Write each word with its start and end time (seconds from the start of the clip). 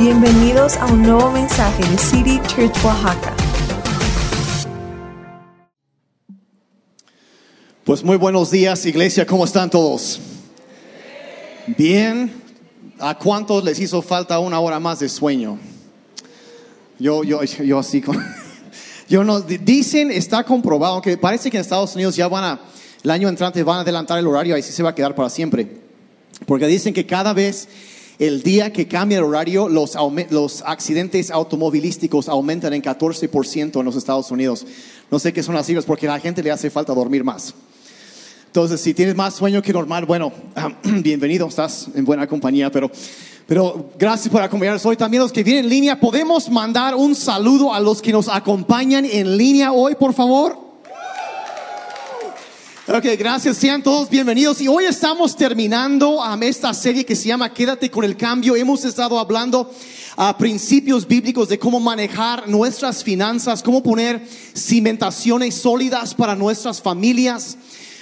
Bienvenidos 0.00 0.78
a 0.78 0.86
un 0.86 1.02
nuevo 1.02 1.30
mensaje 1.30 1.86
de 1.86 1.98
City 1.98 2.40
Church 2.48 2.74
Oaxaca. 2.82 3.36
Pues 7.84 8.02
muy 8.02 8.16
buenos 8.16 8.50
días, 8.50 8.86
iglesia, 8.86 9.26
¿cómo 9.26 9.44
están 9.44 9.68
todos? 9.68 10.18
Bien. 11.76 12.32
¿A 12.98 13.18
cuántos 13.18 13.62
les 13.62 13.78
hizo 13.78 14.00
falta 14.00 14.38
una 14.38 14.58
hora 14.58 14.80
más 14.80 15.00
de 15.00 15.08
sueño? 15.10 15.58
Yo, 16.98 17.22
yo, 17.22 17.44
yo 17.44 17.78
así 17.78 18.00
con... 18.00 18.16
Yo 19.06 19.22
no, 19.22 19.40
dicen, 19.42 20.10
está 20.10 20.44
comprobado 20.44 21.02
que 21.02 21.18
parece 21.18 21.50
que 21.50 21.58
en 21.58 21.60
Estados 21.62 21.94
Unidos 21.94 22.16
ya 22.16 22.26
van 22.26 22.44
a, 22.44 22.60
el 23.02 23.10
año 23.10 23.28
entrante 23.28 23.62
van 23.62 23.78
a 23.78 23.80
adelantar 23.80 24.18
el 24.18 24.26
horario, 24.26 24.54
ahí 24.54 24.62
sí 24.62 24.72
se 24.72 24.82
va 24.82 24.90
a 24.90 24.94
quedar 24.94 25.14
para 25.14 25.28
siempre. 25.28 25.68
Porque 26.46 26.66
dicen 26.68 26.94
que 26.94 27.04
cada 27.04 27.34
vez 27.34 27.68
el 28.20 28.42
día 28.42 28.70
que 28.70 28.86
cambia 28.86 29.16
el 29.16 29.24
horario, 29.24 29.70
los, 29.70 29.96
accidentes 30.66 31.30
automovilísticos 31.30 32.28
aumentan 32.28 32.74
en 32.74 32.82
14% 32.82 33.80
en 33.80 33.84
los 33.84 33.96
Estados 33.96 34.30
Unidos. 34.30 34.66
No 35.10 35.18
sé 35.18 35.32
qué 35.32 35.42
son 35.42 35.54
las 35.54 35.64
cifras 35.64 35.86
porque 35.86 36.06
a 36.06 36.12
la 36.12 36.20
gente 36.20 36.42
le 36.42 36.50
hace 36.50 36.68
falta 36.68 36.92
dormir 36.92 37.24
más. 37.24 37.54
Entonces, 38.44 38.78
si 38.82 38.92
tienes 38.92 39.16
más 39.16 39.34
sueño 39.34 39.62
que 39.62 39.72
normal, 39.72 40.04
bueno, 40.04 40.32
bienvenido, 40.84 41.48
estás 41.48 41.88
en 41.94 42.04
buena 42.04 42.26
compañía, 42.26 42.70
pero, 42.70 42.90
pero 43.46 43.90
gracias 43.98 44.30
por 44.30 44.42
acompañarnos 44.42 44.84
hoy. 44.84 44.98
También 44.98 45.22
los 45.22 45.32
que 45.32 45.42
vienen 45.42 45.64
en 45.64 45.70
línea, 45.70 45.98
¿podemos 45.98 46.50
mandar 46.50 46.94
un 46.94 47.14
saludo 47.14 47.72
a 47.72 47.80
los 47.80 48.02
que 48.02 48.12
nos 48.12 48.28
acompañan 48.28 49.06
en 49.06 49.38
línea 49.38 49.72
hoy, 49.72 49.94
por 49.94 50.12
favor? 50.12 50.69
Ok, 52.92 53.04
gracias, 53.16 53.56
sean 53.56 53.84
todos 53.84 54.10
bienvenidos. 54.10 54.60
Y 54.60 54.66
hoy 54.66 54.84
estamos 54.84 55.36
terminando 55.36 56.20
um, 56.20 56.42
esta 56.42 56.74
serie 56.74 57.06
que 57.06 57.14
se 57.14 57.28
llama 57.28 57.54
Quédate 57.54 57.88
con 57.88 58.04
el 58.04 58.16
cambio. 58.16 58.56
Hemos 58.56 58.84
estado 58.84 59.20
hablando 59.20 59.70
a 60.16 60.36
principios 60.36 61.06
bíblicos 61.06 61.48
de 61.48 61.56
cómo 61.56 61.78
manejar 61.78 62.48
nuestras 62.48 63.04
finanzas, 63.04 63.62
cómo 63.62 63.80
poner 63.80 64.26
cimentaciones 64.56 65.54
sólidas 65.54 66.16
para 66.16 66.34
nuestras 66.34 66.82
familias, 66.82 67.56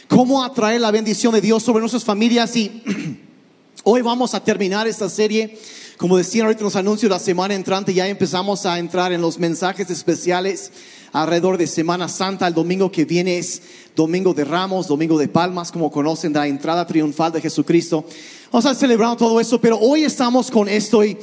cómo 0.09 0.43
atraer 0.43 0.81
la 0.81 0.91
bendición 0.91 1.35
de 1.35 1.43
Dios 1.43 1.63
sobre 1.63 1.81
nuestras 1.81 2.05
familias. 2.05 2.57
Y 2.57 2.83
hoy 3.85 4.01
vamos 4.01 4.33
a 4.33 4.43
terminar 4.43 4.89
esta 4.89 5.11
serie. 5.11 5.59
Como 5.99 6.17
decían 6.17 6.47
ahorita 6.47 6.63
los 6.63 6.77
anuncios, 6.77 7.11
la 7.11 7.19
semana 7.19 7.57
entrante 7.57 7.93
ya 7.93 8.07
empezamos 8.07 8.65
a 8.67 8.79
entrar 8.79 9.13
en 9.13 9.21
los 9.21 9.37
mensajes 9.37 9.91
especiales 9.91 10.71
alrededor 11.13 11.59
de 11.59 11.67
Semana 11.67 12.09
Santa. 12.09 12.47
El 12.47 12.55
domingo 12.55 12.93
que 12.93 13.05
viene 13.05 13.37
es 13.37 13.61
Domingo 13.97 14.33
de 14.33 14.45
Ramos, 14.45 14.87
Domingo 14.87 15.19
de 15.19 15.27
Palmas, 15.27 15.73
como 15.73 15.91
conocen, 15.91 16.33
la 16.33 16.47
entrada 16.47 16.87
triunfal 16.87 17.33
de 17.33 17.41
Jesucristo. 17.41 18.05
Vamos 18.53 18.67
a 18.67 18.77
celebrar 18.77 19.17
todo 19.17 19.41
eso, 19.41 19.61
pero 19.61 19.77
hoy 19.77 20.05
estamos 20.05 20.53
con 20.53 20.69
esto 20.69 21.03
y 21.03 21.19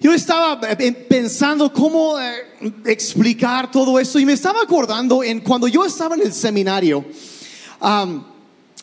yo 0.00 0.14
estaba 0.14 0.60
eh, 0.70 0.92
pensando 0.92 1.72
cómo 1.72 2.16
eh, 2.20 2.70
explicar 2.84 3.72
todo 3.72 3.98
eso 3.98 4.20
y 4.20 4.24
me 4.24 4.34
estaba 4.34 4.62
acordando 4.62 5.24
en 5.24 5.40
cuando 5.40 5.66
yo 5.66 5.84
estaba 5.84 6.14
en 6.14 6.22
el 6.22 6.32
seminario. 6.32 7.04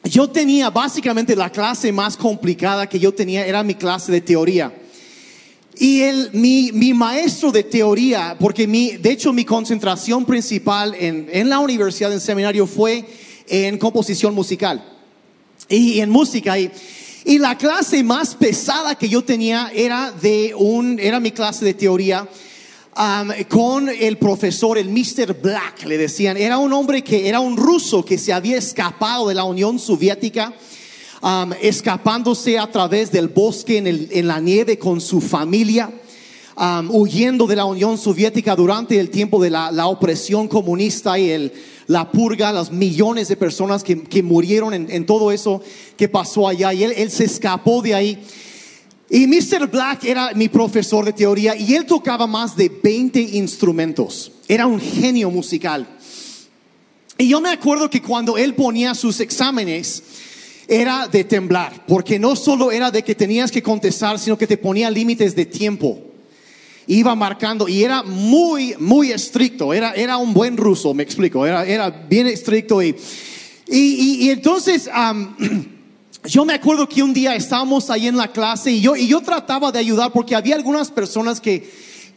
yo 0.04 0.30
tenía 0.30 0.70
básicamente 0.70 1.34
la 1.34 1.50
clase 1.50 1.94
más 1.94 2.18
complicada 2.18 2.90
que 2.90 3.00
yo 3.00 3.14
tenía 3.14 3.46
era 3.46 3.64
mi 3.64 3.76
clase 3.76 4.12
de 4.12 4.20
teoría. 4.20 4.74
Y 5.82 6.02
el, 6.02 6.32
mi, 6.34 6.74
mi, 6.74 6.94
maestro 6.94 7.54
de 7.54 7.64
teoría, 7.64 8.36
porque 8.38 8.68
mi, 8.68 8.98
de 8.98 9.12
hecho 9.12 9.32
mi 9.32 9.46
concentración 9.46 10.26
principal 10.26 10.94
en, 10.94 11.30
en 11.32 11.48
la 11.48 11.60
universidad, 11.60 12.12
en 12.12 12.20
seminario, 12.20 12.68
fue 12.68 13.06
en 13.48 13.78
composición 13.78 14.36
musical 14.36 14.84
y 15.70 16.02
en 16.02 16.10
música. 16.10 16.60
Y, 16.60 16.70
y 17.24 17.38
la 17.38 17.58
clase 17.58 18.04
más 18.04 18.36
pesada 18.36 18.96
que 18.96 19.08
yo 19.08 19.24
tenía 19.24 19.72
era 19.74 20.12
de 20.12 20.54
un, 20.54 21.00
era 21.00 21.22
mi 21.22 21.32
clase 21.32 21.64
de 21.64 21.74
teoría. 21.74 22.28
Um, 22.98 23.32
con 23.48 23.88
el 23.88 24.18
profesor, 24.18 24.78
el 24.78 24.90
Mr. 24.90 25.40
Black, 25.42 25.86
le 25.86 25.98
decían. 25.98 26.36
Era 26.36 26.58
un 26.58 26.74
hombre 26.74 27.02
que 27.02 27.30
era 27.30 27.40
un 27.40 27.56
ruso 27.56 28.04
que 28.04 28.18
se 28.18 28.34
había 28.34 28.58
escapado 28.58 29.30
de 29.30 29.36
la 29.36 29.46
Unión 29.46 29.80
Soviética 29.80 30.54
Escapándose 31.62 32.58
a 32.58 32.72
través 32.72 33.12
del 33.12 33.28
bosque 33.28 33.78
en, 33.78 34.28
la 34.28 34.40
nieve 34.40 34.78
con 34.78 35.02
su 35.02 35.22
familia. 35.22 35.92
Huyendo 36.90 37.48
de 37.48 37.56
la 37.56 37.66
Unión 37.66 37.98
Soviética 37.98 38.56
durante 38.56 39.00
el 39.00 39.10
tiempo 39.10 39.42
de 39.42 39.50
la, 39.50 39.88
opresión 39.88 40.48
comunista 40.48 41.18
y 41.18 41.30
el, 41.30 41.54
la 41.88 42.12
purga, 42.12 42.52
las 42.52 42.72
millones 42.72 43.28
de 43.28 43.38
personas 43.38 43.84
que, 43.84 44.24
murieron 44.24 44.74
en, 44.74 45.06
todo 45.06 45.32
eso 45.32 45.62
que 45.98 46.08
pasó 46.08 46.48
allá. 46.48 46.74
Y 46.74 46.84
él, 46.84 46.94
él 46.96 47.12
se 47.12 47.26
escapó 47.26 47.82
de 47.82 47.96
ahí. 47.96 48.24
Y 49.10 49.26
Mr. 49.26 49.68
Black 49.68 50.04
era 50.04 50.34
mi 50.36 50.50
profesor 50.50 51.04
de 51.04 51.14
teoría 51.14 51.56
y 51.56 51.74
él 51.74 51.86
tocaba 51.86 52.28
más 52.28 52.56
de 52.56 52.70
20 52.70 53.20
instrumentos. 53.20 54.32
Era 54.48 54.68
un 54.68 54.80
genio 54.80 55.32
musical. 55.32 55.88
Y 57.18 57.28
yo 57.28 57.42
me 57.42 57.50
acuerdo 57.50 57.90
que 57.90 58.02
cuando 58.02 58.38
él 58.38 58.54
ponía 58.54 58.94
sus 58.94 59.20
exámenes, 59.20 60.04
era 60.70 61.08
de 61.08 61.24
temblar, 61.24 61.84
porque 61.88 62.20
no 62.20 62.36
solo 62.36 62.72
era 62.72 62.92
de 62.92 63.04
que 63.04 63.16
tenías 63.16 63.52
que 63.52 63.64
contestar, 63.64 64.20
sino 64.20 64.38
que 64.38 64.46
te 64.46 64.56
ponía 64.56 64.92
límites 64.92 65.36
de 65.36 65.48
tiempo. 65.48 66.00
Iba 66.86 67.16
marcando 67.16 67.68
y 67.68 67.84
era 67.84 68.04
muy, 68.04 68.76
muy 68.78 69.12
estricto. 69.12 69.74
Era, 69.74 69.94
era 69.94 70.18
un 70.18 70.32
buen 70.32 70.58
ruso, 70.58 70.94
me 70.94 71.02
explico. 71.02 71.46
Era, 71.46 71.66
era 71.66 71.90
bien 71.90 72.28
estricto. 72.28 72.84
Y, 72.84 72.96
y, 73.68 74.30
entonces, 74.30 74.90
yo 76.26 76.46
me 76.46 76.54
acuerdo 76.54 76.88
que 76.88 77.02
un 77.02 77.14
día 77.14 77.36
estábamos 77.36 77.90
ahí 77.90 78.08
en 78.08 78.18
la 78.18 78.32
clase 78.32 78.72
y 78.72 78.80
yo, 78.80 78.96
y 78.96 79.08
yo 79.08 79.22
trataba 79.22 79.72
de 79.72 79.80
ayudar 79.80 80.12
porque 80.12 80.36
había 80.36 80.56
algunas 80.56 80.92
personas 80.92 81.42
que 81.42 81.68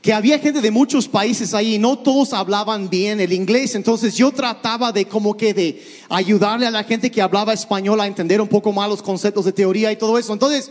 que 0.03 0.13
había 0.13 0.41
gente 0.41 0.61
de 0.61 0.73
muchos 0.73 1.07
países 1.07 1.55
ahí 1.55 1.77
y 1.77 1.79
no 1.79 1.97
todos 1.97 2.33
hablaban 2.33 2.91
bien 2.91 3.21
el 3.21 3.33
inglés. 3.33 3.77
Entonces 3.77 4.17
yo 4.17 4.33
trataba 4.33 4.91
de 4.91 5.07
como 5.07 5.37
que 5.37 5.55
de 5.55 5.81
ayudarle 6.09 6.67
a 6.67 6.73
la 6.73 6.83
gente 6.83 7.09
que 7.09 7.23
hablaba 7.23 7.53
español 7.53 8.01
a 8.01 8.09
entender 8.09 8.41
un 8.41 8.49
poco 8.49 8.73
más 8.73 8.89
los 8.89 9.01
conceptos 9.01 9.45
de 9.45 9.53
teoría 9.53 9.93
y 9.93 9.97
todo 9.97 10.19
eso. 10.19 10.33
Entonces 10.33 10.71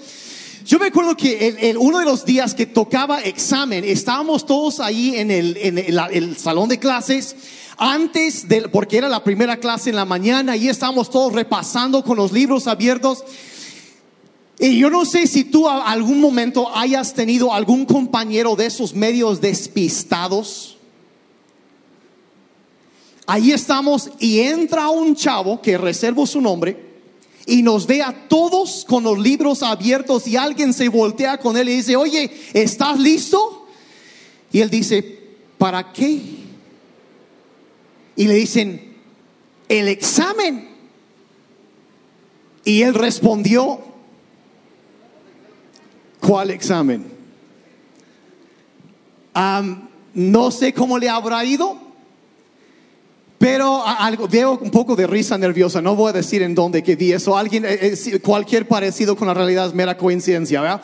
yo 0.65 0.79
me 0.79 0.87
acuerdo 0.87 1.15
que 1.15 1.57
el, 1.61 1.77
uno 1.77 1.99
de 1.99 2.05
los 2.05 2.25
días 2.25 2.53
que 2.53 2.65
tocaba 2.65 3.21
examen, 3.21 3.85
estábamos 3.85 4.45
todos 4.45 4.81
ahí 4.81 5.15
en 5.15 5.31
el, 5.31 5.57
en 5.57 5.77
el, 5.77 6.37
salón 6.37 6.67
de 6.67 6.77
clases 6.77 7.35
antes 7.77 8.49
del, 8.49 8.69
porque 8.69 8.97
era 8.97 9.07
la 9.07 9.23
primera 9.23 9.57
clase 9.57 9.89
en 9.89 9.95
la 9.95 10.05
mañana 10.05 10.57
y 10.57 10.67
estábamos 10.67 11.09
todos 11.09 11.31
repasando 11.31 12.03
con 12.03 12.17
los 12.17 12.33
libros 12.33 12.67
abiertos. 12.67 13.23
Y 14.61 14.77
yo 14.77 14.91
no 14.91 15.05
sé 15.05 15.25
si 15.25 15.43
tú 15.43 15.67
a 15.67 15.89
algún 15.91 16.21
momento 16.21 16.69
hayas 16.77 17.15
tenido 17.15 17.51
algún 17.51 17.83
compañero 17.83 18.55
de 18.55 18.67
esos 18.67 18.93
medios 18.93 19.41
despistados. 19.41 20.77
Ahí 23.25 23.51
estamos 23.51 24.11
y 24.19 24.41
entra 24.41 24.91
un 24.91 25.15
chavo 25.15 25.59
que 25.63 25.79
reservo 25.79 26.27
su 26.27 26.39
nombre 26.39 26.77
y 27.47 27.63
nos 27.63 27.87
ve 27.87 28.03
a 28.03 28.27
todos 28.27 28.85
con 28.87 29.03
los 29.03 29.17
libros 29.17 29.63
abiertos 29.63 30.27
y 30.27 30.37
alguien 30.37 30.73
se 30.73 30.89
voltea 30.89 31.39
con 31.39 31.57
él 31.57 31.67
y 31.67 31.77
dice, 31.77 31.95
oye, 31.95 32.31
¿estás 32.53 32.99
listo? 32.99 33.67
Y 34.51 34.59
él 34.59 34.69
dice, 34.69 35.21
¿para 35.57 35.91
qué? 35.91 36.21
Y 38.15 38.27
le 38.27 38.35
dicen, 38.35 38.95
el 39.67 39.87
examen. 39.87 40.69
Y 42.63 42.83
él 42.83 42.93
respondió, 42.93 43.90
¿Cuál 46.21 46.51
examen? 46.51 47.19
no 50.13 50.51
sé 50.51 50.73
cómo 50.73 50.97
le 50.99 51.09
habrá 51.09 51.43
ido, 51.45 51.77
pero 53.37 53.83
algo, 53.85 54.27
veo 54.27 54.59
un 54.61 54.69
poco 54.69 54.95
de 54.95 55.07
risa 55.07 55.37
nerviosa. 55.37 55.81
No 55.81 55.95
voy 55.95 56.09
a 56.09 56.13
decir 56.13 56.43
en 56.43 56.53
dónde 56.53 56.83
que 56.83 56.95
vi 56.95 57.13
eso. 57.13 57.35
Alguien, 57.35 57.65
eh, 57.65 57.79
eh, 57.81 58.19
cualquier 58.19 58.67
parecido 58.67 59.15
con 59.15 59.27
la 59.27 59.33
realidad 59.33 59.67
es 59.67 59.73
mera 59.73 59.97
coincidencia, 59.97 60.61
¿verdad? 60.61 60.81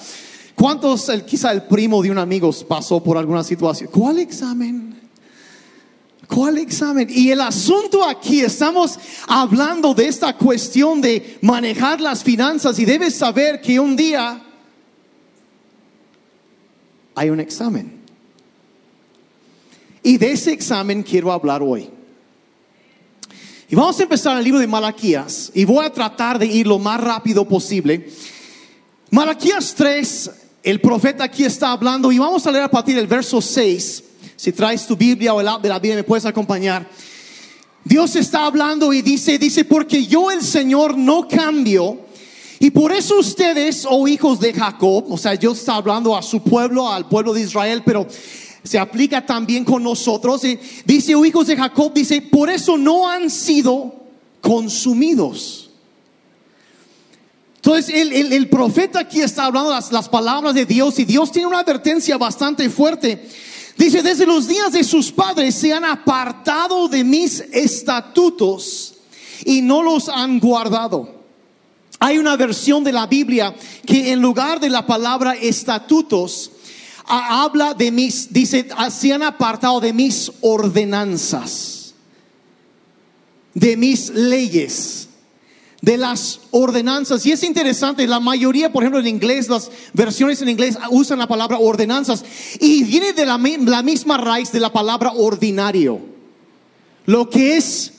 ¿Cuántos, 0.56 1.12
quizá 1.28 1.52
el 1.52 1.64
primo 1.64 2.02
de 2.02 2.10
un 2.10 2.18
amigo 2.18 2.52
pasó 2.68 3.04
por 3.04 3.18
alguna 3.18 3.44
situación? 3.44 3.92
¿Cuál 3.94 4.18
examen? 4.18 5.00
¿Cuál 6.28 6.58
examen? 6.58 7.08
Y 7.12 7.30
el 7.30 7.42
asunto 7.42 8.04
aquí, 8.04 8.42
estamos 8.42 8.98
hablando 9.28 9.94
de 9.94 10.08
esta 10.08 10.36
cuestión 10.36 11.00
de 11.00 11.38
manejar 11.42 12.02
las 12.02 12.24
finanzas 12.24 12.80
y 12.80 12.86
debes 12.86 13.14
saber 13.14 13.62
que 13.62 13.80
un 13.80 13.96
día 13.96 14.47
hay 17.18 17.32
un 17.32 17.40
examen. 17.40 18.00
Y 20.04 20.18
de 20.18 20.32
ese 20.32 20.54
examen 20.54 21.02
quiero 21.02 21.32
hablar 21.32 21.64
hoy. 21.64 21.90
Y 23.68 23.76
vamos 23.76 24.00
a 24.00 24.04
empezar 24.04 24.38
el 24.38 24.44
libro 24.44 24.60
de 24.60 24.68
Malaquías 24.68 25.52
y 25.54 25.66
voy 25.66 25.84
a 25.84 25.92
tratar 25.92 26.38
de 26.38 26.46
ir 26.46 26.68
lo 26.68 26.78
más 26.78 27.02
rápido 27.02 27.46
posible. 27.46 28.08
Malaquías 29.10 29.74
3, 29.76 30.32
el 30.62 30.80
profeta 30.80 31.24
aquí 31.24 31.44
está 31.44 31.72
hablando 31.72 32.12
y 32.12 32.20
vamos 32.20 32.46
a 32.46 32.52
leer 32.52 32.66
a 32.66 32.72
partir 32.72 32.96
del 32.96 33.08
verso 33.08 33.42
6. 33.42 34.04
Si 34.36 34.52
traes 34.52 34.86
tu 34.86 34.96
Biblia 34.96 35.34
o 35.34 35.42
el 35.42 35.48
app 35.48 35.64
de 35.64 35.70
la 35.70 35.80
Biblia 35.80 35.96
me 35.96 36.04
puedes 36.04 36.26
acompañar. 36.26 36.88
Dios 37.84 38.16
está 38.16 38.46
hablando 38.46 38.94
y 38.94 39.02
dice, 39.02 39.40
dice, 39.40 39.66
porque 39.66 40.06
yo 40.06 40.30
el 40.30 40.44
Señor 40.44 40.96
no 40.96 41.28
cambio 41.28 42.07
Y 42.60 42.72
por 42.72 42.92
eso 42.92 43.20
ustedes, 43.20 43.86
oh 43.88 44.08
hijos 44.08 44.40
de 44.40 44.52
Jacob, 44.54 45.06
o 45.12 45.18
sea, 45.18 45.36
Dios 45.36 45.60
está 45.60 45.76
hablando 45.76 46.16
a 46.18 46.22
su 46.24 46.42
pueblo, 46.42 46.90
al 46.90 47.08
pueblo 47.08 47.34
de 47.34 47.42
Israel, 47.42 47.84
pero 47.86 48.08
se 48.64 48.80
aplica 48.80 49.26
también 49.26 49.64
con 49.64 49.84
nosotros. 49.84 50.44
Y 50.44 50.60
dice, 50.86 51.14
oh 51.16 51.24
hijos 51.24 51.48
de 51.48 51.56
Jacob, 51.56 51.94
dice, 51.94 52.22
por 52.22 52.50
eso 52.50 52.76
no 52.78 53.08
han 53.08 53.30
sido 53.30 53.94
consumidos. 54.42 55.70
Entonces 57.58 57.94
el, 57.94 58.14
el- 58.14 58.34
el 58.34 58.50
profeta 58.50 59.00
aquí 59.02 59.22
está 59.22 59.46
hablando 59.46 59.70
las, 59.72 59.92
las 59.92 60.08
palabras 60.10 60.54
de 60.54 60.66
Dios 60.66 60.98
y 61.00 61.06
Dios 61.06 61.32
tiene 61.32 61.48
una 61.48 61.60
advertencia 61.60 62.18
bastante 62.18 62.70
fuerte. 62.70 63.28
Dice, 63.78 64.02
desde 64.02 64.26
los 64.26 64.48
días 64.48 64.72
de 64.72 64.84
sus 64.84 65.12
padres 65.12 65.54
se 65.54 65.74
han 65.74 65.86
apartado 65.86 66.88
de 66.88 67.04
mis 67.04 67.42
estatutos 67.52 68.96
y 69.46 69.62
no 69.62 69.84
los 69.84 70.10
han 70.10 70.40
guardado. 70.40 71.17
Hay 72.00 72.18
una 72.18 72.36
versión 72.36 72.84
de 72.84 72.92
la 72.92 73.08
Biblia 73.08 73.56
que 73.86 74.12
en 74.12 74.22
lugar 74.22 74.60
de 74.60 74.70
la 74.70 74.86
palabra 74.86 75.34
estatutos, 75.34 76.52
habla 77.06 77.74
de 77.74 77.92
mis, 77.92 78.32
dice, 78.32 78.68
"Ah, 78.76 78.92
se 78.92 79.14
han 79.14 79.24
apartado 79.24 79.80
de 79.80 79.94
mis 79.94 80.32
ordenanzas, 80.42 81.94
de 83.54 83.78
mis 83.78 84.10
leyes, 84.10 85.08
de 85.82 85.98
las 85.98 86.42
ordenanzas. 86.52 87.26
Y 87.26 87.32
es 87.32 87.44
interesante, 87.44 88.06
la 88.08 88.20
mayoría, 88.20 88.72
por 88.72 88.84
ejemplo, 88.84 89.00
en 89.00 89.08
inglés, 89.08 89.48
las 89.48 89.72
versiones 89.94 90.42
en 90.42 90.50
inglés 90.50 90.78
usan 90.92 91.20
la 91.20 91.28
palabra 91.28 91.58
ordenanzas 91.58 92.24
y 92.60 92.84
viene 92.84 93.14
de 93.14 93.26
la, 93.26 93.38
la 93.38 93.82
misma 93.82 94.18
raíz 94.18 94.52
de 94.52 94.60
la 94.60 94.72
palabra 94.72 95.14
ordinario. 95.16 96.00
Lo 97.06 97.30
que 97.30 97.58
es 97.58 97.94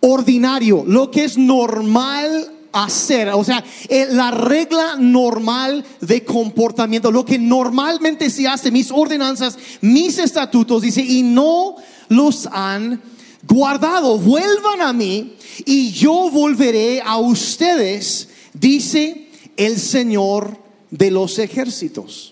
ordinario, 0.00 0.84
lo 0.86 1.10
que 1.10 1.24
es 1.24 1.38
normal 1.38 2.51
hacer, 2.72 3.28
o 3.30 3.44
sea, 3.44 3.62
eh, 3.88 4.08
la 4.10 4.30
regla 4.30 4.96
normal 4.98 5.84
de 6.00 6.24
comportamiento, 6.24 7.10
lo 7.10 7.24
que 7.24 7.38
normalmente 7.38 8.30
se 8.30 8.48
hace, 8.48 8.70
mis 8.70 8.90
ordenanzas, 8.90 9.58
mis 9.80 10.18
estatutos, 10.18 10.82
dice, 10.82 11.02
y 11.02 11.22
no 11.22 11.76
los 12.08 12.48
han 12.50 13.00
guardado, 13.46 14.18
vuelvan 14.18 14.80
a 14.80 14.92
mí 14.92 15.34
y 15.64 15.92
yo 15.92 16.30
volveré 16.30 17.00
a 17.02 17.18
ustedes, 17.18 18.28
dice 18.54 19.28
el 19.56 19.78
Señor 19.78 20.56
de 20.90 21.10
los 21.10 21.38
ejércitos. 21.38 22.31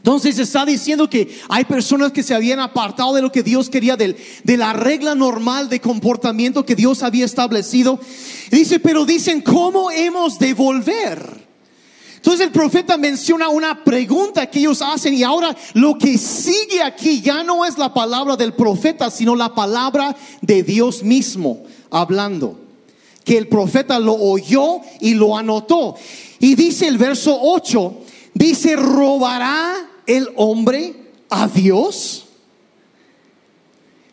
Entonces 0.00 0.38
está 0.38 0.64
diciendo 0.64 1.10
que 1.10 1.38
hay 1.50 1.64
personas 1.66 2.10
que 2.10 2.22
se 2.22 2.34
habían 2.34 2.58
apartado 2.58 3.12
de 3.12 3.20
lo 3.20 3.30
que 3.30 3.42
Dios 3.42 3.68
quería, 3.68 3.98
del- 3.98 4.16
de 4.44 4.56
la 4.56 4.72
regla 4.72 5.14
normal 5.14 5.68
de 5.68 5.78
comportamiento 5.78 6.64
que 6.64 6.74
Dios 6.74 7.02
había 7.02 7.26
establecido. 7.26 8.00
Dice, 8.50 8.80
pero 8.80 9.04
dicen, 9.04 9.42
¿cómo 9.42 9.90
hemos 9.90 10.38
de 10.38 10.54
volver? 10.54 11.46
Entonces 12.16 12.46
el 12.46 12.50
profeta 12.52 12.96
menciona 12.96 13.50
una 13.50 13.84
pregunta 13.84 14.46
que 14.46 14.60
ellos 14.60 14.80
hacen 14.80 15.12
y 15.12 15.22
ahora 15.22 15.54
lo 15.74 15.98
que 15.98 16.16
sigue 16.16 16.82
aquí 16.82 17.20
ya 17.20 17.42
no 17.44 17.66
es 17.66 17.76
la 17.76 17.92
palabra 17.92 18.36
del 18.36 18.54
profeta, 18.54 19.10
sino 19.10 19.36
la 19.36 19.54
palabra 19.54 20.16
de 20.40 20.62
Dios 20.62 21.02
mismo 21.02 21.62
hablando. 21.90 22.58
Que 23.22 23.36
el 23.36 23.48
profeta 23.48 23.98
lo 23.98 24.14
oyó 24.14 24.80
y 24.98 25.12
lo 25.12 25.36
anotó. 25.36 25.94
Y 26.38 26.54
dice 26.54 26.88
el 26.88 26.96
verso 26.96 27.38
8, 27.38 27.98
dice, 28.32 28.76
¿robará 28.76 29.89
el 30.16 30.28
hombre 30.36 30.94
a 31.28 31.46
Dios? 31.46 32.26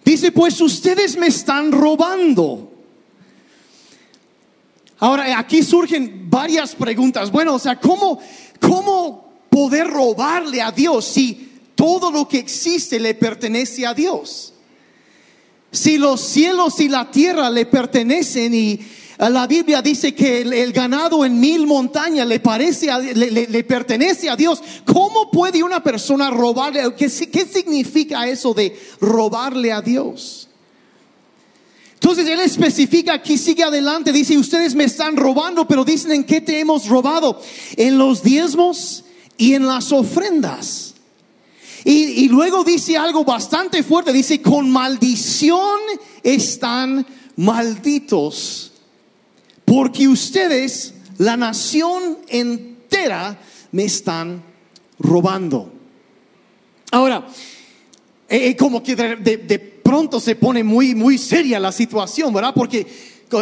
Dice, 0.06 0.32
pues 0.32 0.62
ustedes 0.62 1.18
me 1.18 1.28
están 1.28 1.72
robando. 1.72 2.72
Ahora, 5.00 5.38
aquí 5.38 5.64
surgen 5.64 6.30
varias 6.30 6.76
preguntas. 6.76 7.32
Bueno, 7.32 7.56
o 7.56 7.60
sea, 7.60 7.80
¿cómo, 7.80 8.20
cómo 8.60 9.34
poder 9.50 9.88
robarle 9.88 10.62
a 10.62 10.72
Dios 10.72 11.06
si 11.06 11.52
todo 11.76 12.12
lo 12.12 12.28
que 12.28 12.38
existe 12.38 13.00
le 13.00 13.14
pertenece 13.16 13.86
a 13.86 13.94
Dios? 13.94 14.54
Si 15.72 15.98
los 15.98 16.22
cielos 16.22 16.80
y 16.80 16.88
la 16.88 17.12
tierra 17.12 17.50
le 17.50 17.66
pertenecen 17.66 18.54
y 18.54 18.80
la 19.20 19.48
Biblia 19.48 19.82
dice 19.82 20.14
que 20.14 20.42
el, 20.42 20.72
ganado 20.72 21.26
en 21.26 21.40
mil 21.40 21.66
montañas 21.66 22.28
le, 22.28 22.40
parece 22.40 22.92
a- 22.92 23.00
le, 23.00 23.32
le- 23.32 23.64
pertenece 23.64 24.30
a 24.30 24.36
Dios, 24.36 24.62
¿cómo 24.86 25.32
puede 25.32 25.64
una 25.64 25.82
persona 25.82 26.30
robarle? 26.30 26.94
¿Qué, 26.96 27.10
si- 27.10 27.28
qué 27.28 27.46
significa 27.46 28.28
eso 28.28 28.54
de 28.54 28.80
robarle 29.02 29.72
a 29.72 29.82
Dios? 29.82 30.48
Entonces 31.96 32.28
él 32.28 32.40
especifica 32.42 33.14
aquí, 33.14 33.40
sigue 33.40 33.64
adelante, 33.64 34.12
dice, 34.12 34.38
ustedes 34.38 34.76
me 34.76 34.84
están 34.84 35.18
robando, 35.18 35.68
pero 35.68 35.84
dicen 35.84 36.12
en 36.12 36.24
qué 36.24 36.40
te 36.40 36.60
hemos 36.60 36.88
robado, 36.88 37.42
en 37.76 37.98
los 37.98 38.22
diezmos 38.22 39.04
y 39.36 39.56
en 39.56 39.66
las 39.66 39.92
ofrendas. 39.92 40.94
Y, 41.84 42.26
y 42.26 42.30
luego 42.30 42.64
dice 42.64 42.98
algo 42.98 43.26
bastante 43.26 43.82
fuerte, 43.82 44.14
dice, 44.14 44.42
con 44.44 44.70
maldición 44.70 45.80
están 46.22 47.06
malditos, 47.36 48.67
porque 49.68 50.08
ustedes, 50.08 50.94
la 51.18 51.36
nación 51.36 52.20
entera, 52.30 53.38
me 53.74 53.84
están 53.84 54.42
robando. 54.98 55.70
Ahora, 56.90 57.28
eh, 58.30 58.48
eh, 58.48 58.56
como 58.56 58.82
que 58.82 58.96
de, 58.96 59.60
pronto 59.84 60.22
se 60.22 60.38
pone 60.38 60.64
muy, 60.64 60.96
muy 60.96 61.18
seria 61.18 61.60
la 61.60 61.74
situación, 61.74 62.34
¿verdad? 62.34 62.54
Porque 62.56 62.88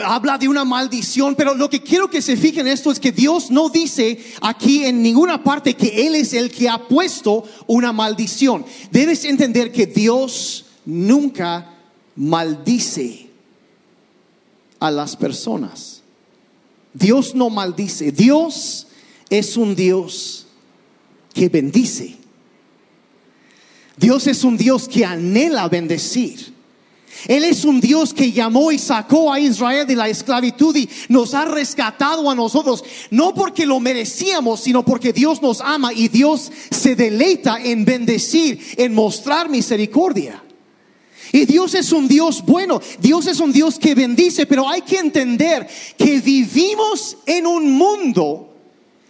habla 0.04 0.40
de 0.40 0.48
una 0.48 0.66
maldición, 0.66 1.36
pero 1.36 1.54
lo 1.54 1.70
que 1.70 1.84
quiero 1.84 2.10
que 2.10 2.24
se 2.24 2.36
fijen 2.36 2.66
en 2.66 2.74
esto 2.74 2.92
es 2.92 3.00
que 3.00 3.12
Dios 3.12 3.52
no 3.52 3.70
dice 3.70 4.18
aquí 4.42 4.84
en 4.84 5.04
ninguna 5.04 5.44
parte 5.44 5.76
que 5.76 6.08
Él 6.08 6.16
es 6.16 6.34
el 6.34 6.50
que 6.50 6.68
ha 6.68 6.88
puesto 6.88 7.44
una 7.68 7.94
maldición. 7.94 8.66
Debes 8.90 9.26
entender 9.26 9.72
que 9.72 9.86
Dios 9.86 10.66
nunca 10.86 11.72
maldice 12.16 13.30
a 14.80 14.90
las 14.90 15.16
personas. 15.16 15.95
Dios 16.96 17.36
no 17.36 17.50
maldice, 17.50 18.12
Dios 18.12 18.88
es 19.30 19.58
un 19.58 19.76
Dios 19.76 20.48
que 21.34 21.50
bendice. 21.50 22.16
Dios 23.98 24.28
es 24.28 24.44
un 24.46 24.58
Dios 24.58 24.88
que 24.88 25.04
anhela 25.04 25.68
bendecir. 25.68 26.54
Él 27.28 27.44
es 27.44 27.66
un 27.66 27.82
Dios 27.82 28.14
que 28.14 28.32
llamó 28.32 28.72
y 28.72 28.80
sacó 28.80 29.32
a 29.32 29.40
Israel 29.40 29.86
de 29.86 29.96
la 29.96 30.08
esclavitud 30.08 30.76
y 30.76 30.90
nos 31.10 31.34
ha 31.34 31.46
rescatado 31.46 32.30
a 32.30 32.36
nosotros, 32.36 32.84
no 33.10 33.34
porque 33.34 33.66
lo 33.66 33.80
merecíamos, 33.80 34.62
sino 34.62 34.84
porque 34.84 35.12
Dios 35.12 35.42
nos 35.42 35.60
ama 35.60 35.92
y 35.94 36.08
Dios 36.08 36.52
se 36.72 36.96
deleita 36.96 37.58
en 37.62 37.84
bendecir, 37.84 38.60
en 38.78 38.94
mostrar 38.94 39.50
misericordia. 39.50 40.45
Y 41.32 41.46
Dios 41.46 41.74
es 41.76 41.92
un 41.92 42.08
Dios 42.08 42.44
bueno, 42.46 42.82
Dios 43.00 43.28
es 43.28 43.40
un 43.40 43.52
Dios 43.52 43.80
que 43.80 43.96
bendice, 43.96 44.46
pero 44.46 44.70
hay 44.70 44.82
que 44.82 44.98
entender 44.98 45.68
que 45.98 46.20
vivimos 46.20 47.18
en 47.26 47.48
un 47.48 47.72
mundo 47.72 48.54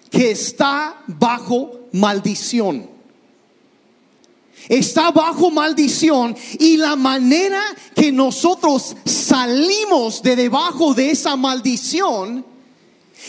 que 0.10 0.32
está 0.32 1.04
bajo 1.08 1.88
maldición 1.92 2.96
está 4.70 5.12
bajo 5.12 5.52
maldición 5.52 6.36
y 6.60 6.78
la 6.78 6.96
manera 6.96 7.62
que 7.96 8.12
nosotros 8.12 8.96
salimos 9.06 10.22
de 10.22 10.36
debajo 10.36 10.94
de 10.94 11.12
esa 11.12 11.36
maldición 11.36 12.46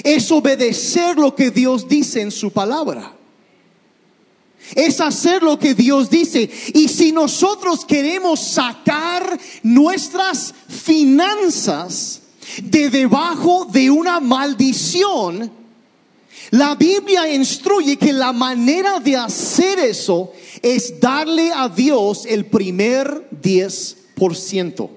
es 0.02 0.31
obedecer 0.31 1.16
lo 1.16 1.35
que 1.35 1.50
Dios 1.50 1.88
dice 1.88 2.21
en 2.21 2.31
su 2.31 2.50
palabra. 2.50 3.14
Es 4.75 5.00
hacer 5.00 5.42
lo 5.42 5.58
que 5.58 5.75
Dios 5.75 6.11
dice. 6.11 6.50
Y 6.75 6.88
si 6.88 7.12
nosotros 7.12 7.85
queremos 7.85 8.40
sacar 8.40 9.38
nuestras 9.62 10.54
finanzas 10.68 12.23
de 12.62 12.90
debajo 12.90 13.66
de 13.66 13.90
una 13.90 14.20
maldición, 14.20 15.52
la 16.50 16.75
Biblia 16.75 17.32
instruye 17.32 17.96
que 17.96 18.12
la 18.12 18.32
manera 18.32 19.00
de 19.00 19.16
hacer 19.16 19.78
eso 19.78 20.32
es 20.62 21.00
darle 21.00 21.52
a 21.52 21.68
Dios 21.68 22.25
el 22.26 22.46
primer 22.46 23.28
10%. 23.30 24.90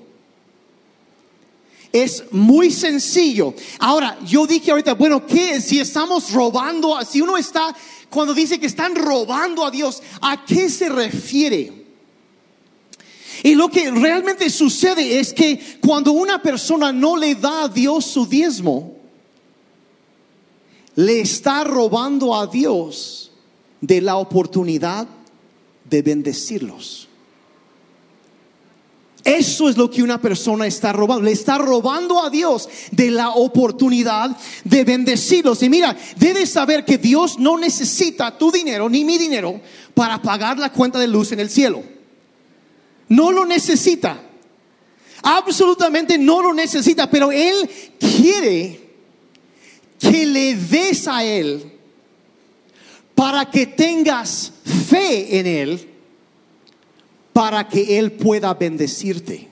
Es 1.91 2.23
muy 2.31 2.69
sencillo. 2.69 3.55
Ahora, 3.79 4.19
yo 4.23 4.45
dije 4.45 4.69
ahorita, 4.69 4.93
bueno, 4.93 5.25
¿qué? 5.25 5.59
Si 5.59 5.79
estamos 5.79 6.31
robando, 6.31 6.95
si 7.03 7.19
uno 7.19 7.35
está, 7.35 7.75
cuando 8.09 8.33
dice 8.33 8.59
que 8.59 8.65
están 8.65 8.95
robando 8.95 9.65
a 9.65 9.71
Dios, 9.71 10.01
¿a 10.21 10.45
qué 10.45 10.69
se 10.69 10.89
refiere? 10.89 11.79
Y 13.43 13.55
lo 13.55 13.69
que 13.69 13.91
realmente 13.91 14.49
sucede 14.49 15.19
es 15.19 15.33
que 15.33 15.79
cuando 15.81 16.11
una 16.11 16.41
persona 16.41 16.91
no 16.91 17.15
le 17.15 17.35
da 17.35 17.63
a 17.63 17.67
Dios 17.69 18.05
su 18.05 18.25
diezmo, 18.25 18.95
le 20.95 21.21
está 21.21 21.63
robando 21.63 22.35
a 22.35 22.47
Dios 22.47 23.31
de 23.81 24.01
la 24.01 24.17
oportunidad 24.17 25.07
de 25.89 26.01
bendecirlos. 26.01 27.08
Eso 29.29 29.69
es 29.69 29.77
lo 29.77 29.91
que 29.91 30.01
una 30.01 30.19
persona 30.19 30.65
está 30.65 30.91
robando. 30.91 31.21
Le 31.21 31.31
está 31.31 31.59
robando 31.59 32.19
a 32.19 32.31
Dios 32.31 32.67
de 32.89 33.11
la 33.11 33.29
oportunidad 33.29 34.35
de 34.63 34.83
bendecirlos. 34.83 35.61
Y 35.61 35.69
mira, 35.69 35.95
debes 36.17 36.49
saber 36.49 36.83
que 36.83 36.97
Dios 36.97 37.37
no 37.37 37.55
necesita 37.55 38.35
tu 38.35 38.51
dinero 38.51 38.89
ni 38.89 39.05
mi 39.05 39.19
dinero 39.19 39.61
para 39.93 40.19
pagar 40.19 40.57
la 40.57 40.71
cuenta 40.71 40.97
de 40.97 41.07
luz 41.07 41.31
en 41.31 41.41
el 41.41 41.51
cielo. 41.51 41.83
No 43.07 43.31
lo 43.31 43.45
necesita. 43.45 44.19
Absolutamente 45.21 46.17
no 46.17 46.41
lo 46.41 46.51
necesita, 46.51 47.07
pero 47.07 47.31
Él 47.31 47.69
quiere 47.99 48.79
que 49.99 50.25
le 50.25 50.55
des 50.55 51.07
a 51.07 51.23
Él 51.23 51.71
para 53.13 53.45
que 53.51 53.67
tengas 53.67 54.53
fe 54.89 55.37
en 55.37 55.45
Él 55.45 55.88
para 57.39 57.69
que 57.69 57.97
Él 57.97 58.11
pueda 58.11 58.53
bendecirte. 58.53 59.47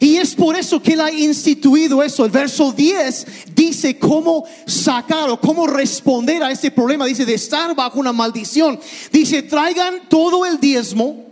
Y 0.00 0.16
es 0.16 0.34
por 0.34 0.56
eso 0.56 0.82
que 0.82 0.94
Él 0.94 1.00
ha 1.00 1.12
instituido 1.12 2.02
eso. 2.02 2.24
El 2.24 2.32
verso 2.32 2.72
10 2.72 3.26
dice 3.54 4.00
cómo 4.00 4.44
sacar 4.66 5.30
o 5.30 5.40
cómo 5.40 5.68
responder 5.68 6.42
a 6.42 6.50
este 6.50 6.72
problema. 6.72 7.06
Dice 7.06 7.24
de 7.24 7.34
estar 7.34 7.72
bajo 7.76 8.00
una 8.00 8.12
maldición. 8.12 8.80
Dice, 9.12 9.44
traigan 9.44 10.08
todo 10.08 10.44
el 10.44 10.58
diezmo. 10.58 11.24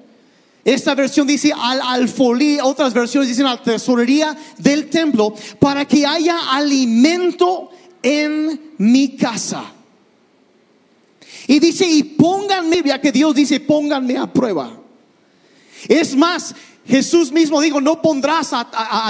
Esta 0.65 0.95
versión 0.95 1.27
dice 1.27 1.53
al 1.53 1.81
alfolí, 1.83 2.61
otras 2.63 2.95
versiones 2.95 3.29
dicen 3.29 3.47
a 3.47 3.57
la 3.57 3.63
tesorería 3.65 4.39
del 4.59 4.89
templo, 4.89 5.35
para 5.59 5.85
que 5.85 6.07
haya 6.07 6.53
alimento 6.53 7.71
en 8.05 8.75
mi 8.79 9.17
casa. 9.17 9.73
Y 11.49 11.59
dice, 11.61 11.89
y 11.89 12.03
pónganme, 12.03 12.83
ya 12.85 13.01
que 13.01 13.11
Dios 13.11 13.35
dice, 13.35 13.59
pónganme 13.59 14.19
a 14.19 14.31
prueba. 14.31 14.71
Es 15.89 16.15
más, 16.15 16.55
Jesús 16.87 17.33
mismo 17.33 17.59
dijo, 17.63 17.81
no 17.81 18.03
pondrás, 18.03 18.51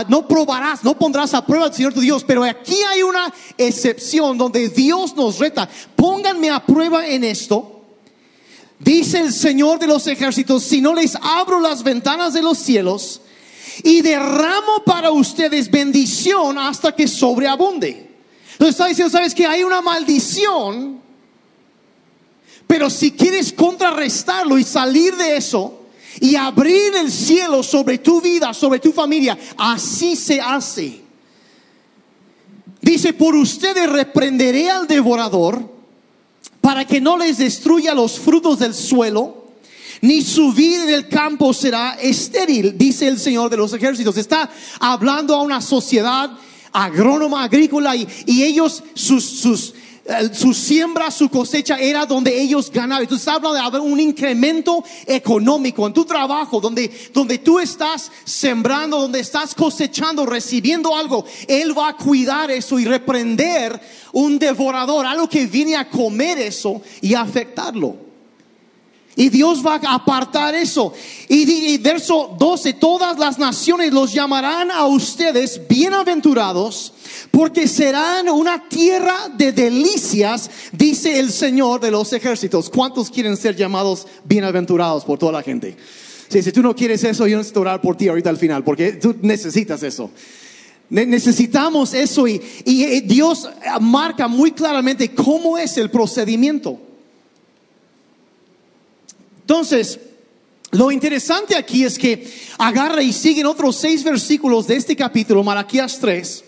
no 0.09 0.29
probarás, 0.29 0.85
no 0.85 0.97
pondrás 0.97 1.35
a 1.35 1.45
prueba 1.45 1.67
al 1.67 1.75
Señor 1.75 1.93
tu 1.93 2.01
Dios. 2.01 2.23
Pero 2.23 2.45
aquí 2.45 2.77
hay 2.89 3.03
una 3.03 3.35
excepción 3.59 4.39
donde 4.39 4.69
Dios 4.69 5.17
nos 5.17 5.41
reta. 5.41 5.69
Pónganme 5.97 6.49
a 6.51 6.65
prueba 6.65 7.09
en 7.09 7.25
esto. 7.25 7.83
Dice 8.79 9.19
el 9.19 9.33
Señor 9.33 9.81
de 9.81 9.89
los 9.89 10.07
ejércitos, 10.07 10.63
si 10.63 10.81
no 10.81 10.95
les 10.95 11.17
abro 11.21 11.59
las 11.59 11.83
ventanas 11.83 12.35
de 12.35 12.43
los 12.43 12.59
cielos 12.59 13.21
y 13.83 14.01
derramo 14.01 14.85
para 14.87 15.11
ustedes 15.11 15.69
bendición 15.69 16.57
hasta 16.57 16.95
que 16.95 17.09
sobreabunde. 17.09 18.17
Entonces 18.53 18.75
está 18.77 18.87
diciendo, 18.87 19.11
¿sabes 19.11 19.35
que 19.35 19.45
Hay 19.45 19.65
una 19.65 19.83
maldición 19.83 21.08
pero 22.69 22.91
si 22.91 23.13
quieres 23.13 23.53
contrarrestarlo 23.53 24.59
y 24.59 24.63
salir 24.63 25.17
de 25.17 25.39
eso 25.39 25.87
y 26.21 26.37
abrir 26.37 26.95
el 26.97 27.11
cielo 27.11 27.63
sobre 27.63 27.99
tu 27.99 28.21
vida, 28.21 28.53
sobre 28.53 28.79
tu 28.79 28.93
familia, 28.93 29.37
así 29.57 30.15
se 30.15 30.39
hace. 30.39 31.01
Dice, 32.83 33.15
por 33.15 33.35
ustedes 33.35 33.91
reprenderé 33.91 34.71
al 34.71 34.87
devorador 34.87 35.77
para 36.61 36.87
que 36.87 37.01
no 37.01 37.17
les 37.17 37.39
destruya 37.39 37.95
los 37.95 38.19
frutos 38.19 38.59
del 38.59 38.75
suelo, 38.75 39.47
ni 40.03 40.21
su 40.21 40.53
vida 40.53 40.85
del 40.85 41.09
campo 41.09 41.55
será 41.55 41.95
estéril, 41.95 42.77
dice 42.77 43.09
el 43.09 43.19
Señor 43.19 43.49
de 43.51 43.57
los 43.57 43.73
ejércitos. 43.73 44.19
Está 44.19 44.51
hablando 44.79 45.35
a 45.35 45.43
una 45.43 45.63
sociedad 45.63 46.31
agrónoma, 46.71 47.45
agrícola, 47.45 47.97
y, 47.97 48.43
ellos, 48.43 48.85
sus, 48.95 49.25
sus 49.25 49.75
su 50.33 50.55
siembra, 50.55 51.11
su 51.11 51.29
cosecha 51.29 51.77
era 51.77 52.07
donde 52.07 52.41
ellos 52.41 52.71
ganaban. 52.71 53.03
Entonces 53.03 53.29
habla 53.29 53.53
de 53.53 53.61
haber 53.61 53.81
un 53.81 54.01
incremento 54.01 54.83
económico 55.07 55.87
en 55.87 55.93
tu 55.93 56.05
trabajo, 56.05 56.61
donde, 56.61 56.91
donde 57.13 57.39
tú 57.39 57.59
estás 57.59 58.11
sembrando, 58.25 59.01
donde 59.01 59.21
estás 59.21 59.55
cosechando, 59.55 60.25
recibiendo 60.25 60.97
algo. 60.97 61.25
Él 61.47 61.77
va 61.77 61.89
a 61.89 61.97
cuidar 61.97 62.51
eso 62.51 62.79
y 62.79 62.85
reprender 62.85 63.81
un 64.13 64.39
devorador, 64.39 65.05
algo 65.05 65.29
que 65.29 65.47
viene 65.47 65.77
a 65.77 65.89
comer 65.89 66.39
eso 66.39 66.81
y 67.01 67.15
afectarlo. 67.15 68.09
Y 69.19 69.31
Dios 69.31 69.67
va 69.67 69.81
a 69.83 69.95
apartar 69.95 70.55
eso. 70.55 70.93
Y, 71.29 71.77
verso 71.79 72.37
12, 72.39 72.75
todas 72.75 73.19
las 73.19 73.37
naciones 73.37 73.93
los 73.93 74.13
llamarán 74.13 74.71
a 74.71 74.87
ustedes 74.87 75.61
bienaventurados, 75.67 76.93
porque 77.31 77.69
serán 77.69 78.29
una 78.29 78.69
tierra 78.69 79.29
de 79.37 79.53
delicias, 79.53 80.51
dice 80.73 81.19
el 81.19 81.31
Señor 81.31 81.81
de 81.81 81.91
los 81.91 82.13
ejércitos. 82.13 82.71
¿Cuántos 82.71 83.11
quieren 83.11 83.37
ser 83.37 83.57
llamados 83.57 84.07
bienaventurados 84.25 85.05
por 85.05 85.19
toda 85.19 85.33
la 85.33 85.43
gente? 85.43 85.77
si 86.29 86.53
tú 86.53 86.63
no 86.63 86.77
quieres 86.77 87.03
eso, 87.05 87.27
yo 87.27 87.39
necesito 87.39 87.61
orar 87.61 87.81
por 87.81 87.97
ti 87.97 88.09
ahorita 88.09 88.29
al 88.29 88.37
final, 88.37 88.63
porque 88.63 88.93
tú 88.93 89.17
necesitas 89.23 89.83
eso. 89.83 90.11
Necesitamos 90.91 91.95
eso 91.95 92.27
y, 92.27 92.41
y 92.65 93.01
Dios 93.01 93.49
marca 93.81 94.29
muy 94.29 94.53
claramente 94.53 95.15
cómo 95.15 95.59
es 95.59 95.77
el 95.77 95.91
procedimiento. 95.91 96.79
Entonces, 99.41 99.99
lo 100.71 100.91
interesante 100.91 101.57
aquí 101.57 101.85
es 101.85 101.99
que 101.99 102.31
agarra 102.59 103.03
y 103.03 103.13
siguen 103.13 103.47
otros 103.47 103.77
seis 103.77 104.05
versículos 104.05 104.67
de 104.67 104.77
este 104.77 104.95
capítulo, 104.95 105.43
Malaquías 105.43 105.99
3, 105.99 106.45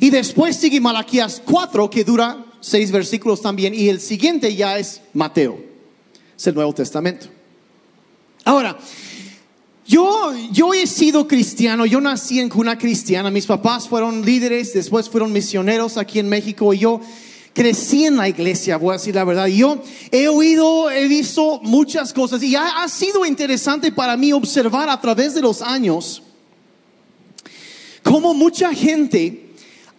y 0.00 0.10
después 0.10 0.56
sigue 0.56 0.80
Malaquías 0.80 1.42
4, 1.44 1.90
que 1.90 2.04
dura 2.04 2.44
seis 2.60 2.90
versículos 2.90 3.40
también, 3.40 3.74
y 3.74 3.88
el 3.88 4.00
siguiente 4.00 4.54
ya 4.54 4.78
es 4.78 5.00
Mateo, 5.14 5.58
es 6.36 6.46
el 6.46 6.54
Nuevo 6.54 6.74
Testamento. 6.74 7.26
Ahora, 8.44 8.78
yo, 9.86 10.32
yo 10.52 10.74
he 10.74 10.86
sido 10.86 11.28
cristiano, 11.28 11.86
yo 11.86 12.00
nací 12.00 12.40
en 12.40 12.48
cuna 12.48 12.76
cristiana, 12.76 13.30
mis 13.30 13.46
papás 13.46 13.88
fueron 13.88 14.24
líderes, 14.24 14.72
después 14.72 15.08
fueron 15.08 15.32
misioneros 15.32 15.96
aquí 15.96 16.18
en 16.18 16.28
México, 16.28 16.74
y 16.74 16.78
yo 16.78 17.00
crecí 17.56 18.04
en 18.04 18.16
la 18.16 18.28
iglesia, 18.28 18.76
voy 18.76 18.90
a 18.90 18.98
decir 18.98 19.14
la 19.14 19.24
verdad. 19.24 19.46
Yo 19.46 19.82
he 20.10 20.28
oído, 20.28 20.90
he 20.90 21.08
visto 21.08 21.58
muchas 21.62 22.12
cosas 22.12 22.42
y 22.42 22.54
ha, 22.54 22.86
sido 22.88 23.24
interesante 23.24 23.90
para 23.90 24.14
mí 24.16 24.30
observar 24.32 24.90
a 24.90 25.00
través 25.00 25.34
de 25.34 25.40
los 25.40 25.62
años 25.62 26.22
cómo 28.02 28.34
mucha 28.34 28.74
gente 28.74 29.45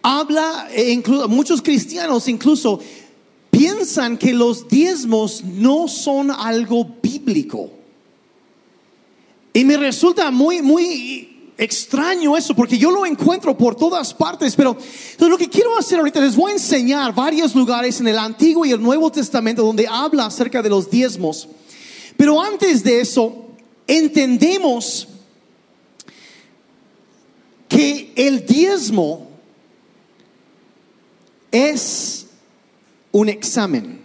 habla, 0.08 0.68
e 0.72 1.02
muchos 1.28 1.60
cristianos 1.60 2.28
incluso, 2.28 2.80
piensan 3.50 4.16
que 4.16 4.32
los 4.32 4.66
diezmos 4.68 5.44
no 5.44 5.86
son 5.86 6.30
algo 6.30 6.96
bíblico. 7.02 7.70
Y 9.52 9.64
me 9.64 9.76
resulta 9.76 10.30
muy, 10.30 10.62
muy 10.62 11.52
extraño 11.58 12.36
eso 12.36 12.54
porque 12.54 12.78
yo 12.78 12.90
lo 12.90 13.04
encuentro 13.04 13.56
por 13.56 13.74
todas 13.74 14.14
partes, 14.14 14.54
pero 14.54 14.78
lo 15.18 15.36
que 15.36 15.48
quiero 15.48 15.76
hacer 15.76 15.98
ahorita 15.98 16.20
les 16.20 16.36
voy 16.36 16.52
a 16.52 16.54
enseñar 16.54 17.14
varios 17.14 17.54
lugares 17.54 18.00
en 18.00 18.08
el 18.08 18.18
Antiguo 18.18 18.64
y 18.64 18.70
el 18.70 18.80
Nuevo 18.80 19.10
Testamento 19.10 19.62
donde 19.62 19.86
habla 19.86 20.26
acerca 20.26 20.62
de 20.62 20.70
los 20.70 20.88
diezmos. 20.88 21.48
Pero 22.16 22.40
antes 22.40 22.82
de 22.82 23.00
eso, 23.00 23.46
entendemos 23.86 25.08
que 27.68 28.12
el 28.16 28.46
diezmo 28.46 29.27
es 31.50 32.26
un 33.12 33.28
examen. 33.28 34.00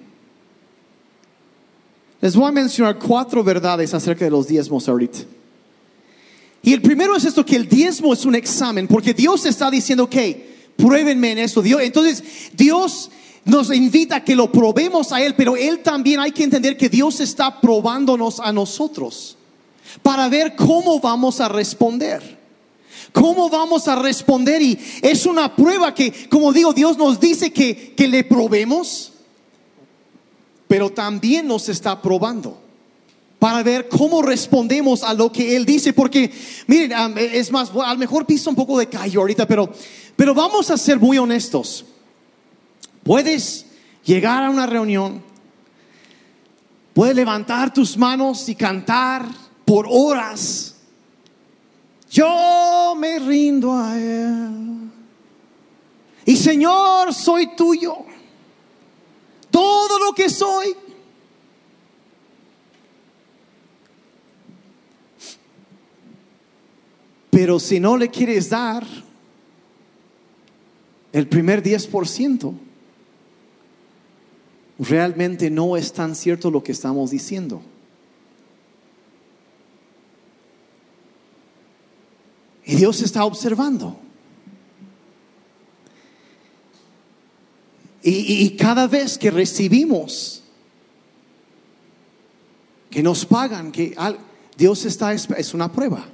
Les 2.22 2.36
voy 2.36 2.48
a 2.48 2.52
mencionar 2.52 2.98
cuatro 2.98 3.44
verdades 3.44 3.94
acerca 3.94 4.26
de 4.26 4.32
los 4.32 4.48
diezmos 4.48 4.88
ahorita. 4.88 5.20
Y 6.62 6.72
el 6.72 6.82
primero 6.82 7.16
es 7.18 7.26
esto, 7.26 7.46
que 7.46 7.58
el 7.58 7.68
diezmo 7.68 8.14
es 8.14 8.26
un 8.26 8.36
examen, 8.36 8.88
porque 8.88 9.14
Dios 9.14 9.46
está 9.46 9.70
diciendo, 9.70 10.06
ok, 10.06 10.16
pruébenme 10.78 11.32
en 11.32 11.40
eso. 11.40 11.62
Dios, 11.62 11.82
entonces, 11.82 12.24
Dios 12.54 13.12
nos 13.44 13.74
invita 13.76 14.18
a 14.18 14.24
que 14.24 14.36
lo 14.36 14.52
probemos 14.52 15.12
a 15.12 15.22
Él, 15.22 15.36
pero 15.36 15.58
Él 15.58 15.80
también 15.80 16.22
hay 16.22 16.32
que 16.32 16.46
entender 16.46 16.78
que 16.78 16.88
Dios 16.88 17.20
está 17.20 17.60
probándonos 17.60 18.40
a 18.40 18.54
nosotros 18.54 19.38
para 20.02 20.30
ver 20.30 20.56
cómo 20.56 21.00
vamos 21.02 21.42
a 21.42 21.50
responder. 21.50 22.43
¿Cómo 23.12 23.50
vamos 23.50 23.88
a 23.88 23.96
responder? 23.96 24.62
Y 24.62 24.80
es 25.02 25.26
una 25.26 25.56
prueba 25.56 25.94
que, 25.94 26.30
como 26.30 26.54
digo, 26.54 26.74
Dios 26.74 26.98
nos 26.98 27.20
dice 27.20 27.52
que, 27.52 27.94
que 27.96 28.08
le 28.08 28.24
probemos, 28.24 29.14
pero 30.68 30.90
también 30.90 31.48
nos 31.48 31.70
está 31.70 32.02
probando 32.02 32.64
para 33.44 33.62
ver 33.62 33.90
cómo 33.90 34.22
respondemos 34.22 35.04
a 35.04 35.14
lo 35.14 35.30
que 35.30 35.58
Él 35.58 35.66
dice. 35.66 35.92
Porque, 35.92 36.32
miren, 36.66 37.18
es 37.18 37.52
más, 37.52 37.72
a 37.72 37.92
lo 37.92 38.00
mejor 38.00 38.26
pisa 38.26 38.50
un 38.50 38.56
poco 38.56 38.80
de 38.80 38.88
callo 38.88 39.20
ahorita, 39.20 39.46
pero, 39.46 39.70
pero 40.16 40.34
vamos 40.34 40.72
a 40.72 40.78
ser 40.78 40.98
muy 40.98 41.18
honestos. 41.18 41.84
Puedes 43.04 43.66
llegar 44.06 44.46
a 44.46 44.50
una 44.50 44.66
reunión, 44.66 45.22
puedes 46.94 47.18
levantar 47.18 47.74
tus 47.74 47.98
manos 47.98 48.48
y 48.48 48.56
cantar 48.56 49.28
por 49.66 49.88
horas. 49.90 50.73
Yo 52.14 52.96
me 52.96 53.18
rindo 53.18 53.74
a 53.74 54.00
Él. 54.00 54.92
Y 56.26 56.38
Señor, 56.38 57.12
soy 57.12 57.56
tuyo. 57.56 57.98
Todo 59.50 60.00
lo 60.00 60.14
que 60.14 60.30
soy 60.30 60.76
Pero 67.34 67.60
si 67.60 67.80
no 67.80 67.98
le 67.98 68.10
quieres 68.10 68.52
dar 68.52 68.86
el 71.12 71.28
primer 71.28 71.64
10%, 71.64 72.54
realmente 74.78 75.50
no 75.50 75.76
es 75.76 75.92
tan 75.92 76.16
cierto 76.16 76.52
lo 76.52 76.64
que 76.64 76.72
estamos 76.72 77.10
diciendo. 77.10 77.64
Y 82.66 82.76
Dios 82.76 83.02
está 83.02 83.26
observando. 83.26 84.00
Y, 88.06 88.50
cada 88.58 88.88
vez 88.88 89.18
que 89.18 89.32
recibimos, 89.32 90.44
que 92.90 93.02
nos 93.02 93.26
pagan, 93.26 93.72
que 93.72 93.96
Dios 94.58 94.84
está, 94.84 95.14
es 95.14 95.54
una 95.54 95.72
prueba, 95.72 96.06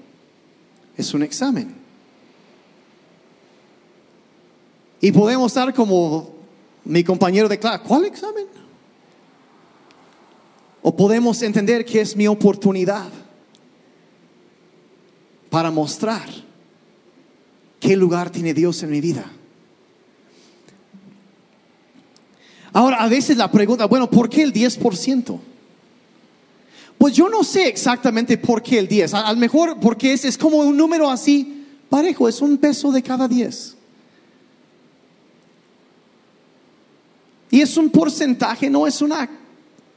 es 0.96 1.14
un 1.16 1.24
examen. 1.24 1.76
Y 5.02 5.12
podemos 5.12 5.52
estar 5.52 5.74
como 5.74 6.36
mi 6.86 7.04
compañero 7.04 7.50
de 7.50 7.58
clase, 7.58 7.84
¿cuál 7.88 8.06
examen? 8.06 8.46
O 10.82 10.96
podemos 10.96 11.42
entender 11.42 11.86
que 11.86 12.02
es 12.02 12.16
mi 12.16 12.28
oportunidad 12.28 13.10
para 15.50 15.72
mostrar 15.72 16.28
qué 17.80 17.96
lugar 17.96 18.30
tiene 18.30 18.54
Dios 18.54 18.84
en 18.84 18.92
mi 18.92 19.02
vida. 19.02 19.26
Ahora, 22.74 22.98
a 22.98 23.08
veces 23.08 23.38
la 23.38 23.52
pregunta, 23.52 23.86
bueno, 23.86 24.10
¿por 24.10 24.30
qué 24.30 24.44
el 24.44 24.54
10%? 24.54 25.40
Pues 26.98 27.14
yo 27.14 27.30
no 27.30 27.44
sé 27.44 27.68
exactamente 27.68 28.38
por 28.38 28.62
qué 28.62 28.78
el 28.78 28.88
10. 28.88 29.14
A, 29.14 29.32
lo 29.34 29.40
mejor 29.40 29.80
porque 29.80 30.14
es, 30.14 30.26
es 30.26 30.38
como 30.38 30.58
un 30.58 30.78
número 30.78 31.10
así 31.10 31.66
parejo, 31.90 32.28
es 32.28 32.42
un 32.42 32.58
peso 32.58 32.92
de 32.92 33.02
cada 33.02 33.28
10. 33.28 33.76
Y 37.52 37.62
es 37.62 37.78
un 37.78 37.90
porcentaje, 37.90 38.70
no 38.70 38.86
es 38.86 39.02
una 39.02 39.28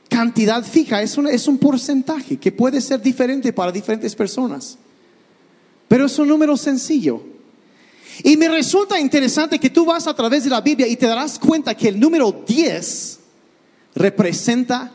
cantidad 0.08 0.64
fija, 0.64 1.02
es 1.02 1.18
un, 1.18 1.26
es 1.26 1.46
un 1.48 1.58
porcentaje 1.58 2.38
que 2.38 2.52
puede 2.52 2.80
ser 2.80 3.02
diferente 3.02 3.52
para 3.52 3.72
diferentes 3.72 4.14
personas. 4.14 4.78
Pero 5.92 6.06
es 6.06 6.18
un 6.18 6.26
número 6.26 6.56
sencillo. 6.56 7.20
Y 8.24 8.38
me 8.38 8.48
resulta 8.48 8.98
interesante 8.98 9.58
que 9.58 9.68
tú 9.68 9.84
vas 9.84 10.06
a 10.06 10.14
través 10.14 10.42
de 10.42 10.48
la 10.48 10.62
Biblia 10.62 10.88
y 10.88 10.96
te 10.96 11.06
darás 11.06 11.38
cuenta 11.38 11.74
que 11.74 11.88
el 11.88 12.00
número 12.00 12.32
10 12.32 13.20
representa 13.96 14.90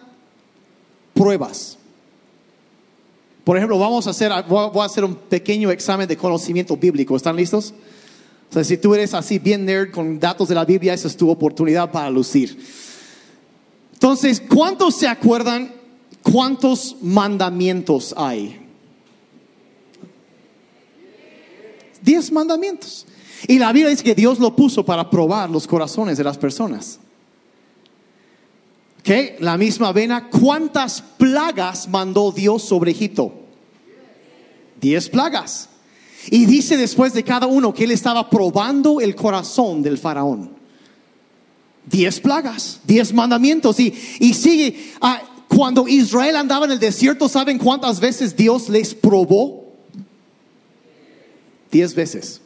pruebas. 1.14 1.78
Por 3.44 3.58
ejemplo, 3.58 3.78
vamos 3.78 4.08
a 4.08 4.10
hacer, 4.10 4.32
voy 4.50 4.82
a 4.82 4.86
hacer 4.86 5.06
un 5.06 5.14
pequeño 5.14 5.70
examen 5.70 6.08
de 6.08 6.18
conocimiento 6.18 6.76
bíblico. 6.76 7.16
¿Están 7.16 7.36
listos? 7.36 7.76
O 8.50 8.54
sea, 8.54 8.64
si 8.64 8.78
tú 8.78 8.96
eres 8.96 9.14
así 9.14 9.38
bien 9.38 9.66
nerd 9.66 9.92
con 9.92 10.20
datos 10.20 10.48
de 10.48 10.56
la 10.56 10.66
Biblia, 10.66 10.96
esa 10.96 11.10
es 11.10 11.16
tu 11.16 11.30
oportunidad 11.30 11.92
para 11.92 12.10
lucir. 12.10 12.58
Entonces, 13.94 14.42
¿cuántos 14.42 14.96
se 14.96 15.08
acuerdan 15.08 15.76
cuántos 16.24 16.96
mandamientos 17.04 18.16
hay? 18.18 18.67
Diez 22.08 22.32
mandamientos. 22.32 23.06
Y 23.50 23.60
la 23.60 23.74
Biblia 23.74 23.90
dice 23.90 24.02
que 24.02 24.16
Dios 24.16 24.40
lo 24.40 24.56
puso 24.56 24.86
para 24.86 25.10
probar 25.10 25.50
los 25.50 25.68
corazones 25.68 26.18
de 26.18 26.24
las 26.24 26.38
personas. 26.38 27.00
¿Ok? 29.02 29.42
La 29.42 29.58
misma 29.58 29.92
vena, 29.92 30.30
¿cuántas 30.30 31.02
plagas 31.02 31.90
mandó 31.90 32.32
Dios 32.32 32.64
sobre 32.64 32.92
Egipto? 32.92 33.34
Diez 34.80 35.10
plagas. 35.10 35.68
Y 36.32 36.46
dice 36.46 36.78
después 36.78 37.14
de 37.14 37.26
cada 37.26 37.46
uno 37.46 37.74
que 37.74 37.84
él 37.84 37.92
estaba 37.92 38.30
probando 38.30 39.02
el 39.02 39.14
corazón 39.14 39.84
del 39.84 39.98
faraón. 39.98 40.52
Diez 41.86 42.22
plagas, 42.22 42.80
diez 42.86 43.14
mandamientos. 43.14 43.82
Y, 43.82 43.94
y 44.22 44.34
sigue, 44.34 44.94
ah, 45.02 45.22
cuando 45.50 45.90
Israel 45.90 46.38
andaba 46.38 46.68
en 46.68 46.72
el 46.72 46.80
desierto, 46.80 47.28
¿saben 47.28 47.58
cuántas 47.58 48.00
veces 48.00 48.34
Dios 48.34 48.70
les 48.70 48.96
probó? 48.96 49.67
Diez 51.72 51.94
veces. 51.94 52.42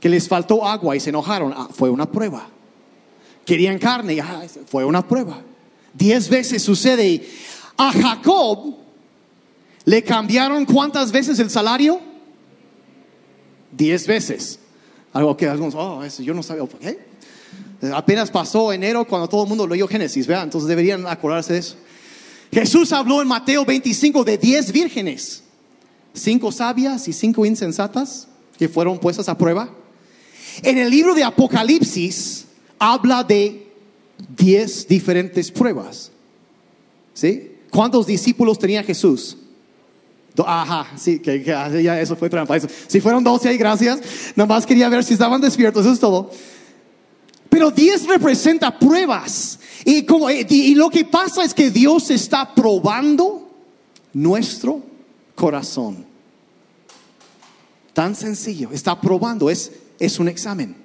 Que 0.00 0.08
les 0.08 0.28
faltó 0.28 0.66
agua 0.66 0.96
y 0.96 1.00
se 1.00 1.10
enojaron. 1.10 1.52
Ah, 1.56 1.68
fue 1.72 1.90
una 1.90 2.10
prueba. 2.10 2.48
Querían 3.44 3.78
carne. 3.78 4.20
Ah, 4.20 4.42
fue 4.66 4.84
una 4.84 5.06
prueba. 5.06 5.42
Diez 5.92 6.28
veces 6.28 6.62
sucede. 6.62 7.08
Y 7.08 7.28
a 7.76 7.92
Jacob 7.92 8.76
le 9.84 10.02
cambiaron 10.02 10.64
cuántas 10.64 11.10
veces 11.10 11.38
el 11.38 11.50
salario? 11.50 12.00
Diez 13.72 14.06
veces. 14.06 14.58
Algo 15.12 15.36
que 15.36 15.48
algunos, 15.48 15.74
oh, 15.74 16.04
eso 16.04 16.22
yo 16.22 16.34
no 16.34 16.42
sabía. 16.42 16.64
Apenas 17.92 18.30
pasó 18.30 18.72
enero 18.72 19.04
cuando 19.06 19.28
todo 19.28 19.42
el 19.42 19.48
mundo 19.48 19.66
leyó 19.66 19.88
Génesis, 19.88 20.26
¿verdad? 20.26 20.44
Entonces 20.44 20.68
deberían 20.68 21.06
acordarse 21.06 21.54
de 21.54 21.58
eso. 21.60 21.76
Jesús 22.52 22.92
habló 22.92 23.22
en 23.22 23.28
Mateo 23.28 23.64
25 23.64 24.24
de 24.24 24.38
diez 24.38 24.72
vírgenes, 24.72 25.42
cinco 26.14 26.52
sabias 26.52 27.06
y 27.08 27.12
cinco 27.12 27.44
insensatas 27.46 28.28
que 28.58 28.68
fueron 28.68 28.98
puestas 28.98 29.28
a 29.28 29.36
prueba. 29.38 29.70
En 30.62 30.78
el 30.78 30.90
libro 30.90 31.14
de 31.14 31.24
Apocalipsis 31.24 32.46
habla 32.78 33.22
de 33.24 33.66
diez 34.36 34.86
diferentes 34.86 35.50
pruebas. 35.50 36.10
¿Sí? 37.14 37.52
¿Cuántos 37.70 38.06
discípulos 38.06 38.58
tenía 38.58 38.82
Jesús? 38.82 39.36
Ajá, 40.46 40.86
sí, 40.96 41.18
que, 41.18 41.42
que- 41.42 41.52
ah, 41.52 41.68
ya 41.68 42.00
eso 42.00 42.16
fue 42.16 42.30
trampa. 42.30 42.56
Si 42.86 43.00
fueron 43.00 43.22
12 43.22 43.48
ahí, 43.48 43.56
gracias. 43.58 44.00
Nada 44.36 44.46
más 44.46 44.64
quería 44.64 44.88
ver 44.88 45.04
si 45.04 45.12
estaban 45.12 45.40
despiertos, 45.40 45.84
eso 45.84 45.92
es 45.92 46.00
todo. 46.00 46.30
Pero 47.48 47.70
10 47.70 48.06
representa 48.06 48.78
pruebas. 48.78 49.58
Y, 49.84 50.04
como, 50.04 50.30
y 50.30 50.74
lo 50.74 50.88
que 50.88 51.04
pasa 51.04 51.42
es 51.44 51.52
que 51.52 51.70
Dios 51.70 52.10
está 52.10 52.54
probando 52.54 53.50
nuestro 54.12 54.82
corazón. 55.40 56.04
Tan 57.94 58.14
sencillo, 58.14 58.70
está 58.72 59.00
probando, 59.00 59.48
es, 59.48 59.72
es 59.98 60.18
un 60.18 60.28
examen. 60.28 60.76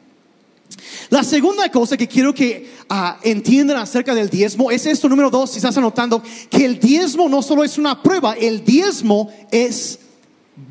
La 1.10 1.24
segunda 1.24 1.70
cosa 1.70 1.96
que 1.98 2.08
quiero 2.08 2.34
que 2.34 2.70
ah, 2.90 3.20
entiendan 3.22 3.78
acerca 3.78 4.16
del 4.16 4.30
diezmo 4.30 4.72
es 4.72 4.86
esto, 4.86 5.10
número 5.10 5.30
dos, 5.30 5.52
si 5.52 5.58
estás 5.58 5.78
anotando, 5.78 6.24
que 6.50 6.66
el 6.66 6.80
diezmo 6.80 7.28
no 7.30 7.42
solo 7.42 7.64
es 7.64 7.78
una 7.78 8.02
prueba, 8.02 8.34
el 8.34 8.64
diezmo 8.64 9.30
es 9.52 10.00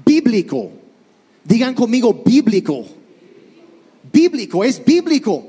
bíblico. 0.05 0.71
Digan 1.45 1.75
conmigo, 1.75 2.23
bíblico. 2.25 2.85
Bíblico, 4.11 4.65
es 4.65 4.83
bíblico. 4.83 5.47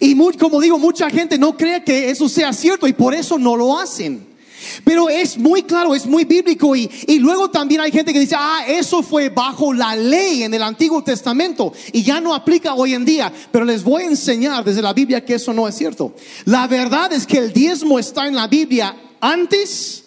Y 0.00 0.14
muy- 0.14 0.36
como 0.36 0.60
digo, 0.60 0.78
mucha 0.78 1.10
gente 1.10 1.36
no 1.36 1.56
cree 1.56 1.82
que 1.84 2.08
eso 2.10 2.28
sea 2.28 2.52
cierto 2.52 2.86
y 2.86 2.92
por 2.92 3.12
eso 3.12 3.38
no 3.38 3.56
lo 3.56 3.78
hacen. 3.78 4.31
Pero 4.84 5.08
es 5.08 5.38
muy 5.38 5.62
claro, 5.62 5.94
es 5.94 6.06
muy 6.06 6.24
bíblico 6.24 6.74
y, 6.76 6.90
luego 7.18 7.50
también 7.50 7.80
hay 7.80 7.92
gente 7.92 8.12
que 8.12 8.20
dice, 8.20 8.36
ah, 8.38 8.64
eso 8.66 9.02
fue 9.02 9.28
bajo 9.28 9.72
la 9.72 9.94
ley 9.94 10.42
en 10.42 10.54
el 10.54 10.62
Antiguo 10.62 11.02
Testamento 11.02 11.72
y 11.92 12.02
ya 12.02 12.20
no 12.20 12.34
aplica 12.34 12.74
hoy 12.74 12.94
en 12.94 13.04
día. 13.04 13.32
Pero 13.50 13.64
les 13.64 13.82
voy 13.82 14.02
a 14.02 14.06
enseñar 14.06 14.64
desde 14.64 14.82
la 14.82 14.92
Biblia 14.92 15.24
que 15.24 15.34
eso 15.34 15.52
no 15.52 15.68
es 15.68 15.76
cierto. 15.76 16.14
La 16.44 16.66
verdad 16.66 17.12
es 17.12 17.26
que 17.26 17.38
el 17.38 17.52
diezmo 17.52 17.98
está 17.98 18.26
en 18.26 18.34
la 18.34 18.48
Biblia 18.48 18.96
antes, 19.20 20.04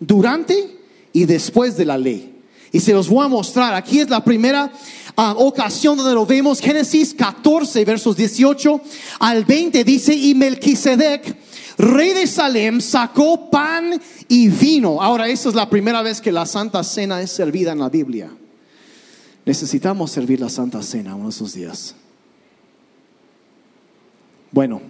durante 0.00 0.76
y 1.12 1.24
después 1.24 1.76
de 1.76 1.84
la 1.84 1.96
ley. 1.96 2.34
Y 2.72 2.80
se 2.80 2.92
los 2.92 3.08
voy 3.08 3.24
a 3.24 3.28
mostrar. 3.28 3.74
Aquí 3.74 4.00
es 4.00 4.10
la 4.10 4.22
primera 4.22 4.70
ah, 5.16 5.34
ocasión 5.38 5.96
donde 5.96 6.14
lo 6.14 6.26
vemos. 6.26 6.60
Génesis 6.60 7.14
14, 7.14 7.84
versos 7.84 8.16
18 8.16 8.80
al 9.20 9.44
20 9.44 9.84
dice, 9.84 10.14
y 10.14 10.34
Melquisedec, 10.34 11.36
rey 11.78 12.14
de 12.14 12.26
Salem, 12.26 12.80
sacó 12.80 13.50
pan 13.50 14.00
y 14.28 14.48
vino. 14.48 15.02
Ahora, 15.02 15.28
esa 15.28 15.48
es 15.48 15.54
la 15.54 15.68
primera 15.68 16.02
vez 16.02 16.20
que 16.20 16.32
la 16.32 16.46
Santa 16.46 16.82
Cena 16.82 17.20
es 17.20 17.30
servida 17.30 17.72
en 17.72 17.78
la 17.78 17.88
Biblia. 17.88 18.30
Necesitamos 19.44 20.10
servir 20.10 20.40
la 20.40 20.48
Santa 20.48 20.82
Cena 20.82 21.14
uno 21.14 21.24
de 21.24 21.30
esos 21.30 21.54
días. 21.54 21.94
Bueno, 24.50 24.80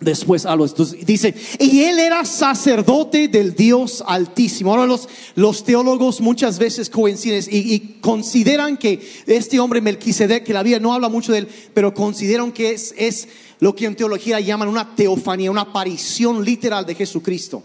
después 0.00 0.44
a 0.44 0.54
los 0.56 0.74
dice, 1.06 1.34
y 1.58 1.82
él 1.84 1.98
era 1.98 2.24
sacerdote 2.24 3.28
del 3.28 3.54
Dios 3.54 4.04
Altísimo. 4.06 4.70
Ahora 4.70 4.86
los, 4.86 5.08
los 5.34 5.64
teólogos 5.64 6.20
muchas 6.20 6.58
veces 6.58 6.90
coinciden 6.90 7.42
y, 7.50 7.74
y 7.74 7.80
consideran 8.00 8.76
que 8.76 9.00
este 9.26 9.58
hombre 9.58 9.80
Melquisedec, 9.80 10.44
que 10.44 10.52
la 10.52 10.62
Biblia 10.62 10.80
no 10.80 10.92
habla 10.92 11.08
mucho 11.08 11.32
de 11.32 11.38
él, 11.38 11.48
pero 11.72 11.94
consideran 11.94 12.52
que 12.52 12.72
es, 12.72 12.94
es 12.96 13.28
lo 13.58 13.74
que 13.74 13.86
en 13.86 13.96
teología 13.96 14.38
llaman 14.40 14.68
una 14.68 14.94
teofanía, 14.94 15.50
una 15.50 15.62
aparición 15.62 16.44
literal 16.44 16.84
de 16.84 16.94
Jesucristo. 16.94 17.62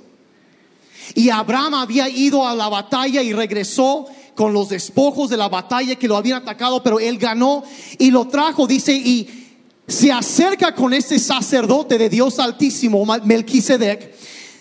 Y 1.16 1.30
Abraham 1.30 1.74
había 1.74 2.08
ido 2.08 2.48
a 2.48 2.56
la 2.56 2.70
batalla 2.70 3.22
y 3.22 3.34
regresó 3.34 4.06
con 4.36 4.54
los 4.54 4.70
despojos 4.70 5.30
de 5.30 5.36
la 5.36 5.50
batalla 5.50 5.96
que 5.96 6.08
lo 6.08 6.16
habían 6.16 6.42
atacado, 6.42 6.82
pero 6.82 7.00
él 7.00 7.18
ganó 7.18 7.64
y 7.98 8.12
lo 8.12 8.28
trajo, 8.28 8.66
dice, 8.66 8.94
y 8.94 9.41
se 9.92 10.12
acerca 10.12 10.74
con 10.74 10.94
este 10.94 11.20
sacerdote 11.20 11.98
de 11.98 12.10
Dios 12.10 12.40
Altísimo, 12.40 13.06
Melquisedec. 13.26 14.16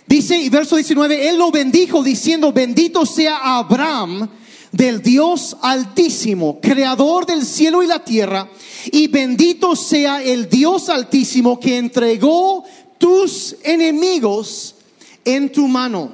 Dice, 0.06 0.36
y 0.36 0.48
verso 0.48 0.76
19, 0.76 1.28
él 1.28 1.38
lo 1.38 1.50
bendijo 1.50 2.02
diciendo, 2.02 2.52
bendito 2.52 3.06
sea 3.06 3.58
Abraham, 3.58 4.28
del 4.72 5.02
Dios 5.02 5.56
altísimo, 5.62 6.60
creador 6.60 7.26
del 7.26 7.44
cielo 7.44 7.82
y 7.82 7.86
la 7.86 8.04
tierra, 8.04 8.48
y 8.92 9.08
bendito 9.08 9.74
sea 9.74 10.22
el 10.22 10.48
Dios 10.48 10.88
altísimo 10.88 11.58
que 11.58 11.76
entregó 11.76 12.64
tus 12.98 13.56
enemigos 13.62 14.76
en 15.24 15.50
tu 15.50 15.66
mano. 15.66 16.12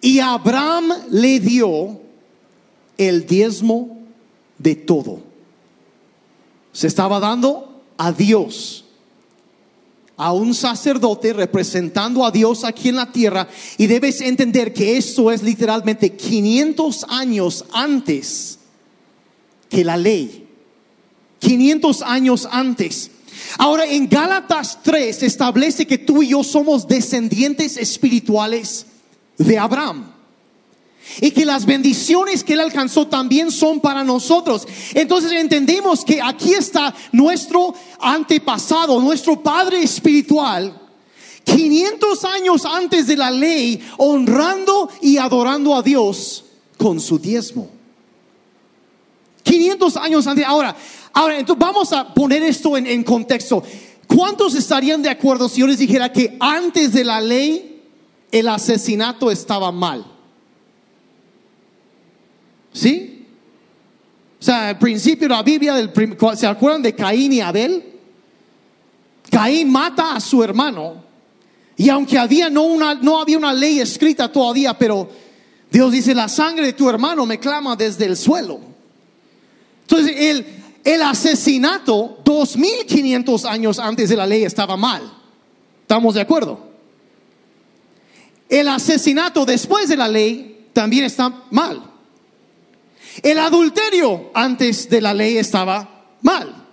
Y 0.00 0.20
Abraham 0.20 0.92
le 1.10 1.40
dio 1.40 2.00
el 2.96 3.26
diezmo 3.26 3.98
de 4.58 4.76
todo. 4.76 5.20
Se 6.72 6.86
estaba 6.86 7.18
dando 7.18 7.67
a 7.98 8.12
Dios 8.12 8.84
a 10.18 10.32
un 10.32 10.52
sacerdote 10.52 11.32
representando 11.32 12.24
a 12.24 12.32
Dios 12.32 12.64
aquí 12.64 12.88
en 12.88 12.96
la 12.96 13.10
tierra 13.10 13.48
y 13.78 13.86
debes 13.86 14.20
entender 14.20 14.74
que 14.74 14.96
esto 14.96 15.30
es 15.30 15.44
literalmente 15.44 16.16
500 16.16 17.06
años 17.08 17.64
antes 17.72 18.58
que 19.70 19.84
la 19.84 19.96
ley. 19.96 20.48
500 21.38 22.02
años 22.02 22.48
antes. 22.50 23.12
Ahora 23.58 23.86
en 23.86 24.08
Gálatas 24.08 24.80
3 24.82 25.22
establece 25.22 25.86
que 25.86 25.98
tú 25.98 26.20
y 26.24 26.30
yo 26.30 26.42
somos 26.42 26.88
descendientes 26.88 27.76
espirituales 27.76 28.86
de 29.36 29.56
Abraham 29.56 30.17
y 31.20 31.30
que 31.30 31.44
las 31.44 31.66
bendiciones 31.66 32.44
que 32.44 32.54
Él 32.54 32.60
alcanzó 32.60 33.06
también 33.06 33.50
son 33.50 33.80
para 33.80 34.04
nosotros. 34.04 34.66
Entonces 34.94 35.32
entendemos 35.32 36.04
que 36.04 36.20
aquí 36.20 36.54
está 36.54 36.94
nuestro 37.12 37.74
antepasado, 38.00 39.00
nuestro 39.00 39.42
Padre 39.42 39.82
Espiritual, 39.82 40.80
500 41.44 42.24
años 42.24 42.64
antes 42.64 43.06
de 43.06 43.16
la 43.16 43.30
ley, 43.30 43.80
honrando 43.96 44.90
y 45.00 45.16
adorando 45.16 45.74
a 45.74 45.82
Dios 45.82 46.44
con 46.76 47.00
su 47.00 47.18
diezmo. 47.18 47.70
500 49.42 49.96
años 49.96 50.26
antes. 50.26 50.44
Ahora, 50.46 50.76
ahora 51.12 51.38
entonces 51.38 51.58
vamos 51.58 51.92
a 51.92 52.12
poner 52.12 52.42
esto 52.42 52.76
en, 52.76 52.86
en 52.86 53.02
contexto. 53.02 53.62
¿Cuántos 54.06 54.54
estarían 54.54 55.02
de 55.02 55.10
acuerdo 55.10 55.48
si 55.48 55.60
yo 55.60 55.66
les 55.66 55.78
dijera 55.78 56.12
que 56.12 56.36
antes 56.38 56.92
de 56.92 57.04
la 57.04 57.20
ley 57.20 57.82
el 58.30 58.48
asesinato 58.48 59.30
estaba 59.30 59.72
mal? 59.72 60.17
¿Sí? 62.78 63.26
O 64.40 64.44
sea, 64.44 64.68
al 64.68 64.78
principio 64.78 65.26
la 65.26 65.42
Biblia, 65.42 65.74
del 65.74 65.90
¿se 66.36 66.46
acuerdan 66.46 66.80
de 66.80 66.94
Caín 66.94 67.32
y 67.32 67.40
Abel? 67.40 67.84
Caín 69.28 69.68
mata 69.68 70.14
a 70.14 70.20
su 70.20 70.44
hermano. 70.44 71.02
Y 71.76 71.88
aunque 71.88 72.16
había 72.16 72.48
no, 72.48 72.62
una, 72.62 72.94
no 72.94 73.20
había 73.20 73.36
una 73.36 73.52
ley 73.52 73.80
escrita 73.80 74.30
todavía, 74.30 74.78
pero 74.78 75.10
Dios 75.72 75.90
dice, 75.90 76.14
la 76.14 76.28
sangre 76.28 76.66
de 76.66 76.72
tu 76.72 76.88
hermano 76.88 77.26
me 77.26 77.40
clama 77.40 77.74
desde 77.74 78.04
el 78.04 78.16
suelo. 78.16 78.60
Entonces, 79.80 80.14
el, 80.16 80.46
el 80.84 81.02
asesinato, 81.02 82.20
2500 82.24 83.44
años 83.44 83.80
antes 83.80 84.08
de 84.08 84.16
la 84.16 84.26
ley, 84.26 84.44
estaba 84.44 84.76
mal. 84.76 85.02
¿Estamos 85.82 86.14
de 86.14 86.20
acuerdo? 86.20 86.60
El 88.48 88.68
asesinato 88.68 89.44
después 89.44 89.88
de 89.88 89.96
la 89.96 90.06
ley 90.06 90.68
también 90.72 91.04
está 91.04 91.42
mal. 91.50 91.87
El 93.22 93.38
adulterio 93.38 94.30
antes 94.34 94.88
de 94.88 95.00
la 95.00 95.14
ley 95.14 95.36
estaba 95.36 96.06
mal. 96.22 96.66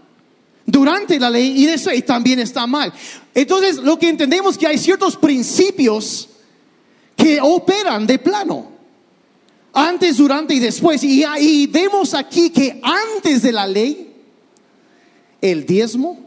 Durante 0.66 1.20
la 1.20 1.30
ley 1.30 1.64
y 1.64 1.66
después 1.66 2.04
también 2.06 2.40
está 2.40 2.66
mal. 2.68 2.94
Entonces, 3.34 3.78
lo 3.78 4.00
que 4.00 4.10
entendemos 4.10 4.58
que 4.58 4.68
hay 4.68 4.78
ciertos 4.78 5.16
principios 5.16 6.30
que 7.16 7.40
operan 7.42 8.06
de 8.08 8.20
plano. 8.20 8.72
Antes, 9.74 10.18
durante 10.18 10.54
y 10.54 10.60
después. 10.60 11.04
Y, 11.04 11.24
y 11.40 11.68
vemos 11.68 12.14
aquí 12.14 12.50
que 12.50 12.80
antes 12.82 13.42
de 13.42 13.52
la 13.52 13.68
ley, 13.68 14.14
el 15.42 15.66
diezmo 15.66 16.20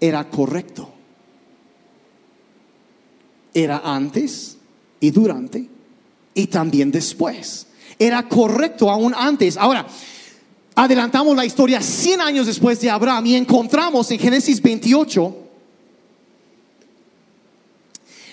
era 0.00 0.28
correcto. 0.28 0.92
Era 3.52 3.78
antes 3.84 4.56
y 5.00 5.10
durante 5.10 5.68
y 6.34 6.46
también 6.48 6.90
después 6.90 7.68
era 7.98 8.28
correcto 8.28 8.90
aún 8.90 9.14
antes. 9.16 9.56
Ahora, 9.56 9.86
adelantamos 10.74 11.36
la 11.36 11.44
historia 11.44 11.80
100 11.80 12.20
años 12.20 12.46
después 12.46 12.80
de 12.80 12.90
Abraham 12.90 13.26
y 13.26 13.36
encontramos 13.36 14.10
en 14.10 14.18
Génesis 14.18 14.60
28, 14.60 15.36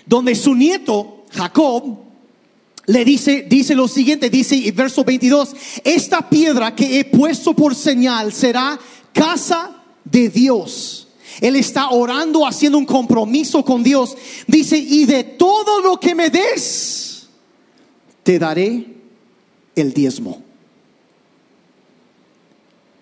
donde 0.05 0.35
su 0.35 0.55
nieto 0.55 1.25
Jacob 1.31 1.97
le 2.87 3.05
dice, 3.05 3.45
dice 3.47 3.75
lo 3.75 3.87
siguiente, 3.87 4.29
dice 4.29 4.71
verso 4.71 5.03
22, 5.03 5.55
esta 5.83 6.27
piedra 6.29 6.75
que 6.75 6.99
he 6.99 7.05
puesto 7.05 7.55
por 7.55 7.75
señal 7.75 8.33
será 8.33 8.79
casa 9.13 9.83
de 10.03 10.29
Dios. 10.29 11.07
Él 11.39 11.55
está 11.55 11.89
orando, 11.91 12.45
haciendo 12.45 12.77
un 12.77 12.85
compromiso 12.85 13.63
con 13.63 13.81
Dios. 13.83 14.17
Dice, 14.47 14.77
y 14.77 15.05
de 15.05 15.23
todo 15.23 15.79
lo 15.81 15.99
que 15.99 16.13
me 16.13 16.29
des, 16.29 17.27
te 18.23 18.37
daré 18.37 19.00
el 19.75 19.93
diezmo. 19.93 20.41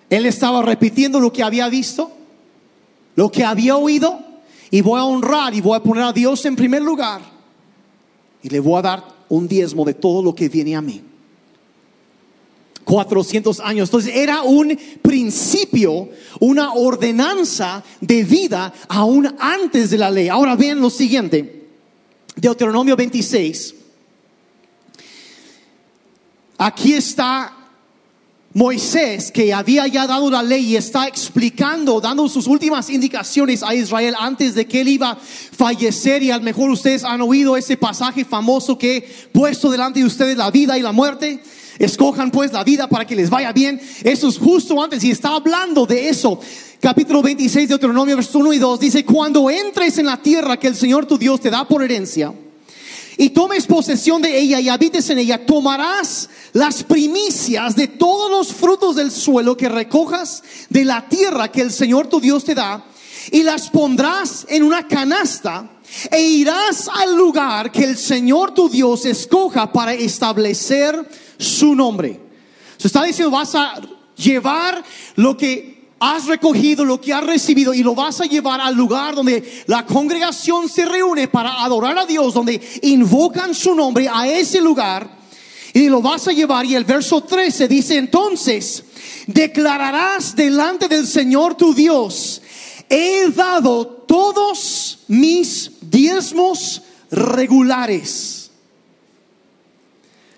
Él 0.09 0.25
estaba 0.25 0.61
repitiendo 0.61 1.19
lo 1.19 1.31
que 1.31 1.43
había 1.43 1.69
visto, 1.69 2.11
lo 3.15 3.31
que 3.31 3.43
había 3.43 3.77
oído, 3.77 4.19
y 4.71 4.81
voy 4.81 4.99
a 4.99 5.03
honrar 5.03 5.53
y 5.53 5.61
voy 5.61 5.75
a 5.75 5.83
poner 5.83 6.03
a 6.03 6.13
Dios 6.13 6.45
en 6.45 6.55
primer 6.55 6.81
lugar, 6.81 7.21
y 8.41 8.49
le 8.49 8.59
voy 8.59 8.79
a 8.79 8.81
dar 8.81 9.03
un 9.29 9.47
diezmo 9.47 9.85
de 9.85 9.93
todo 9.93 10.23
lo 10.23 10.33
que 10.33 10.49
viene 10.49 10.75
a 10.75 10.81
mí. 10.81 11.03
400 12.89 13.59
años. 13.59 13.89
Entonces 13.89 14.15
era 14.15 14.41
un 14.41 14.75
principio, 15.03 16.09
una 16.39 16.73
ordenanza 16.73 17.83
de 18.01 18.23
vida 18.23 18.73
aún 18.87 19.31
antes 19.37 19.91
de 19.91 19.97
la 19.99 20.09
ley. 20.09 20.27
Ahora 20.27 20.55
vean 20.55 20.79
lo 20.79 20.89
siguiente. 20.89 21.67
Deuteronomio 22.35 22.95
26, 22.95 23.75
Aquí 26.61 26.91
está 26.91 27.53
Moisés, 28.53 29.31
que 29.31 29.53
había 29.53 29.87
ya 29.87 30.05
dado 30.05 30.29
la 30.29 30.43
ley 30.43 30.71
y 30.71 30.75
está 30.75 31.07
explicando, 31.07 32.01
dando 32.01 32.27
sus 32.27 32.47
últimas 32.47 32.89
indicaciones 32.89 33.63
a 33.63 33.73
Israel 33.73 34.13
antes 34.19 34.55
de 34.55 34.67
que 34.67 34.81
él 34.81 34.89
iba 34.89 35.11
a 35.11 35.15
fallecer. 35.15 36.21
Y 36.21 36.31
a 36.31 36.37
lo 36.37 36.43
mejor 36.43 36.69
ustedes 36.69 37.05
han 37.05 37.21
oído 37.21 37.55
ese 37.55 37.77
pasaje 37.77 38.25
famoso 38.25 38.77
que 38.77 38.97
he 38.97 39.01
puesto 39.31 39.71
delante 39.71 40.01
de 40.01 40.05
ustedes, 40.05 40.35
la 40.35 40.51
vida 40.51 40.77
y 40.77 40.81
la 40.81 40.91
muerte. 40.91 41.41
Escojan 41.77 42.29
pues 42.29 42.51
la 42.51 42.65
vida 42.65 42.89
para 42.89 43.07
que 43.07 43.15
les 43.15 43.29
vaya 43.29 43.53
bien. 43.53 43.79
Eso 44.03 44.27
es 44.27 44.37
justo 44.37 44.83
antes 44.83 45.01
y 45.05 45.11
está 45.11 45.35
hablando 45.35 45.85
de 45.85 46.09
eso. 46.09 46.41
Capítulo 46.81 47.21
26 47.21 47.69
de 47.69 47.73
Deuteronomio, 47.73 48.17
versos 48.17 48.35
1 48.35 48.51
y 48.51 48.57
2 48.57 48.79
dice, 48.81 49.05
cuando 49.05 49.49
entres 49.49 49.97
en 49.97 50.07
la 50.07 50.21
tierra 50.21 50.57
que 50.57 50.67
el 50.67 50.75
Señor 50.75 51.05
tu 51.05 51.17
Dios 51.17 51.39
te 51.39 51.49
da 51.49 51.65
por 51.65 51.81
herencia, 51.83 52.33
y 53.19 53.31
tomes 53.31 53.67
posesión 53.67 54.21
de 54.21 54.39
ella 54.39 54.61
y 54.61 54.69
habites 54.69 55.09
en 55.09 55.19
ella, 55.19 55.45
tomarás 55.45 56.29
las 56.53 56.83
primicias 56.83 57.75
de 57.75 57.89
todos 57.89 58.31
los 58.31 58.53
frutos 58.53 58.95
del 58.95 59.11
suelo 59.11 59.57
que 59.57 59.67
recojas 59.67 60.41
de 60.69 60.85
la 60.85 61.05
tierra 61.09 61.51
que 61.51 61.59
el 61.59 61.69
Señor 61.69 62.07
tu 62.07 62.21
Dios 62.21 62.45
te 62.45 62.55
da 62.55 62.85
y 63.29 63.43
las 63.43 63.69
pondrás 63.71 64.45
en 64.47 64.63
una 64.63 64.87
canasta 64.87 65.69
e 66.09 66.21
irás 66.21 66.87
al 66.87 67.17
lugar 67.17 67.73
que 67.73 67.83
el 67.83 67.97
Señor 67.97 68.53
tu 68.53 68.69
Dios 68.69 69.05
escoja 69.05 69.69
para 69.73 69.93
establecer 69.93 71.05
su 71.37 71.75
nombre. 71.75 72.21
Se 72.77 72.87
está 72.87 73.03
diciendo, 73.03 73.31
vas 73.31 73.53
a 73.53 73.81
llevar 74.15 74.81
lo 75.17 75.35
que 75.35 75.78
has 75.99 76.25
recogido, 76.25 76.85
lo 76.85 77.01
que 77.01 77.13
has 77.13 77.25
recibido 77.25 77.73
y 77.73 77.83
lo 77.83 77.93
vas 77.93 78.21
a 78.21 78.25
llevar 78.25 78.61
al 78.61 78.75
lugar 78.75 79.15
donde 79.15 79.63
la 79.67 79.85
congregación 79.85 80.69
se 80.69 80.85
reúne 80.85 81.27
para 81.27 81.63
adorar 81.63 81.97
a 81.97 82.05
Dios, 82.05 82.33
donde 82.33 82.61
invocan 82.81 83.53
su 83.53 83.75
nombre 83.75 84.07
a 84.11 84.27
ese 84.27 84.61
lugar 84.61 85.19
y 85.73 85.89
lo 85.89 86.01
vas 86.01 86.27
a 86.27 86.31
llevar. 86.31 86.65
Y 86.65 86.75
el 86.75 86.85
verso 86.85 87.21
13 87.21 87.67
dice 87.67 87.97
entonces, 87.97 88.83
declararás 89.27 90.35
delante 90.35 90.87
del 90.87 91.05
Señor 91.05 91.55
tu 91.55 91.73
Dios, 91.73 92.41
he 92.89 93.29
dado 93.29 93.85
todos 93.85 94.99
mis 95.07 95.71
diezmos 95.81 96.81
regulares. 97.11 98.51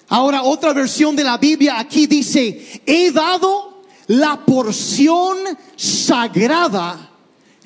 Ahora 0.07 0.43
otra 0.43 0.73
versión 0.73 1.15
de 1.15 1.23
la 1.23 1.37
Biblia 1.37 1.79
aquí 1.79 2.05
dice, 2.05 2.81
he 2.85 3.11
dado 3.11 3.70
la 4.11 4.45
porción 4.45 5.37
sagrada 5.77 7.11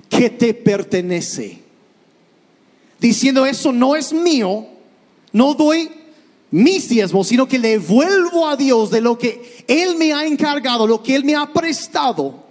que 0.08 0.30
te 0.30 0.54
pertenece. 0.54 1.60
Diciendo 3.00 3.48
eso 3.48 3.72
no 3.72 3.96
es 3.96 4.14
mío, 4.14 4.68
no 5.32 5.56
doy 5.56 5.90
mis 6.52 6.88
diezmos, 6.88 7.30
sino 7.30 7.48
que 7.48 7.58
le 7.58 7.80
vuelvo 7.80 8.48
a 8.48 8.56
Dios 8.56 8.92
de 8.92 9.02
lo 9.02 9.18
que 9.18 9.66
Él 9.68 9.96
me 9.98 10.14
ha 10.14 10.24
encargado, 10.26 10.86
lo 10.86 11.02
que 11.02 11.16
Él 11.16 11.26
me 11.26 11.36
ha 11.36 11.52
prestado. 11.52 12.46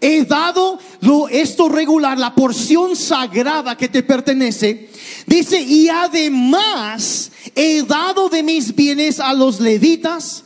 He 0.00 0.24
dado 0.24 0.78
lo, 1.00 1.28
esto 1.28 1.68
regular, 1.68 2.18
la 2.18 2.36
porción 2.36 2.94
sagrada 2.94 3.76
que 3.76 3.88
te 3.88 4.04
pertenece. 4.04 4.90
Dice, 5.26 5.60
y 5.60 5.88
además 5.88 7.32
he 7.56 7.82
dado 7.82 8.28
de 8.28 8.44
mis 8.44 8.76
bienes 8.76 9.18
a 9.18 9.34
los 9.34 9.58
levitas, 9.58 10.44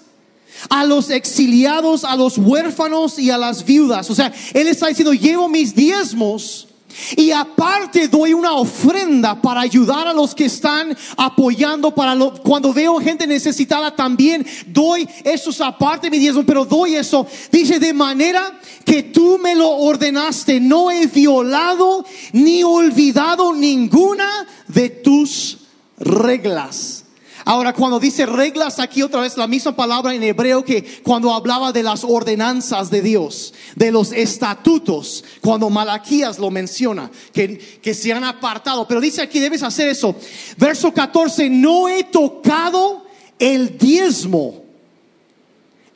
a 0.68 0.84
los 0.84 1.10
exiliados, 1.10 2.04
a 2.04 2.16
los 2.16 2.38
huérfanos 2.38 3.18
y 3.18 3.30
a 3.30 3.38
las 3.38 3.64
viudas. 3.64 4.10
O 4.10 4.14
sea, 4.14 4.32
él 4.52 4.68
está 4.68 4.88
diciendo, 4.88 5.12
llevo 5.12 5.48
mis 5.48 5.74
diezmos 5.74 6.68
y 7.16 7.30
aparte 7.32 8.08
doy 8.08 8.32
una 8.32 8.52
ofrenda 8.52 9.40
para 9.40 9.60
ayudar 9.60 10.06
a 10.06 10.12
los 10.12 10.34
que 10.34 10.44
están 10.46 10.96
apoyando 11.16 11.94
para 11.94 12.14
lo, 12.14 12.34
cuando 12.34 12.72
veo 12.72 13.00
gente 13.00 13.26
necesitada 13.26 13.94
también 13.94 14.46
doy 14.66 15.08
esos 15.24 15.60
aparte 15.60 16.10
mi 16.10 16.18
diezmo, 16.18 16.44
pero 16.44 16.64
doy 16.64 16.94
eso. 16.94 17.26
Dice 17.50 17.78
de 17.78 17.92
manera 17.92 18.60
que 18.84 19.02
tú 19.02 19.38
me 19.38 19.54
lo 19.54 19.70
ordenaste, 19.70 20.60
no 20.60 20.90
he 20.90 21.06
violado 21.06 22.04
ni 22.32 22.62
olvidado 22.62 23.52
ninguna 23.52 24.28
de 24.68 24.90
tus 24.90 25.58
reglas. 25.98 27.03
Ahora, 27.46 27.74
cuando 27.74 28.00
dice 28.00 28.24
reglas, 28.24 28.78
aquí 28.78 29.02
otra 29.02 29.20
vez 29.20 29.36
la 29.36 29.46
misma 29.46 29.76
palabra 29.76 30.14
en 30.14 30.22
hebreo 30.22 30.64
que 30.64 31.02
cuando 31.02 31.34
hablaba 31.34 31.72
de 31.72 31.82
las 31.82 32.02
ordenanzas 32.02 32.90
de 32.90 33.02
Dios, 33.02 33.52
de 33.76 33.92
los 33.92 34.12
estatutos, 34.12 35.24
cuando 35.42 35.68
Malaquías 35.68 36.38
lo 36.38 36.50
menciona, 36.50 37.10
que, 37.34 37.58
que 37.58 37.92
se 37.92 38.14
han 38.14 38.24
apartado. 38.24 38.88
Pero 38.88 39.00
dice 39.00 39.20
aquí, 39.20 39.40
debes 39.40 39.62
hacer 39.62 39.88
eso. 39.88 40.16
Verso 40.56 40.92
14, 40.92 41.50
no 41.50 41.86
he 41.88 42.04
tocado 42.04 43.04
el 43.38 43.76
diezmo, 43.76 44.62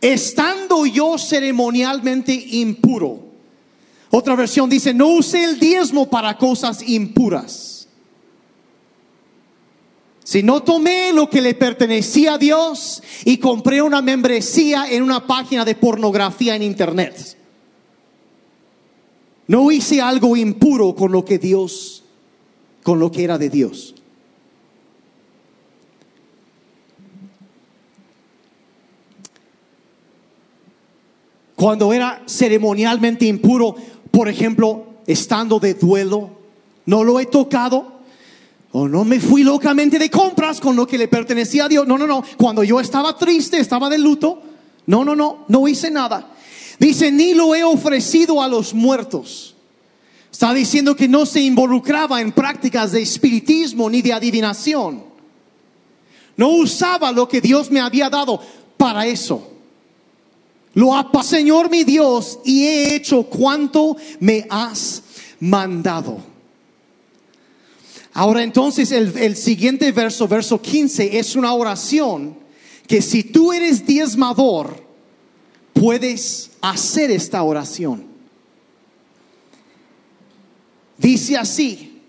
estando 0.03 0.85
yo 0.85 1.17
ceremonialmente 1.17 2.33
impuro. 2.33 3.29
Otra 4.11 4.35
versión 4.37 4.69
dice, 4.69 4.93
no 4.93 5.09
use 5.09 5.45
el 5.45 5.59
diezmo 5.59 6.11
para 6.11 6.37
cosas 6.37 6.87
impuras. 6.87 7.78
Si 10.29 10.43
no 10.43 10.63
tomé 10.63 11.11
lo 11.15 11.31
que 11.31 11.41
le 11.41 11.55
pertenecía 11.55 12.35
a 12.35 12.39
Dios 12.39 13.03
y 13.25 13.39
compré 13.39 13.81
una 13.81 14.03
membresía 14.03 14.85
en 14.91 15.03
una 15.03 15.27
página 15.27 15.65
de 15.65 15.75
pornografía 15.75 16.55
en 16.55 16.63
internet. 16.63 17.39
No 19.47 19.71
hice 19.71 20.03
algo 20.03 20.37
impuro 20.37 20.95
con 20.95 21.13
lo 21.13 21.25
que 21.25 21.39
Dios, 21.39 22.05
con 22.83 22.99
lo 22.99 23.11
que 23.11 23.25
era 23.25 23.39
de 23.39 23.49
Dios. 23.49 23.95
Cuando 31.57 31.91
era 31.95 32.23
ceremonialmente 32.27 33.25
impuro, 33.25 33.77
por 34.11 34.29
ejemplo, 34.29 34.89
estando 35.07 35.59
de 35.59 35.73
duelo, 35.73 36.29
no 36.85 37.03
lo 37.03 37.19
he 37.19 37.25
tocado 37.25 37.98
o 38.73 38.87
no 38.87 39.05
me 39.05 39.19
fui 39.19 39.43
locamente 39.43 39.99
de 39.99 40.11
compras 40.11 40.61
con 40.61 40.77
lo 40.77 40.87
que 40.87 40.99
le 40.99 41.09
pertenecía 41.09 41.65
a 41.65 41.69
Dios. 41.69 41.87
No, 41.87 41.97
no, 41.97 42.07
no. 42.07 42.23
Cuando 42.37 42.63
yo 42.63 42.81
estaba 42.81 43.17
triste, 43.17 43.59
estaba 43.59 43.89
de 43.89 43.99
luto. 43.99 44.43
No, 44.87 45.05
no, 45.05 45.17
no. 45.17 45.45
No 45.49 45.67
hice 45.67 45.91
nada. 45.91 46.35
Dice, 46.79 47.11
ni 47.11 47.35
lo 47.35 47.55
he 47.55 47.65
ofrecido 47.65 48.43
a 48.43 48.49
los 48.49 48.75
muertos. 48.75 49.55
Está 50.31 50.53
diciendo 50.53 50.95
que 50.95 51.09
no 51.09 51.25
se 51.25 51.41
involucraba 51.41 52.21
en 52.21 52.33
prácticas 52.33 52.93
de 52.93 53.03
espiritismo 53.03 53.89
ni 53.89 54.03
de 54.03 54.13
adivinación. 54.13 55.03
No 56.37 56.51
usaba 56.51 57.11
lo 57.11 57.27
que 57.29 57.41
Dios 57.41 57.71
me 57.71 57.81
había 57.81 58.11
dado 58.11 58.41
para 58.77 59.07
eso. 59.07 59.51
Lo 60.75 60.95
apa, 60.95 61.25
Señor 61.25 61.71
mi 61.71 61.83
Dios, 61.83 62.39
y 62.45 62.65
he 62.65 62.95
hecho 62.95 63.25
cuanto 63.25 63.97
me 64.21 64.47
has 64.49 65.03
mandado. 65.41 66.19
Ahora 68.19 68.43
entonces 68.43 68.91
el, 68.91 69.37
siguiente 69.37 69.93
verso, 69.93 70.27
verso 70.27 70.61
15, 70.61 71.21
es 71.21 71.37
una 71.37 71.53
oración 71.53 72.37
que 72.89 73.01
si 73.01 73.23
tú 73.23 73.53
eres 73.53 73.87
diezmador, 73.87 74.85
puedes 75.73 76.51
hacer 76.61 77.13
esta 77.13 77.41
oración. 77.45 78.07
Dice 80.97 81.37
así, 81.37 82.01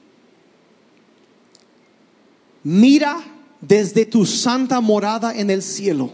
mira 2.64 3.24
desde 3.62 4.08
tu 4.08 4.26
santa 4.26 4.82
morada 4.82 5.36
en 5.36 5.52
el 5.52 5.62
cielo 5.62 6.12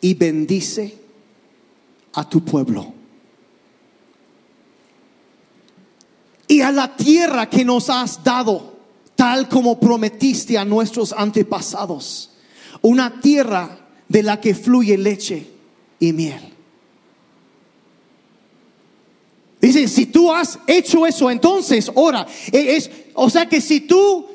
y 0.00 0.14
bendice 0.14 0.94
a 2.14 2.26
tu 2.26 2.42
pueblo. 2.42 2.94
Y 6.46 6.60
a 6.60 6.70
la 6.70 6.96
tierra 6.96 7.48
que 7.48 7.64
nos 7.64 7.90
has 7.90 8.22
dado, 8.22 8.74
tal 9.16 9.48
como 9.48 9.78
prometiste 9.78 10.58
a 10.58 10.64
nuestros 10.64 11.12
antepasados, 11.12 12.30
una 12.82 13.20
tierra 13.20 13.78
de 14.08 14.22
la 14.22 14.40
que 14.40 14.54
fluye 14.54 14.98
leche 14.98 15.46
y 15.98 16.12
miel. 16.12 16.40
Dice, 19.60 19.88
si 19.88 20.06
tú 20.06 20.30
has 20.30 20.58
hecho 20.66 21.06
eso, 21.06 21.30
entonces 21.30 21.90
ora. 21.94 22.26
E, 22.52 22.76
es, 22.76 22.90
o 23.14 23.30
sea 23.30 23.48
que 23.48 23.62
si 23.62 23.80
tú 23.80 24.26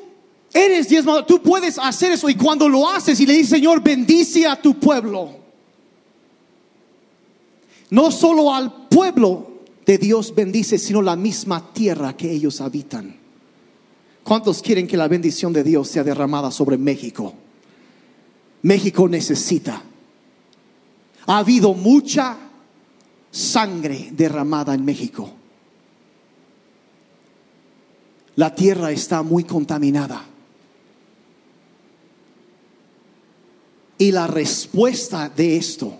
eres 0.51 0.89
diezmado, 0.89 1.23
tú 1.23 1.39
puedes 1.43 1.77
hacer 1.77 2.13
eso. 2.13 2.27
Y 2.29 2.35
cuando 2.35 2.67
lo 2.67 2.89
haces 2.89 3.19
y 3.19 3.27
le 3.27 3.33
dices, 3.33 3.49
Señor, 3.49 3.83
bendice 3.83 4.47
a 4.47 4.59
tu 4.59 4.79
pueblo. 4.79 5.37
No 7.91 8.09
solo 8.09 8.51
al 8.51 8.87
pueblo 8.87 9.48
de 9.89 9.97
Dios 9.97 10.35
bendice, 10.35 10.77
sino 10.77 11.01
la 11.01 11.15
misma 11.15 11.73
tierra 11.73 12.15
que 12.15 12.31
ellos 12.31 12.61
habitan. 12.61 13.15
¿Cuántos 14.23 14.61
quieren 14.61 14.85
que 14.85 14.95
la 14.95 15.07
bendición 15.07 15.51
de 15.51 15.63
Dios 15.63 15.87
sea 15.87 16.03
derramada 16.03 16.51
sobre 16.51 16.77
México? 16.77 17.33
México 18.61 19.09
necesita. 19.09 19.81
Ha 21.25 21.37
habido 21.39 21.73
mucha 21.73 22.37
sangre 23.31 24.09
derramada 24.11 24.75
en 24.75 24.85
México. 24.85 25.33
La 28.35 28.53
tierra 28.53 28.91
está 28.91 29.23
muy 29.23 29.43
contaminada. 29.43 30.23
Y 33.97 34.11
la 34.11 34.27
respuesta 34.27 35.29
de 35.29 35.57
esto 35.57 35.97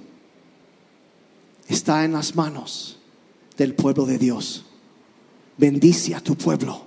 está 1.68 2.06
en 2.06 2.12
las 2.12 2.36
manos 2.36 2.99
del 3.60 3.76
pueblo 3.76 4.06
de 4.06 4.18
Dios. 4.18 4.64
Bendice 5.58 6.16
a 6.16 6.22
tu 6.22 6.36
pueblo 6.36 6.86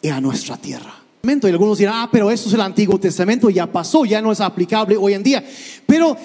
y 0.00 0.08
a 0.08 0.20
nuestra 0.20 0.56
tierra. 0.56 0.94
Y 1.22 1.46
algunos 1.46 1.76
dirán, 1.76 1.94
ah, 1.96 2.08
pero 2.10 2.30
eso 2.30 2.48
es 2.48 2.54
el 2.54 2.62
Antiguo 2.62 2.98
Testamento, 2.98 3.50
ya 3.50 3.70
pasó, 3.70 4.06
ya 4.06 4.22
no 4.22 4.32
es 4.32 4.40
aplicable 4.40 4.96
hoy 4.96 5.12
en 5.12 5.22
día. 5.22 5.44
Pero 5.86 6.16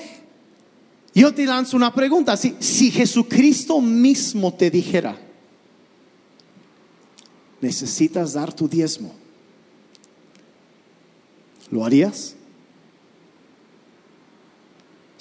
yo 1.14 1.34
te 1.34 1.46
lanzo 1.46 1.76
una 1.76 1.94
pregunta, 1.94 2.38
si, 2.38 2.56
si 2.60 2.90
Jesucristo 2.90 3.82
mismo 3.82 4.54
te 4.54 4.72
dijera, 4.72 5.20
necesitas 7.60 8.34
dar 8.34 8.54
tu 8.54 8.70
diezmo, 8.70 9.14
¿lo 11.70 11.84
harías? 11.84 12.36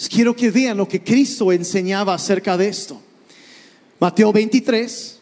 Quiero 0.08 0.36
que 0.36 0.52
vean 0.52 0.76
lo 0.76 0.86
que 0.86 1.02
Cristo 1.02 1.50
enseñaba 1.50 2.14
acerca 2.14 2.56
de 2.56 2.68
esto. 2.68 3.00
Mateo 3.98 4.32
23, 4.32 5.18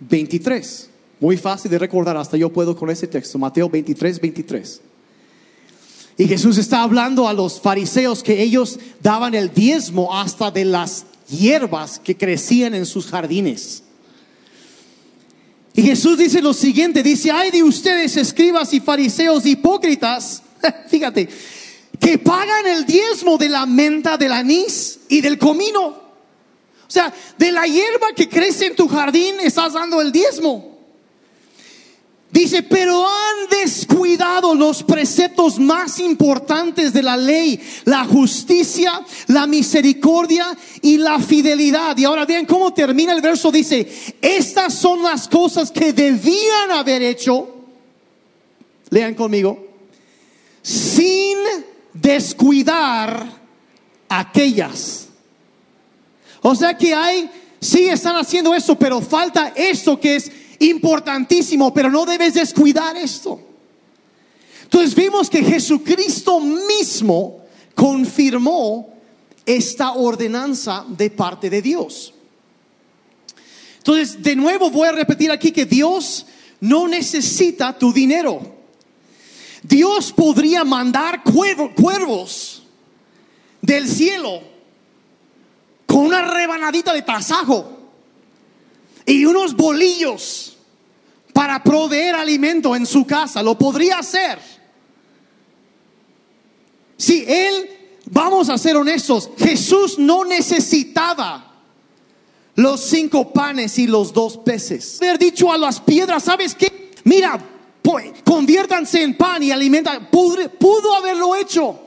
23. 0.00 0.90
Muy 1.20 1.36
fácil 1.36 1.70
de 1.70 1.78
recordar, 1.78 2.16
hasta 2.16 2.36
yo 2.36 2.52
puedo 2.52 2.76
con 2.76 2.90
ese 2.90 3.06
texto. 3.06 3.38
Mateo 3.38 3.68
23, 3.68 4.20
23. 4.20 4.80
Y 6.16 6.26
Jesús 6.26 6.58
está 6.58 6.82
hablando 6.82 7.28
a 7.28 7.32
los 7.32 7.60
fariseos 7.60 8.22
que 8.22 8.42
ellos 8.42 8.78
daban 9.02 9.34
el 9.34 9.52
diezmo 9.52 10.16
hasta 10.16 10.50
de 10.50 10.64
las 10.64 11.06
hierbas 11.28 11.98
que 11.98 12.16
crecían 12.16 12.74
en 12.74 12.86
sus 12.86 13.06
jardines. 13.06 13.82
Y 15.74 15.82
Jesús 15.82 16.18
dice 16.18 16.42
lo 16.42 16.54
siguiente, 16.54 17.04
dice, 17.04 17.30
ay 17.30 17.52
de 17.52 17.62
ustedes 17.62 18.16
escribas 18.16 18.72
y 18.74 18.80
fariseos 18.80 19.46
hipócritas, 19.46 20.42
fíjate, 20.88 21.28
que 22.00 22.18
pagan 22.18 22.66
el 22.66 22.84
diezmo 22.84 23.38
de 23.38 23.48
la 23.48 23.64
menta, 23.64 24.16
del 24.16 24.32
anís 24.32 25.00
y 25.08 25.20
del 25.20 25.38
comino 25.38 26.07
o 26.88 26.90
sea, 26.90 27.12
de 27.36 27.52
la 27.52 27.66
hierba 27.66 28.08
que 28.16 28.30
crece 28.30 28.66
en 28.66 28.74
tu 28.74 28.88
jardín 28.88 29.36
estás 29.40 29.74
dando 29.74 30.00
el 30.00 30.10
diezmo. 30.10 30.78
Dice, 32.30 32.62
pero 32.62 33.06
han 33.06 33.48
descuidado 33.50 34.54
los 34.54 34.82
preceptos 34.82 35.58
más 35.58 35.98
importantes 35.98 36.94
de 36.94 37.02
la 37.02 37.16
ley, 37.16 37.60
la 37.84 38.04
justicia, 38.04 39.02
la 39.26 39.46
misericordia 39.46 40.46
y 40.80 40.96
la 40.96 41.18
fidelidad. 41.18 41.96
Y 41.98 42.04
ahora 42.04 42.24
vean 42.24 42.46
cómo 42.46 42.72
termina 42.72 43.12
el 43.12 43.20
verso. 43.20 43.52
Dice, 43.52 43.86
estas 44.22 44.74
son 44.74 45.02
las 45.02 45.28
cosas 45.28 45.70
que 45.70 45.92
debían 45.92 46.70
haber 46.70 47.02
hecho. 47.02 47.54
Lean 48.88 49.14
conmigo. 49.14 49.66
Sin 50.62 51.36
descuidar 51.92 53.26
aquellas 54.08 55.07
o 56.42 56.54
sea 56.54 56.76
que 56.76 56.94
hay, 56.94 57.30
sí 57.60 57.88
están 57.88 58.16
haciendo 58.16 58.54
eso, 58.54 58.78
pero 58.78 59.00
falta 59.00 59.52
esto 59.56 59.98
que 59.98 60.16
es 60.16 60.30
importantísimo, 60.60 61.72
pero 61.72 61.90
no 61.90 62.04
debes 62.04 62.34
descuidar 62.34 62.96
esto. 62.96 63.40
Entonces 64.64 64.94
vimos 64.94 65.30
que 65.30 65.42
Jesucristo 65.42 66.40
mismo 66.40 67.44
confirmó 67.74 68.90
esta 69.46 69.92
ordenanza 69.92 70.84
de 70.88 71.10
parte 71.10 71.48
de 71.48 71.62
Dios. 71.62 72.12
Entonces, 73.78 74.22
de 74.22 74.36
nuevo 74.36 74.70
voy 74.70 74.88
a 74.88 74.92
repetir 74.92 75.30
aquí 75.30 75.52
que 75.52 75.64
Dios 75.64 76.26
no 76.60 76.86
necesita 76.86 77.78
tu 77.78 77.92
dinero. 77.92 78.58
Dios 79.62 80.12
podría 80.12 80.64
mandar 80.64 81.22
cuervos 81.22 82.62
del 83.62 83.88
cielo 83.88 84.42
con 85.88 86.00
una 86.00 86.20
rebanadita 86.20 86.92
de 86.92 87.00
tasajo 87.00 87.66
y 89.06 89.24
unos 89.24 89.56
bolillos 89.56 90.58
para 91.32 91.62
proveer 91.62 92.14
alimento 92.14 92.76
en 92.76 92.84
su 92.84 93.06
casa. 93.06 93.42
Lo 93.42 93.56
podría 93.56 94.00
hacer. 94.00 94.38
Si 96.98 97.24
Él, 97.26 97.70
vamos 98.04 98.50
a 98.50 98.58
ser 98.58 98.76
honestos, 98.76 99.30
Jesús 99.38 99.98
no 99.98 100.26
necesitaba 100.26 101.54
los 102.54 102.82
cinco 102.82 103.32
panes 103.32 103.78
y 103.78 103.86
los 103.86 104.12
dos 104.12 104.36
peces. 104.36 105.00
Haber 105.00 105.18
dicho 105.18 105.50
a 105.50 105.56
las 105.56 105.80
piedras, 105.80 106.24
¿sabes 106.24 106.54
qué? 106.54 106.90
Mira, 107.04 107.40
conviértanse 108.24 109.02
en 109.02 109.16
pan 109.16 109.42
y 109.42 109.52
alimentan. 109.52 110.10
Pudo, 110.10 110.50
pudo 110.50 110.94
haberlo 110.94 111.34
hecho. 111.34 111.80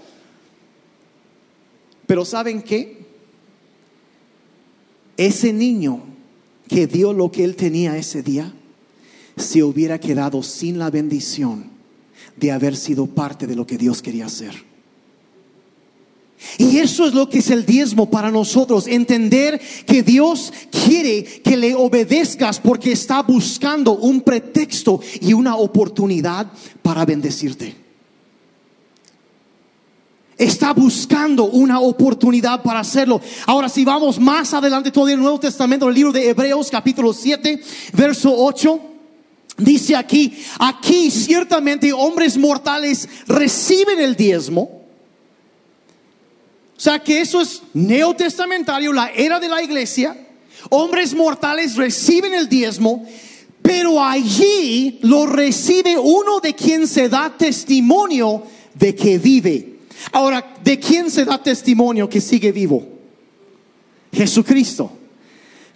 Pero 2.07 2.25
¿saben 2.25 2.63
qué? 2.63 3.00
Ese 5.21 5.53
niño 5.53 6.01
que 6.67 6.87
dio 6.87 7.13
lo 7.13 7.31
que 7.31 7.43
él 7.43 7.55
tenía 7.55 7.95
ese 7.95 8.23
día, 8.23 8.51
se 9.37 9.61
hubiera 9.61 9.99
quedado 9.99 10.41
sin 10.41 10.79
la 10.79 10.89
bendición 10.89 11.65
de 12.37 12.51
haber 12.51 12.75
sido 12.75 13.05
parte 13.05 13.45
de 13.45 13.55
lo 13.55 13.67
que 13.67 13.77
Dios 13.77 14.01
quería 14.01 14.25
hacer. 14.25 14.51
Y 16.57 16.79
eso 16.79 17.05
es 17.05 17.13
lo 17.13 17.29
que 17.29 17.37
es 17.37 17.51
el 17.51 17.67
diezmo 17.67 18.09
para 18.09 18.31
nosotros, 18.31 18.87
entender 18.87 19.61
que 19.85 20.01
Dios 20.01 20.51
quiere 20.71 21.23
que 21.23 21.55
le 21.55 21.75
obedezcas 21.75 22.59
porque 22.59 22.91
está 22.91 23.21
buscando 23.21 23.91
un 23.99 24.21
pretexto 24.21 25.01
y 25.21 25.33
una 25.33 25.55
oportunidad 25.55 26.51
para 26.81 27.05
bendecirte. 27.05 27.80
Está 30.41 30.73
buscando 30.73 31.45
una 31.45 31.79
oportunidad 31.79 32.61
para 32.61 32.79
hacerlo. 32.79 33.21
Ahora, 33.45 33.69
si 33.69 33.85
vamos 33.85 34.19
más 34.19 34.53
adelante 34.53 34.91
todavía 34.91 35.13
en 35.13 35.19
el 35.19 35.23
Nuevo 35.23 35.39
Testamento, 35.39 35.87
el 35.87 35.95
libro 35.95 36.11
de 36.11 36.29
Hebreos 36.29 36.69
capítulo 36.69 37.13
7, 37.13 37.61
verso 37.93 38.33
8. 38.35 38.79
Dice 39.57 39.95
aquí, 39.95 40.37
aquí 40.59 41.11
ciertamente 41.11 41.93
hombres 41.93 42.37
mortales 42.37 43.07
reciben 43.27 43.99
el 43.99 44.15
diezmo 44.15 44.81
o 46.81 46.83
sea 46.83 46.97
que 46.97 47.21
eso 47.21 47.41
es 47.41 47.61
neotestamentario, 47.75 48.91
la 48.91 49.11
era 49.11 49.39
de 49.39 49.47
la 49.47 49.61
iglesia. 49.61 50.17
Hombres 50.71 51.13
mortales 51.13 51.75
reciben 51.75 52.33
el 52.33 52.49
diezmo, 52.49 53.05
pero 53.61 54.03
allí 54.03 54.97
lo 55.03 55.27
recibe 55.27 55.95
uno 55.99 56.39
de 56.39 56.55
quien 56.55 56.87
se 56.87 57.07
da 57.07 57.37
testimonio 57.37 58.41
de 58.73 58.95
que 58.95 59.19
vive. 59.19 59.70
Ahora, 60.11 60.55
¿de 60.63 60.79
quién 60.79 61.09
se 61.09 61.25
da 61.25 61.41
testimonio 61.41 62.09
que 62.09 62.21
sigue 62.21 62.51
vivo? 62.51 62.87
Jesucristo. 64.11 64.91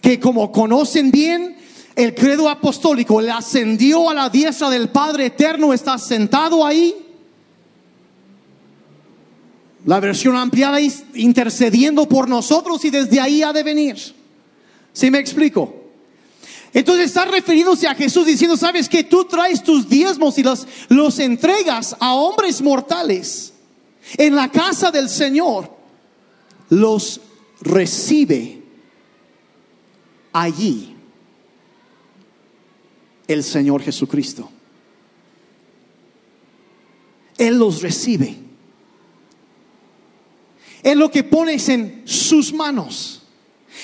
Que 0.02 0.20
como 0.20 0.52
conocen 0.52 1.12
bien, 1.12 1.56
el 1.96 2.14
credo 2.14 2.50
apostólico 2.50 3.22
le 3.22 3.32
ascendió 3.32 4.10
a 4.10 4.14
la 4.14 4.30
diestra 4.30 4.70
del 4.70 4.90
Padre 4.90 5.28
eterno, 5.28 5.74
está 5.74 5.98
sentado 5.98 6.66
ahí 6.66 6.94
la 9.86 10.00
versión 10.00 10.36
ampliada 10.36 10.80
intercediendo 11.14 12.10
por 12.10 12.28
nosotros 12.28 12.84
y 12.86 12.90
desde 12.90 13.20
ahí 13.20 13.44
ha 13.44 13.54
de 13.54 13.64
venir. 13.64 13.96
¿Sí 14.94 15.12
me 15.12 15.20
explico? 15.20 15.84
Entonces 16.74 17.06
está 17.06 17.26
refiriéndose 17.26 17.88
a 17.88 17.96
Jesús 17.96 18.26
diciendo, 18.26 18.58
sabes 18.58 18.90
que 18.90 19.04
tú 19.04 19.26
traes 19.26 19.64
tus 19.64 19.88
diezmos 19.88 20.38
y 20.38 20.44
los, 20.44 20.68
los 20.90 21.20
entregas 21.20 21.96
a 22.00 22.16
hombres 22.16 22.62
mortales 22.62 23.54
en 24.18 24.36
la 24.36 24.52
casa 24.52 24.92
del 24.92 25.10
Señor, 25.10 25.72
los 26.70 27.22
recibe 27.62 28.62
allí 30.34 30.96
el 33.28 33.44
Señor 33.44 33.82
Jesucristo. 33.82 34.50
Él 37.38 37.58
los 37.58 37.82
recibe 37.82 38.46
es 40.86 40.96
lo 40.96 41.10
que 41.10 41.24
pones 41.24 41.68
en 41.70 42.04
sus 42.06 42.54
manos. 42.54 43.24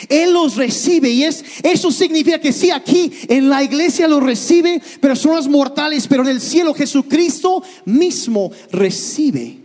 Él 0.07 0.33
los 0.33 0.55
recibe 0.55 1.09
y 1.09 1.23
es 1.23 1.43
eso 1.63 1.91
significa 1.91 2.39
que 2.39 2.53
sí 2.53 2.69
aquí 2.69 3.11
en 3.27 3.49
la 3.49 3.63
iglesia 3.63 4.07
lo 4.07 4.19
recibe 4.19 4.79
personas 4.99 5.47
mortales, 5.47 6.07
pero 6.07 6.21
en 6.21 6.29
el 6.29 6.39
cielo 6.39 6.75
Jesucristo 6.75 7.63
mismo 7.85 8.51
recibe 8.71 9.60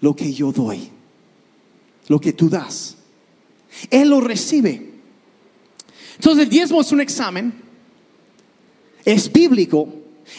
lo 0.00 0.14
que 0.14 0.32
yo 0.32 0.52
doy, 0.52 0.90
lo 2.08 2.20
que 2.20 2.32
tú 2.32 2.48
das. 2.48 2.96
Él 3.90 4.10
lo 4.10 4.20
recibe. 4.20 4.90
Entonces 6.16 6.44
el 6.44 6.50
diezmo 6.50 6.80
es 6.80 6.92
un 6.92 7.00
examen, 7.00 7.54
es 9.04 9.30
bíblico. 9.32 9.88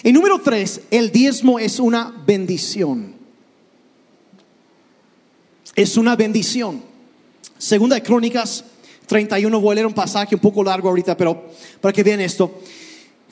Y 0.03 0.13
número 0.13 0.39
tres, 0.39 0.81
el 0.91 1.11
diezmo 1.11 1.59
es 1.59 1.79
una 1.79 2.23
bendición 2.25 3.21
es 5.75 5.97
una 5.97 6.15
bendición. 6.15 6.81
Segunda 7.57 7.95
de 7.95 8.03
Crónicas 8.03 8.65
31, 9.07 9.59
voy 9.59 9.71
a 9.71 9.75
leer 9.75 9.87
un 9.87 9.93
pasaje 9.93 10.35
un 10.35 10.41
poco 10.41 10.63
largo 10.63 10.89
ahorita, 10.89 11.15
pero 11.17 11.49
para 11.79 11.93
que 11.93 12.03
vean 12.03 12.21
esto. 12.21 12.59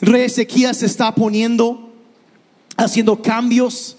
Rey 0.01 0.23
Ezequías 0.23 0.83
está 0.83 1.13
poniendo, 1.13 1.91
haciendo 2.77 3.21
cambios, 3.21 3.97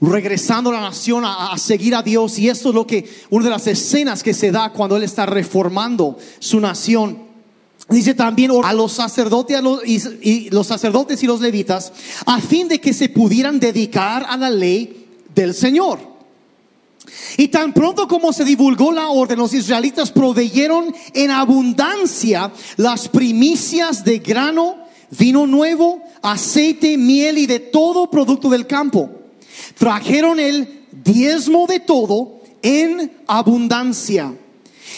regresando 0.00 0.70
a 0.70 0.74
la 0.74 0.80
nación 0.80 1.24
a, 1.24 1.56
seguir 1.58 1.94
a 1.94 2.02
Dios. 2.02 2.38
Y 2.38 2.48
esto 2.48 2.70
es 2.70 2.74
lo 2.74 2.86
que, 2.86 3.08
una 3.30 3.44
de 3.44 3.50
las 3.50 3.66
escenas 3.66 4.22
que 4.22 4.34
se 4.34 4.50
da 4.50 4.72
cuando 4.72 4.96
él 4.96 5.02
está 5.02 5.26
reformando 5.26 6.18
su 6.38 6.60
nación. 6.60 7.26
Dice 7.88 8.14
también 8.14 8.50
a 8.62 8.72
los 8.74 8.92
sacerdotes 8.92 9.60
y 10.22 10.50
los 10.50 10.66
sacerdotes 10.66 11.22
y 11.22 11.26
los 11.26 11.40
levitas 11.40 11.92
a 12.26 12.38
fin 12.40 12.68
de 12.68 12.80
que 12.80 12.92
se 12.92 13.08
pudieran 13.08 13.58
dedicar 13.58 14.26
a 14.28 14.36
la 14.36 14.50
ley 14.50 15.06
del 15.34 15.54
Señor. 15.54 15.98
Y 17.36 17.48
tan 17.48 17.72
pronto 17.72 18.06
como 18.06 18.32
se 18.32 18.44
divulgó 18.44 18.92
la 18.92 19.08
orden, 19.08 19.38
los 19.38 19.54
israelitas 19.54 20.10
proveyeron 20.10 20.94
en 21.14 21.30
abundancia 21.30 22.52
las 22.76 23.08
primicias 23.08 24.04
de 24.04 24.18
grano, 24.18 24.76
vino 25.10 25.46
nuevo, 25.46 26.02
aceite, 26.20 26.98
miel 26.98 27.38
y 27.38 27.46
de 27.46 27.60
todo 27.60 28.10
producto 28.10 28.50
del 28.50 28.66
campo. 28.66 29.17
Trajeron 29.76 30.40
el 30.40 30.84
diezmo 30.92 31.66
de 31.66 31.80
todo 31.80 32.40
en 32.62 33.12
abundancia. 33.26 34.34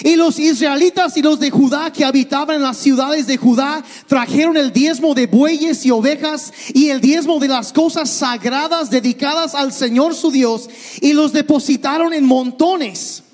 Y 0.02 0.16
los 0.16 0.38
israelitas 0.38 1.16
y 1.16 1.22
los 1.22 1.40
de 1.40 1.50
Judá 1.50 1.92
que 1.92 2.04
habitaban 2.04 2.56
en 2.56 2.62
las 2.62 2.78
ciudades 2.78 3.26
de 3.26 3.36
Judá 3.36 3.84
trajeron 4.06 4.56
el 4.56 4.72
diezmo 4.72 5.14
de 5.14 5.26
bueyes 5.26 5.84
y 5.84 5.90
ovejas 5.90 6.52
y 6.72 6.88
el 6.88 7.00
diezmo 7.00 7.38
de 7.38 7.48
las 7.48 7.72
cosas 7.72 8.08
sagradas 8.08 8.88
dedicadas 8.88 9.54
al 9.54 9.72
Señor 9.72 10.14
su 10.14 10.30
Dios 10.30 10.70
y 11.02 11.12
los 11.12 11.32
depositaron 11.32 12.14
en 12.14 12.24
montones. 12.24 13.24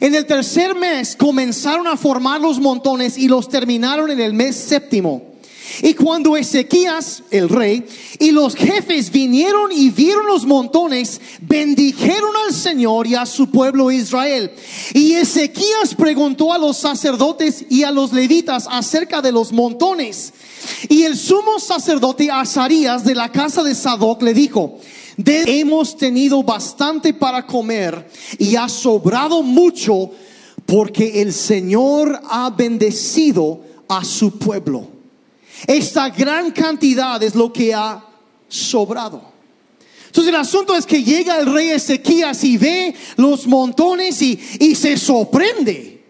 En 0.00 0.14
el 0.14 0.26
tercer 0.26 0.74
mes 0.74 1.14
comenzaron 1.16 1.86
a 1.86 1.96
formar 1.96 2.40
los 2.40 2.58
montones 2.58 3.16
y 3.16 3.28
los 3.28 3.48
terminaron 3.48 4.10
en 4.10 4.20
el 4.20 4.34
mes 4.34 4.56
séptimo. 4.56 5.35
Y 5.82 5.94
cuando 5.94 6.36
Ezequías, 6.36 7.22
el 7.30 7.48
rey, 7.48 7.86
y 8.18 8.30
los 8.30 8.54
jefes 8.54 9.10
vinieron 9.10 9.72
y 9.72 9.90
vieron 9.90 10.26
los 10.26 10.46
montones, 10.46 11.20
bendijeron 11.40 12.30
al 12.46 12.54
Señor 12.54 13.06
y 13.06 13.14
a 13.14 13.26
su 13.26 13.50
pueblo 13.50 13.90
Israel. 13.90 14.50
Y 14.94 15.12
Ezequías 15.14 15.94
preguntó 15.96 16.52
a 16.52 16.58
los 16.58 16.76
sacerdotes 16.76 17.64
y 17.68 17.82
a 17.82 17.90
los 17.90 18.12
levitas 18.12 18.66
acerca 18.70 19.20
de 19.20 19.32
los 19.32 19.52
montones. 19.52 20.32
Y 20.88 21.02
el 21.02 21.16
sumo 21.16 21.58
sacerdote 21.58 22.30
Azarías 22.30 23.04
de 23.04 23.14
la 23.14 23.30
casa 23.30 23.62
de 23.62 23.74
Sadoc 23.74 24.22
le 24.22 24.34
dijo, 24.34 24.78
hemos 25.24 25.96
tenido 25.96 26.42
bastante 26.42 27.14
para 27.14 27.46
comer 27.46 28.08
y 28.38 28.56
ha 28.56 28.68
sobrado 28.68 29.42
mucho 29.42 30.10
porque 30.66 31.22
el 31.22 31.32
Señor 31.32 32.20
ha 32.28 32.50
bendecido 32.50 33.60
a 33.88 34.04
su 34.04 34.38
pueblo. 34.38 34.95
Esta 35.66 36.10
gran 36.10 36.50
cantidad 36.50 37.22
es 37.22 37.34
lo 37.34 37.52
que 37.52 37.74
ha 37.74 38.04
sobrado. 38.48 39.36
Entonces 40.06 40.32
el 40.32 40.40
asunto 40.40 40.74
es 40.74 40.86
que 40.86 41.02
llega 41.02 41.38
el 41.38 41.52
rey 41.52 41.68
Ezequías 41.70 42.42
y 42.44 42.56
ve 42.56 42.94
los 43.16 43.46
montones 43.46 44.22
y, 44.22 44.74
se 44.74 44.96
sorprende. 44.96 46.02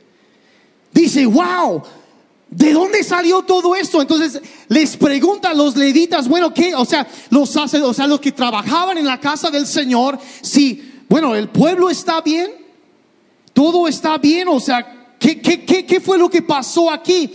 Dice, 0.93 1.27
wow, 1.27 1.83
¿De 2.49 2.73
dónde 2.73 3.03
salió 3.03 3.43
todo 3.43 3.75
esto? 3.75 4.01
Entonces 4.01 4.41
les 4.69 4.97
preguntan 4.97 5.59
los 5.59 5.75
levitas, 5.75 6.29
bueno, 6.29 6.55
¿qué? 6.55 6.77
O 6.77 6.85
sea, 6.85 7.05
los 7.31 7.57
o 7.57 7.93
sea, 7.93 8.07
los 8.07 8.21
que 8.21 8.31
trabajaban 8.31 8.97
en 8.97 9.07
la 9.07 9.19
casa 9.19 9.51
del 9.51 9.67
Señor, 9.67 10.17
si, 10.43 11.03
bueno, 11.09 11.35
el 11.35 11.49
pueblo 11.49 11.91
está 11.91 12.21
bien, 12.21 12.53
todo 13.53 13.89
está 13.89 14.17
bien, 14.19 14.47
o 14.47 14.61
sea, 14.61 15.15
¿qué, 15.19 15.41
qué, 15.41 15.65
qué, 15.65 15.85
qué 15.85 16.01
fue 16.01 16.17
lo 16.17 16.31
que 16.31 16.43
pasó 16.43 16.89
aquí? 16.89 17.35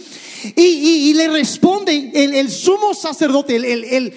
Y, 0.56 0.62
y- 1.10 1.14
le 1.14 1.28
responde 1.28 2.12
el, 2.14 2.34
el 2.34 2.50
sumo 2.50 2.94
sacerdote, 2.94 3.56
el, 3.56 3.66
el, 3.66 3.84
el- 3.86 4.14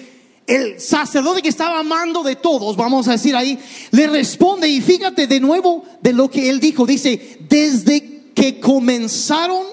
el 0.47 0.79
sacerdote 0.79 1.41
que 1.41 1.49
estaba 1.49 1.79
amando 1.79 2.21
de 2.21 2.35
todos, 2.35 2.77
vamos 2.77 3.07
a 3.07 3.13
decir 3.13 3.35
ahí, 3.35 3.57
le 3.89 4.05
responde 4.05 4.67
y 4.69 4.79
fíjate 4.79 5.25
de 5.25 5.39
nuevo 5.39 5.83
de 6.03 6.13
lo 6.13 6.29
que 6.29 6.49
él 6.51 6.59
dijo, 6.59 6.85
dice, 6.85 7.39
desde 7.49 8.31
que 8.35 8.59
comenzaron 8.59 9.65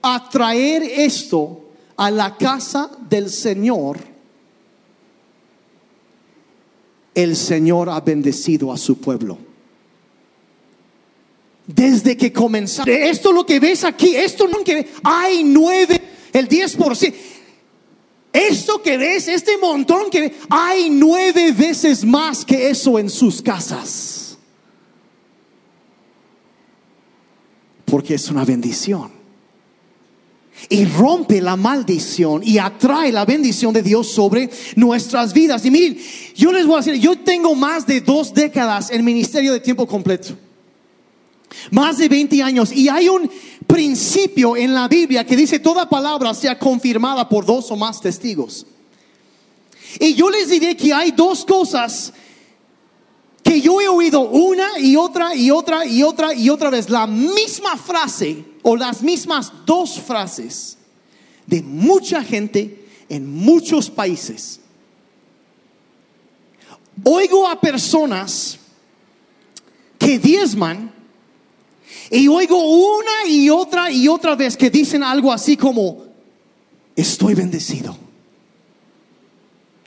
a 0.00 0.30
traer 0.30 0.82
esto 0.82 1.60
a 1.96 2.10
la 2.10 2.38
casa 2.38 2.90
del 3.10 3.28
Señor, 3.28 3.98
el 7.14 7.36
Señor 7.36 7.90
ha 7.90 8.00
bendecido 8.00 8.72
a 8.72 8.78
su 8.78 8.96
pueblo. 8.98 9.36
Desde 11.74 12.16
que 12.16 12.32
comenzaron. 12.32 12.94
Esto 12.94 13.32
lo 13.32 13.46
que 13.46 13.60
ves 13.60 13.84
aquí, 13.84 14.14
esto 14.14 14.46
no 14.48 14.58
hay 15.02 15.44
nueve, 15.44 16.00
el 16.32 16.48
10%. 16.48 17.14
Esto 18.32 18.80
que 18.82 18.96
ves, 18.96 19.28
este 19.28 19.58
montón 19.58 20.08
que 20.10 20.34
hay 20.48 20.88
nueve 20.88 21.52
veces 21.52 22.04
más 22.04 22.44
que 22.44 22.70
eso 22.70 22.98
en 22.98 23.10
sus 23.10 23.42
casas. 23.42 24.38
Porque 27.84 28.14
es 28.14 28.30
una 28.30 28.44
bendición 28.44 29.22
y 30.68 30.84
rompe 30.84 31.40
la 31.40 31.56
maldición 31.56 32.42
y 32.44 32.58
atrae 32.58 33.12
la 33.12 33.24
bendición 33.24 33.72
de 33.74 33.82
Dios 33.82 34.08
sobre 34.08 34.48
nuestras 34.76 35.32
vidas. 35.32 35.64
Y 35.66 35.70
miren, 35.70 35.98
yo 36.34 36.52
les 36.52 36.66
voy 36.66 36.76
a 36.76 36.78
decir, 36.78 36.94
yo 36.94 37.18
tengo 37.18 37.54
más 37.54 37.86
de 37.86 38.00
dos 38.00 38.32
décadas 38.32 38.90
en 38.90 39.04
ministerio 39.04 39.52
de 39.52 39.60
tiempo 39.60 39.86
completo. 39.86 40.34
Más 41.70 41.98
de 41.98 42.08
20 42.08 42.42
años. 42.42 42.72
Y 42.72 42.88
hay 42.88 43.08
un 43.08 43.30
principio 43.66 44.56
en 44.56 44.74
la 44.74 44.88
Biblia 44.88 45.24
que 45.24 45.36
dice 45.36 45.58
toda 45.58 45.88
palabra 45.88 46.34
sea 46.34 46.58
confirmada 46.58 47.28
por 47.28 47.46
dos 47.46 47.70
o 47.70 47.76
más 47.76 48.00
testigos. 48.00 48.66
Y 50.00 50.14
yo 50.14 50.30
les 50.30 50.48
diré 50.48 50.76
que 50.76 50.92
hay 50.92 51.12
dos 51.12 51.44
cosas 51.44 52.12
que 53.42 53.60
yo 53.60 53.80
he 53.80 53.88
oído 53.88 54.20
una 54.20 54.78
y 54.78 54.96
otra 54.96 55.34
y 55.34 55.50
otra 55.50 55.84
y 55.84 56.02
otra 56.02 56.32
y 56.32 56.48
otra 56.48 56.70
vez 56.70 56.88
la 56.88 57.06
misma 57.06 57.76
frase 57.76 58.44
o 58.62 58.76
las 58.76 59.02
mismas 59.02 59.52
dos 59.66 59.98
frases 60.00 60.78
de 61.46 61.62
mucha 61.62 62.22
gente 62.22 62.86
en 63.08 63.30
muchos 63.30 63.90
países. 63.90 64.60
Oigo 67.04 67.48
a 67.48 67.60
personas 67.60 68.58
que 69.98 70.18
diezman 70.18 70.92
y 72.10 72.28
oigo 72.28 72.58
una 72.58 73.26
y 73.28 73.50
otra 73.50 73.90
y 73.90 74.08
otra 74.08 74.34
vez 74.34 74.56
que 74.56 74.70
dicen 74.70 75.02
algo 75.02 75.32
así 75.32 75.56
como, 75.56 76.04
estoy 76.94 77.34
bendecido, 77.34 77.96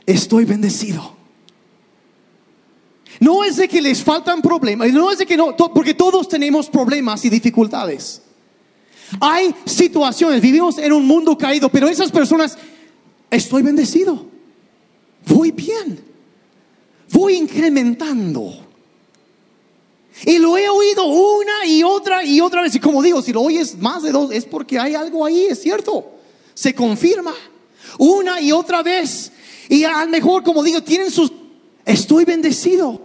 estoy 0.05 0.45
bendecido. 0.45 1.15
No 3.19 3.43
es 3.43 3.55
de 3.55 3.67
que 3.67 3.81
les 3.81 4.03
faltan 4.03 4.41
problemas, 4.41 4.91
no 4.91 5.11
es 5.11 5.19
de 5.19 5.25
que 5.25 5.37
no, 5.37 5.55
porque 5.55 5.93
todos 5.93 6.27
tenemos 6.27 6.69
problemas 6.69 7.23
y 7.25 7.29
dificultades. 7.29 8.21
Hay 9.19 9.53
situaciones, 9.65 10.41
vivimos 10.41 10.77
en 10.77 10.91
un 10.91 11.05
mundo 11.05 11.37
caído, 11.37 11.69
pero 11.69 11.87
esas 11.87 12.11
personas, 12.11 12.57
estoy 13.29 13.61
bendecido, 13.61 14.25
voy 15.27 15.51
bien, 15.51 16.03
voy 17.11 17.35
incrementando. 17.35 18.64
Y 20.23 20.37
lo 20.37 20.57
he 20.57 20.69
oído 20.69 21.05
una 21.05 21.65
y 21.65 21.83
otra 21.83 22.23
y 22.23 22.39
otra 22.39 22.61
vez. 22.61 22.73
Y 22.75 22.79
como 22.79 23.01
digo, 23.01 23.21
si 23.21 23.33
lo 23.33 23.41
oyes 23.41 23.77
más 23.77 24.03
de 24.03 24.11
dos, 24.11 24.31
es 24.31 24.45
porque 24.45 24.79
hay 24.79 24.95
algo 24.95 25.25
ahí, 25.25 25.47
es 25.49 25.61
cierto. 25.61 26.13
Se 26.53 26.73
confirma 26.73 27.33
una 27.97 28.39
y 28.39 28.51
otra 28.51 28.81
vez. 28.81 29.31
Y 29.67 29.83
a 29.83 30.05
lo 30.05 30.11
mejor, 30.11 30.43
como 30.43 30.63
digo, 30.63 30.81
tienen 30.81 31.11
sus... 31.11 31.31
Estoy 31.85 32.23
bendecido. 32.23 33.01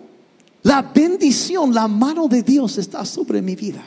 La 0.62 0.82
bendición, 0.82 1.74
la 1.74 1.88
mano 1.88 2.28
de 2.28 2.42
Dios 2.42 2.78
está 2.78 3.04
sobre 3.04 3.42
mi 3.42 3.56
vida. 3.56 3.84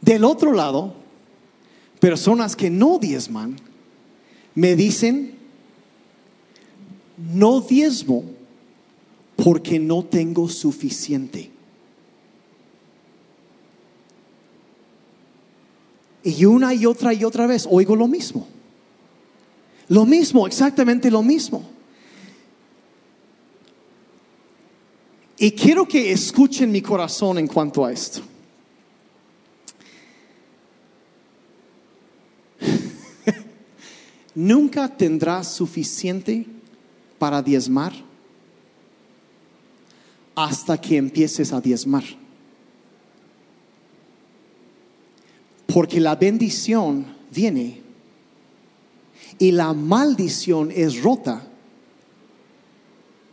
Del 0.00 0.24
otro 0.24 0.52
lado, 0.52 0.94
personas 2.00 2.54
que 2.56 2.70
no 2.70 2.98
diezman 2.98 3.56
me 4.54 4.76
dicen, 4.76 5.35
no 7.36 7.60
diezmo 7.60 8.24
porque 9.36 9.78
no 9.78 10.02
tengo 10.04 10.48
suficiente. 10.48 11.50
Y 16.24 16.46
una 16.46 16.72
y 16.74 16.86
otra 16.86 17.12
y 17.12 17.22
otra 17.24 17.46
vez 17.46 17.68
oigo 17.70 17.94
lo 17.94 18.08
mismo. 18.08 18.48
Lo 19.88 20.06
mismo, 20.06 20.46
exactamente 20.46 21.10
lo 21.10 21.22
mismo. 21.22 21.68
Y 25.38 25.50
quiero 25.52 25.86
que 25.86 26.10
escuchen 26.10 26.72
mi 26.72 26.80
corazón 26.80 27.36
en 27.38 27.46
cuanto 27.46 27.84
a 27.84 27.92
esto. 27.92 28.22
Nunca 34.34 34.88
tendrás 34.96 35.52
suficiente 35.52 36.55
para 37.18 37.42
diezmar 37.42 37.92
hasta 40.34 40.80
que 40.80 40.96
empieces 40.96 41.52
a 41.52 41.60
diezmar. 41.60 42.04
Porque 45.66 45.98
la 45.98 46.14
bendición 46.14 47.06
viene 47.32 47.82
y 49.38 49.50
la 49.50 49.72
maldición 49.72 50.70
es 50.70 51.02
rota 51.02 51.46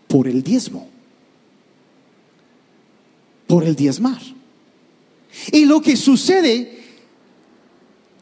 por 0.07 0.27
el 0.27 0.43
diezmo, 0.43 0.89
por 3.47 3.63
el 3.63 3.75
diezmar. 3.75 4.21
Y 5.51 5.65
lo 5.65 5.81
que 5.81 5.95
sucede, 5.97 6.79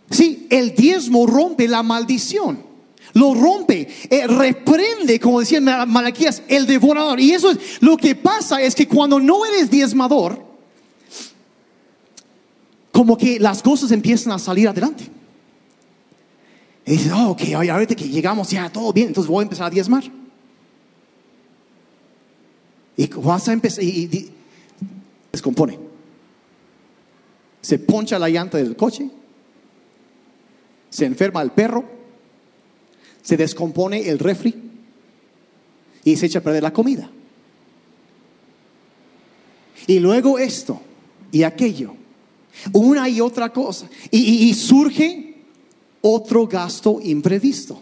sí, 0.09 0.47
el 0.49 0.74
diezmo 0.76 1.28
rompe 1.28 1.68
la 1.68 1.84
maldición. 1.84 2.71
Lo 3.14 3.34
rompe, 3.34 3.88
eh, 4.09 4.28
reprende, 4.28 5.20
como 5.20 5.39
decía 5.39 5.59
Ma- 5.59 5.86
Malaquías, 5.86 6.43
el 6.47 6.66
devorador. 6.66 7.20
Y 7.20 7.32
eso 7.32 7.51
es 7.51 7.82
lo 7.82 7.97
que 7.97 8.16
pasa 8.16 8.62
es 8.62 8.74
que 8.74 8.88
cuando 8.88 9.20
no 9.20 9.45
eres 9.45 9.70
diezmador, 9.70 10.41
como 12.91 13.18
que 13.18 13.39
las 13.39 13.62
cosas 13.62 13.91
empiezan 13.91 14.34
a 14.34 14.39
salir 14.39 14.68
adelante. 14.68 15.05
Y 16.86 16.91
dices, 16.91 17.12
oh, 17.12 17.32
ok, 17.32 17.41
ahorita 17.53 17.95
que 17.95 18.07
llegamos 18.07 18.49
ya 18.49 18.70
todo 18.70 18.91
bien, 18.91 19.07
entonces 19.07 19.30
voy 19.30 19.41
a 19.41 19.43
empezar 19.43 19.68
a 19.68 19.70
diezmar. 19.70 20.03
Y 22.97 23.07
vas 23.07 23.47
a 23.47 23.53
empezar, 23.53 23.84
y, 23.84 24.32
descompone. 25.32 25.80
Se 27.62 27.78
poncha 27.78 28.18
la 28.20 28.30
llanta 28.30 28.57
del 28.57 28.76
coche, 28.76 29.09
se 30.89 31.05
enferma 31.05 31.41
el 31.41 31.51
perro, 31.51 32.01
se 33.22 33.38
descompone 33.38 34.08
el 34.10 34.20
refri 34.20 34.56
y 36.04 36.16
se 36.16 36.26
echa 36.26 36.40
a 36.40 36.44
perder 36.44 36.64
la 36.64 36.74
comida. 36.74 37.10
Y 39.88 40.00
luego 40.00 40.38
esto 40.38 40.82
y 41.32 41.44
aquello, 41.44 41.96
una 42.74 43.10
y 43.10 43.22
otra 43.22 43.52
cosa. 43.52 43.90
Y, 44.10 44.54
surge 44.54 45.36
otro 46.02 46.48
gasto 46.48 47.00
imprevisto. 47.02 47.82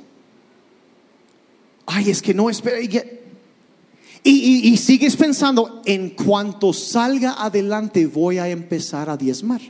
Ay, 1.86 2.12
es 2.12 2.22
que 2.22 2.34
no 2.34 2.50
espera. 2.50 2.80
Y- 2.82 4.70
y 4.70 4.78
sigues 4.78 5.16
pensando, 5.16 5.82
en 5.86 6.12
cuanto 6.12 6.74
salga 6.74 7.44
adelante 7.44 8.06
voy 8.06 8.38
a 8.38 8.48
empezar 8.48 9.10
a 9.10 9.18
diezmar. 9.18 9.62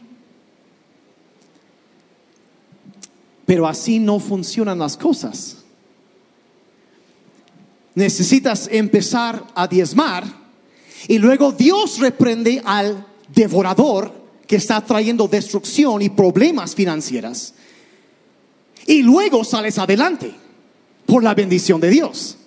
Pero 3.45 3.67
así 3.67 3.99
no 3.99 4.19
funcionan 4.19 4.77
las 4.77 4.95
cosas. 4.95 5.58
Necesitas 7.99 8.69
empezar 8.71 9.43
a 9.53 9.67
diezmar 9.67 10.23
y 11.09 11.17
luego 11.17 11.51
Dios 11.51 11.99
reprende 11.99 12.61
al 12.63 13.05
devorador 13.27 14.13
que 14.47 14.55
está 14.55 14.79
trayendo 14.79 15.27
destrucción 15.27 16.01
y 16.01 16.07
problemas 16.07 16.73
financieras. 16.73 17.53
Y 18.87 19.01
luego 19.03 19.43
sales 19.43 19.77
adelante 19.77 20.33
por 21.05 21.25
la 21.25 21.35
bendición 21.35 21.81
de 21.81 21.89
Dios. 21.89 22.37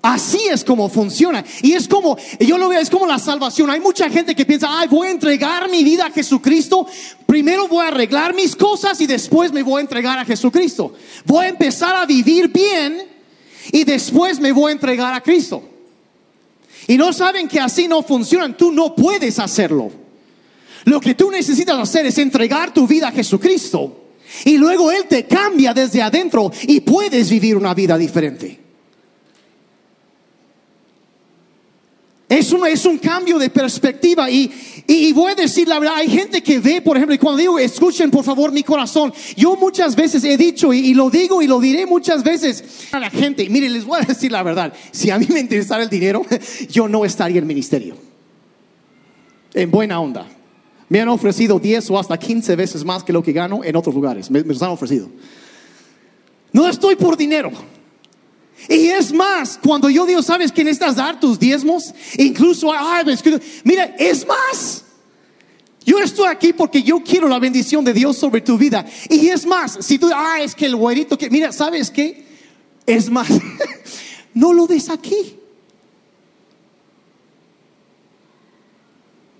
Así 0.00 0.48
es 0.50 0.64
como 0.64 0.88
funciona. 0.88 1.44
Y 1.60 1.74
es 1.74 1.86
como, 1.86 2.16
yo 2.38 2.56
lo 2.56 2.70
veo, 2.70 2.80
es 2.80 2.88
como 2.88 3.06
la 3.06 3.18
salvación. 3.18 3.68
Hay 3.68 3.80
mucha 3.80 4.08
gente 4.08 4.34
que 4.34 4.46
piensa, 4.46 4.66
ay, 4.70 4.88
voy 4.88 5.08
a 5.08 5.10
entregar 5.10 5.68
mi 5.68 5.84
vida 5.84 6.06
a 6.06 6.10
Jesucristo. 6.10 6.86
Primero 7.26 7.68
voy 7.68 7.84
a 7.84 7.88
arreglar 7.88 8.34
mis 8.34 8.56
cosas 8.56 8.98
y 9.02 9.06
después 9.06 9.52
me 9.52 9.62
voy 9.62 9.80
a 9.80 9.82
entregar 9.82 10.18
a 10.18 10.24
Jesucristo. 10.24 10.94
Voy 11.26 11.44
a 11.44 11.48
empezar 11.50 11.94
a 11.96 12.06
vivir 12.06 12.48
bien 12.48 13.09
y 13.72 13.84
después 13.84 14.40
me 14.40 14.52
voy 14.52 14.70
a 14.70 14.72
entregar 14.72 15.14
a 15.14 15.20
Cristo. 15.20 15.62
Y 16.86 16.96
no 16.96 17.12
saben 17.12 17.48
que 17.48 17.60
así 17.60 17.86
no 17.86 18.02
funcionan. 18.02 18.56
Tú 18.56 18.72
no 18.72 18.94
puedes 18.94 19.38
hacerlo. 19.38 19.90
Lo 20.84 21.00
que 21.00 21.14
tú 21.14 21.30
necesitas 21.30 21.78
hacer 21.78 22.06
es 22.06 22.18
entregar 22.18 22.72
tu 22.72 22.86
vida 22.86 23.08
a 23.08 23.12
Jesucristo. 23.12 23.96
Y 24.44 24.56
luego 24.56 24.90
Él 24.90 25.04
te 25.08 25.26
cambia 25.26 25.74
desde 25.74 26.02
adentro 26.02 26.50
y 26.62 26.80
puedes 26.80 27.30
vivir 27.30 27.56
una 27.56 27.74
vida 27.74 27.98
diferente. 27.98 28.58
Es 32.30 32.52
un, 32.52 32.64
es 32.64 32.84
un 32.84 32.96
cambio 32.98 33.40
de 33.40 33.50
perspectiva 33.50 34.30
y, 34.30 34.52
y, 34.86 35.12
voy 35.12 35.32
a 35.32 35.34
decir 35.34 35.66
la 35.66 35.80
verdad, 35.80 35.96
hay 35.96 36.08
gente 36.08 36.40
que 36.40 36.60
ve, 36.60 36.80
por 36.80 36.96
ejemplo, 36.96 37.12
y 37.12 37.18
cuando 37.18 37.38
digo, 37.38 37.58
escuchen 37.58 38.08
por 38.08 38.22
favor 38.22 38.52
mi 38.52 38.62
corazón, 38.62 39.12
yo 39.36 39.56
muchas 39.56 39.96
veces 39.96 40.22
he 40.22 40.36
dicho 40.36 40.72
y, 40.72 40.94
lo 40.94 41.10
digo 41.10 41.42
y 41.42 41.48
lo 41.48 41.58
diré 41.58 41.86
muchas 41.86 42.22
veces 42.22 42.86
a 42.92 43.00
la 43.00 43.10
gente, 43.10 43.50
mire, 43.50 43.68
les 43.68 43.84
voy 43.84 43.98
a 44.00 44.04
decir 44.04 44.30
la 44.30 44.44
verdad, 44.44 44.72
si 44.92 45.10
a 45.10 45.18
mí 45.18 45.26
me 45.28 45.40
interesara 45.40 45.82
el 45.82 45.90
dinero, 45.90 46.24
yo 46.70 46.86
no 46.88 47.04
estaría 47.04 47.38
en 47.38 47.42
el 47.42 47.48
ministerio. 47.48 47.96
En 49.52 49.68
buena 49.68 49.98
onda. 49.98 50.28
Me 50.88 51.00
han 51.00 51.08
ofrecido 51.08 51.58
10 51.58 51.90
o 51.90 51.98
hasta 51.98 52.16
15 52.16 52.54
veces 52.54 52.84
más 52.84 53.02
que 53.02 53.12
lo 53.12 53.24
que 53.24 53.32
gano 53.32 53.64
en 53.64 53.74
otros 53.74 53.92
lugares, 53.92 54.30
me, 54.30 54.44
me 54.44 54.52
los 54.52 54.62
han 54.62 54.70
ofrecido. 54.70 55.08
No 56.52 56.68
estoy 56.68 56.94
por 56.94 57.16
dinero. 57.16 57.50
Y 58.68 58.88
es 58.88 59.12
más, 59.12 59.58
cuando 59.62 59.88
yo 59.88 60.06
digo, 60.06 60.22
¿sabes 60.22 60.52
que 60.52 60.62
necesitas 60.62 60.96
dar 60.96 61.18
tus 61.18 61.38
diezmos? 61.38 61.94
Incluso, 62.18 62.72
ay, 62.72 63.04
mira, 63.64 63.94
es 63.98 64.26
más. 64.26 64.84
Yo 65.84 65.98
estoy 65.98 66.28
aquí 66.28 66.52
porque 66.52 66.82
yo 66.82 67.02
quiero 67.02 67.28
la 67.28 67.38
bendición 67.38 67.84
de 67.84 67.92
Dios 67.92 68.16
sobre 68.16 68.40
tu 68.40 68.58
vida. 68.58 68.86
Y 69.08 69.28
es 69.28 69.46
más, 69.46 69.78
si 69.80 69.98
tú, 69.98 70.10
ah, 70.14 70.40
es 70.40 70.54
que 70.54 70.66
el 70.66 70.76
güerito 70.76 71.16
que, 71.16 71.30
mira, 71.30 71.52
¿sabes 71.52 71.90
qué? 71.90 72.24
Es 72.86 73.10
más, 73.10 73.28
no 74.34 74.52
lo 74.52 74.66
des 74.66 74.88
aquí. 74.90 75.36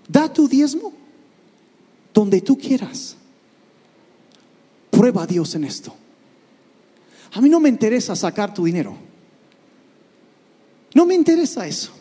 Da 0.07 0.31
tu 0.33 0.47
diezmo 0.47 0.93
donde 2.13 2.41
tú 2.41 2.57
quieras. 2.57 3.15
Prueba 4.89 5.23
a 5.23 5.27
Dios 5.27 5.55
en 5.55 5.63
esto. 5.63 5.95
A 7.33 7.39
mí 7.39 7.47
no 7.47 7.59
me 7.59 7.69
interesa 7.69 8.15
sacar 8.15 8.53
tu 8.53 8.65
dinero. 8.65 9.10
No 10.93 11.05
me 11.05 11.15
interesa 11.15 11.65
eso. 11.67 11.91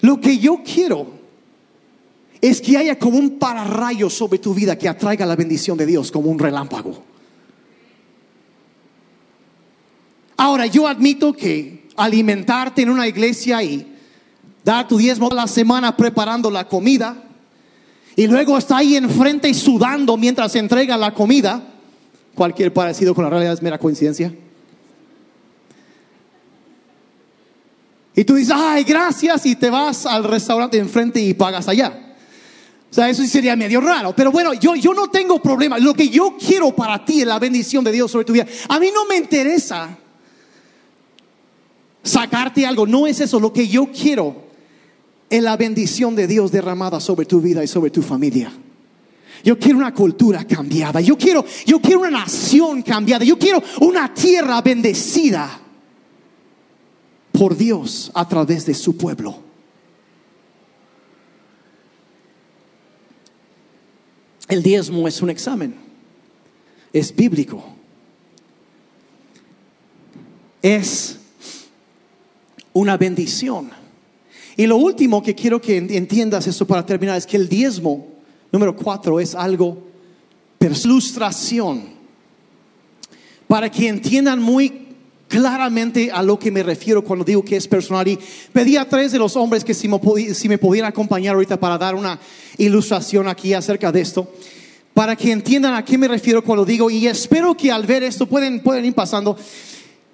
Lo 0.00 0.20
que 0.20 0.38
yo 0.38 0.62
quiero 0.64 1.06
es 2.40 2.60
que 2.60 2.76
haya 2.76 2.98
como 2.98 3.18
un 3.18 3.38
pararrayo 3.38 4.10
sobre 4.10 4.38
tu 4.38 4.52
vida 4.52 4.76
que 4.76 4.88
atraiga 4.88 5.24
la 5.24 5.36
bendición 5.36 5.78
de 5.78 5.86
Dios 5.86 6.12
como 6.12 6.30
un 6.30 6.38
relámpago. 6.38 7.02
Ahora, 10.36 10.66
yo 10.66 10.86
admito 10.86 11.32
que 11.32 11.88
alimentarte 11.96 12.82
en 12.82 12.90
una 12.90 13.08
iglesia 13.08 13.62
y 13.62 13.86
dar 14.64 14.86
tu 14.86 14.98
diezmo 14.98 15.30
a 15.30 15.34
la 15.34 15.46
semana 15.46 15.96
preparando 15.96 16.50
la 16.50 16.68
comida 16.68 17.22
y 18.16 18.26
luego 18.26 18.58
está 18.58 18.78
ahí 18.78 18.96
enfrente 18.96 19.48
y 19.48 19.54
sudando 19.54 20.16
mientras 20.16 20.52
se 20.52 20.58
entrega 20.58 20.96
la 20.96 21.14
comida, 21.14 21.62
cualquier 22.34 22.72
parecido 22.72 23.14
con 23.14 23.24
la 23.24 23.30
realidad 23.30 23.54
es 23.54 23.62
mera 23.62 23.78
coincidencia. 23.78 24.34
Y 28.16 28.24
tú 28.24 28.34
dices, 28.34 28.54
ay, 28.56 28.84
gracias, 28.84 29.44
y 29.46 29.56
te 29.56 29.70
vas 29.70 30.06
al 30.06 30.24
restaurante 30.24 30.78
enfrente 30.78 31.20
y 31.20 31.34
pagas 31.34 31.66
allá. 31.68 32.14
O 32.90 32.94
sea, 32.94 33.10
eso 33.10 33.26
sería 33.26 33.56
medio 33.56 33.80
raro. 33.80 34.14
Pero 34.14 34.30
bueno, 34.30 34.54
yo, 34.54 34.76
yo 34.76 34.94
no 34.94 35.10
tengo 35.10 35.42
problema. 35.42 35.80
Lo 35.80 35.94
que 35.94 36.08
yo 36.08 36.36
quiero 36.38 36.76
para 36.76 37.04
ti 37.04 37.22
es 37.22 37.26
la 37.26 37.40
bendición 37.40 37.82
de 37.82 37.90
Dios 37.90 38.08
sobre 38.08 38.24
tu 38.24 38.32
vida. 38.32 38.46
A 38.68 38.78
mí 38.78 38.90
no 38.94 39.04
me 39.06 39.16
interesa 39.16 39.98
sacarte 42.04 42.64
algo. 42.64 42.86
No 42.86 43.08
es 43.08 43.18
eso. 43.18 43.40
Lo 43.40 43.52
que 43.52 43.66
yo 43.66 43.86
quiero 43.86 44.44
es 45.28 45.42
la 45.42 45.56
bendición 45.56 46.14
de 46.14 46.28
Dios 46.28 46.52
derramada 46.52 47.00
sobre 47.00 47.26
tu 47.26 47.40
vida 47.40 47.64
y 47.64 47.66
sobre 47.66 47.90
tu 47.90 48.00
familia. 48.00 48.52
Yo 49.42 49.58
quiero 49.58 49.78
una 49.78 49.92
cultura 49.92 50.44
cambiada. 50.44 51.00
Yo 51.00 51.18
quiero, 51.18 51.44
yo 51.66 51.80
quiero 51.80 51.98
una 51.98 52.10
nación 52.10 52.82
cambiada. 52.82 53.24
Yo 53.24 53.36
quiero 53.36 53.60
una 53.80 54.14
tierra 54.14 54.62
bendecida 54.62 55.63
por 57.36 57.56
Dios 57.56 58.12
a 58.14 58.28
través 58.28 58.64
de 58.64 58.74
su 58.74 58.96
pueblo. 58.96 59.36
El 64.48 64.62
diezmo 64.62 65.08
es 65.08 65.20
un 65.20 65.30
examen, 65.30 65.74
es 66.92 67.14
bíblico, 67.14 67.64
es 70.62 71.18
una 72.72 72.96
bendición. 72.96 73.70
Y 74.56 74.66
lo 74.66 74.76
último 74.76 75.22
que 75.22 75.34
quiero 75.34 75.60
que 75.60 75.76
entiendas 75.76 76.46
esto 76.46 76.66
para 76.66 76.86
terminar 76.86 77.16
es 77.16 77.26
que 77.26 77.36
el 77.36 77.48
diezmo, 77.48 78.06
número 78.52 78.76
cuatro, 78.76 79.18
es 79.18 79.34
algo, 79.34 79.88
ilustración, 80.60 81.94
para 83.48 83.70
que 83.70 83.88
entiendan 83.88 84.40
muy 84.40 84.83
claramente 85.34 86.12
a 86.12 86.22
lo 86.22 86.38
que 86.38 86.52
me 86.52 86.62
refiero 86.62 87.02
cuando 87.02 87.24
digo 87.24 87.44
que 87.44 87.56
es 87.56 87.66
personal. 87.66 88.06
Y 88.06 88.16
pedí 88.52 88.76
a 88.76 88.88
tres 88.88 89.10
de 89.10 89.18
los 89.18 89.34
hombres 89.34 89.64
que 89.64 89.74
si 89.74 89.88
me, 89.88 89.98
pudieran 89.98 90.88
acompañar 90.88 91.34
ahorita 91.34 91.58
para 91.58 91.76
dar 91.76 91.96
una 91.96 92.20
ilustración 92.56 93.26
aquí 93.26 93.52
acerca 93.52 93.90
de 93.90 94.00
esto, 94.00 94.32
para 94.92 95.16
que 95.16 95.32
entiendan 95.32 95.74
a 95.74 95.84
qué 95.84 95.98
me 95.98 96.06
refiero 96.06 96.44
cuando 96.44 96.64
digo, 96.64 96.88
y 96.88 97.08
espero 97.08 97.56
que 97.56 97.72
al 97.72 97.84
ver 97.84 98.04
esto, 98.04 98.26
pueden, 98.26 98.62
pueden 98.62 98.84
ir 98.84 98.94
pasando, 98.94 99.36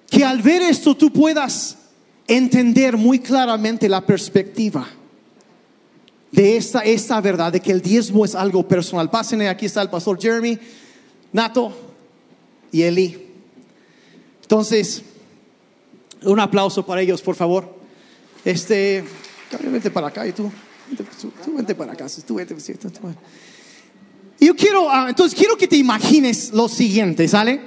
que 0.09 0.25
al 0.25 0.41
ver 0.41 0.63
esto 0.63 0.97
tú 0.97 1.13
puedas 1.13 1.77
entender 2.27 2.97
muy 2.97 3.19
claramente 3.19 3.87
la 3.87 4.01
perspectiva 4.01 4.87
de 6.31 6.57
esta, 6.57 6.79
esta 6.79 7.21
verdad, 7.21 7.51
de 7.51 7.59
que 7.59 7.71
el 7.71 7.83
diezmo 7.83 8.25
es 8.25 8.33
algo 8.33 8.67
personal. 8.67 9.11
Pásenle, 9.11 9.47
aquí 9.49 9.67
está 9.67 9.83
el 9.83 9.89
pastor 9.91 10.19
Jeremy, 10.19 10.57
Nato 11.31 11.71
y 12.71 12.81
Eli. 12.81 13.27
Entonces, 14.41 15.03
un 16.23 16.39
aplauso 16.39 16.85
para 16.85 17.01
ellos, 17.01 17.21
por 17.21 17.35
favor. 17.35 17.79
Este, 18.43 19.03
vente 19.71 19.91
para 19.91 20.07
acá 20.07 20.27
y 20.27 20.31
tú, 20.31 20.51
tú, 21.21 21.53
vente 21.55 21.75
para 21.75 21.93
acá, 21.93 22.07
tú 22.25 22.35
vente, 22.35 22.55
Yo 24.39 24.55
quiero, 24.55 24.89
ah, 24.89 25.07
entonces 25.09 25.37
quiero 25.37 25.55
que 25.57 25.67
te 25.67 25.77
imagines 25.77 26.51
lo 26.51 26.67
siguiente, 26.67 27.27
¿sale? 27.27 27.61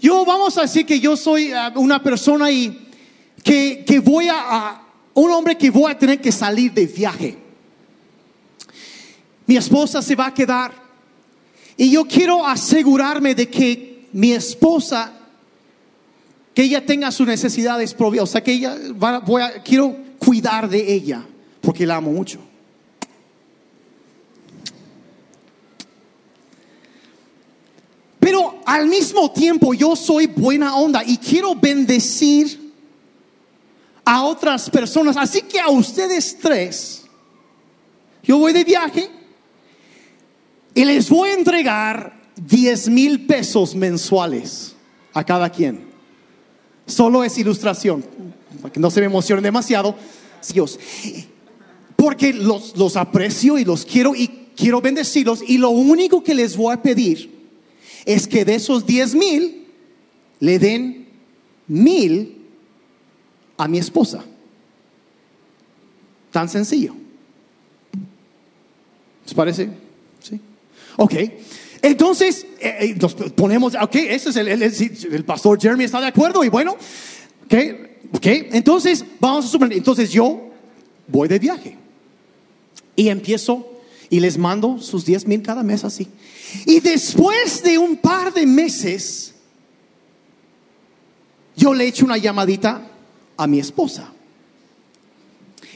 Yo 0.00 0.24
vamos 0.24 0.56
a 0.58 0.62
decir 0.62 0.86
que 0.86 1.00
yo 1.00 1.16
soy 1.16 1.52
ah, 1.52 1.72
una 1.76 2.02
persona 2.02 2.50
y 2.50 2.88
que, 3.42 3.84
que 3.86 3.98
voy 3.98 4.28
a, 4.28 4.36
a, 4.38 4.86
un 5.14 5.30
hombre 5.30 5.56
que 5.56 5.70
voy 5.70 5.90
a 5.90 5.98
tener 5.98 6.20
que 6.20 6.32
salir 6.32 6.72
de 6.72 6.86
viaje. 6.86 7.38
Mi 9.46 9.56
esposa 9.56 10.00
se 10.00 10.14
va 10.14 10.26
a 10.26 10.34
quedar 10.34 10.72
y 11.76 11.90
yo 11.90 12.04
quiero 12.04 12.46
asegurarme 12.46 13.34
de 13.34 13.48
que 13.48 14.08
mi 14.12 14.32
esposa 14.32 15.19
que 16.54 16.62
ella 16.62 16.84
tenga 16.84 17.10
sus 17.10 17.26
necesidades 17.26 17.94
propias, 17.94 18.24
o 18.24 18.26
sea, 18.26 18.42
que 18.42 18.52
ella, 18.52 18.76
voy 19.24 19.42
a, 19.42 19.62
quiero 19.62 19.96
cuidar 20.18 20.68
de 20.68 20.92
ella, 20.92 21.24
porque 21.60 21.86
la 21.86 21.96
amo 21.96 22.12
mucho. 22.12 22.40
Pero 28.18 28.60
al 28.66 28.86
mismo 28.86 29.32
tiempo 29.32 29.74
yo 29.74 29.96
soy 29.96 30.26
buena 30.26 30.76
onda 30.76 31.02
y 31.04 31.16
quiero 31.16 31.54
bendecir 31.54 32.72
a 34.04 34.22
otras 34.24 34.68
personas. 34.68 35.16
Así 35.16 35.42
que 35.42 35.58
a 35.58 35.70
ustedes 35.70 36.38
tres, 36.38 37.04
yo 38.22 38.38
voy 38.38 38.52
de 38.52 38.64
viaje 38.64 39.10
y 40.74 40.84
les 40.84 41.08
voy 41.08 41.30
a 41.30 41.34
entregar 41.34 42.20
10 42.36 42.88
mil 42.90 43.26
pesos 43.26 43.74
mensuales 43.74 44.76
a 45.12 45.24
cada 45.24 45.50
quien. 45.50 45.89
Solo 46.90 47.24
es 47.24 47.38
ilustración, 47.38 48.04
para 48.60 48.72
que 48.72 48.80
no 48.80 48.90
se 48.90 49.00
me 49.00 49.06
emocionen 49.06 49.42
demasiado. 49.42 49.94
Dios, 50.52 50.78
porque 51.96 52.32
los, 52.32 52.76
los 52.76 52.96
aprecio 52.96 53.58
y 53.58 53.64
los 53.64 53.84
quiero 53.84 54.14
y 54.14 54.28
quiero 54.56 54.80
bendecirlos. 54.80 55.42
Y 55.46 55.58
lo 55.58 55.70
único 55.70 56.22
que 56.22 56.34
les 56.34 56.56
voy 56.56 56.72
a 56.74 56.82
pedir 56.82 57.30
es 58.04 58.26
que 58.26 58.44
de 58.44 58.54
esos 58.54 58.86
10 58.86 59.14
mil 59.14 59.66
le 60.40 60.58
den 60.58 61.08
mil 61.68 62.36
a 63.56 63.68
mi 63.68 63.78
esposa. 63.78 64.24
Tan 66.32 66.48
sencillo. 66.48 66.94
¿Les 69.24 69.34
parece? 69.34 69.70
Sí. 70.22 70.40
Ok. 70.96 71.14
Entonces, 71.82 72.46
eh, 72.60 72.76
eh, 72.80 72.96
nos 73.00 73.14
ponemos, 73.14 73.74
ok, 73.74 73.94
ese 73.94 74.30
es 74.30 74.36
el, 74.36 74.48
el, 74.48 75.24
pastor 75.24 75.60
Jeremy 75.60 75.84
está 75.84 76.00
de 76.00 76.08
acuerdo 76.08 76.44
y 76.44 76.48
bueno, 76.48 76.76
ok, 77.44 77.54
ok, 78.12 78.26
entonces 78.52 79.04
vamos 79.18 79.46
a 79.46 79.48
suponer, 79.48 79.78
entonces 79.78 80.10
yo 80.10 80.50
voy 81.08 81.28
de 81.28 81.38
viaje 81.38 81.76
y 82.96 83.08
empiezo 83.08 83.66
y 84.10 84.20
les 84.20 84.36
mando 84.36 84.78
sus 84.78 85.04
10 85.06 85.26
mil 85.26 85.42
cada 85.42 85.62
mes 85.62 85.84
así. 85.84 86.08
Y 86.66 86.80
después 86.80 87.62
de 87.62 87.78
un 87.78 87.96
par 87.96 88.34
de 88.34 88.44
meses, 88.44 89.34
yo 91.56 91.72
le 91.72 91.86
echo 91.86 92.04
una 92.04 92.18
llamadita 92.18 92.86
a 93.36 93.46
mi 93.46 93.58
esposa. 93.58 94.12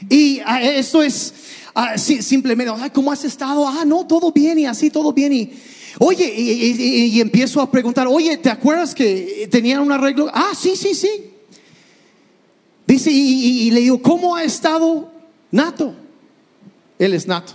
Y 0.09 0.41
ah, 0.45 0.61
esto 0.61 1.01
es 1.01 1.33
ah, 1.73 1.97
simplemente, 1.97 2.73
"Ay, 2.77 2.89
¿cómo 2.89 3.11
has 3.11 3.23
estado? 3.23 3.67
Ah, 3.67 3.85
no, 3.85 4.05
todo 4.05 4.31
bien 4.31 4.59
y 4.59 4.65
así, 4.65 4.89
todo 4.89 5.13
bien. 5.13 5.33
Y 5.33 5.53
oye, 5.99 6.33
y, 6.35 7.19
empiezo 7.21 7.61
a 7.61 7.69
preguntar, 7.71 8.07
oye, 8.07 8.37
¿te 8.37 8.49
acuerdas 8.49 8.93
que 8.93 9.47
tenían 9.51 9.81
un 9.81 9.91
arreglo? 9.91 10.29
Ah, 10.33 10.51
sí, 10.57 10.75
sí, 10.75 10.93
sí. 10.93 11.31
Dice, 12.87 13.11
y, 13.11 13.15
y- 13.17 13.67
y 13.67 13.71
le 13.71 13.81
digo, 13.81 14.01
¿cómo 14.01 14.35
ha 14.35 14.43
estado 14.43 15.11
Nato? 15.51 15.95
Él 16.99 17.13
es 17.13 17.27
Nato. 17.27 17.53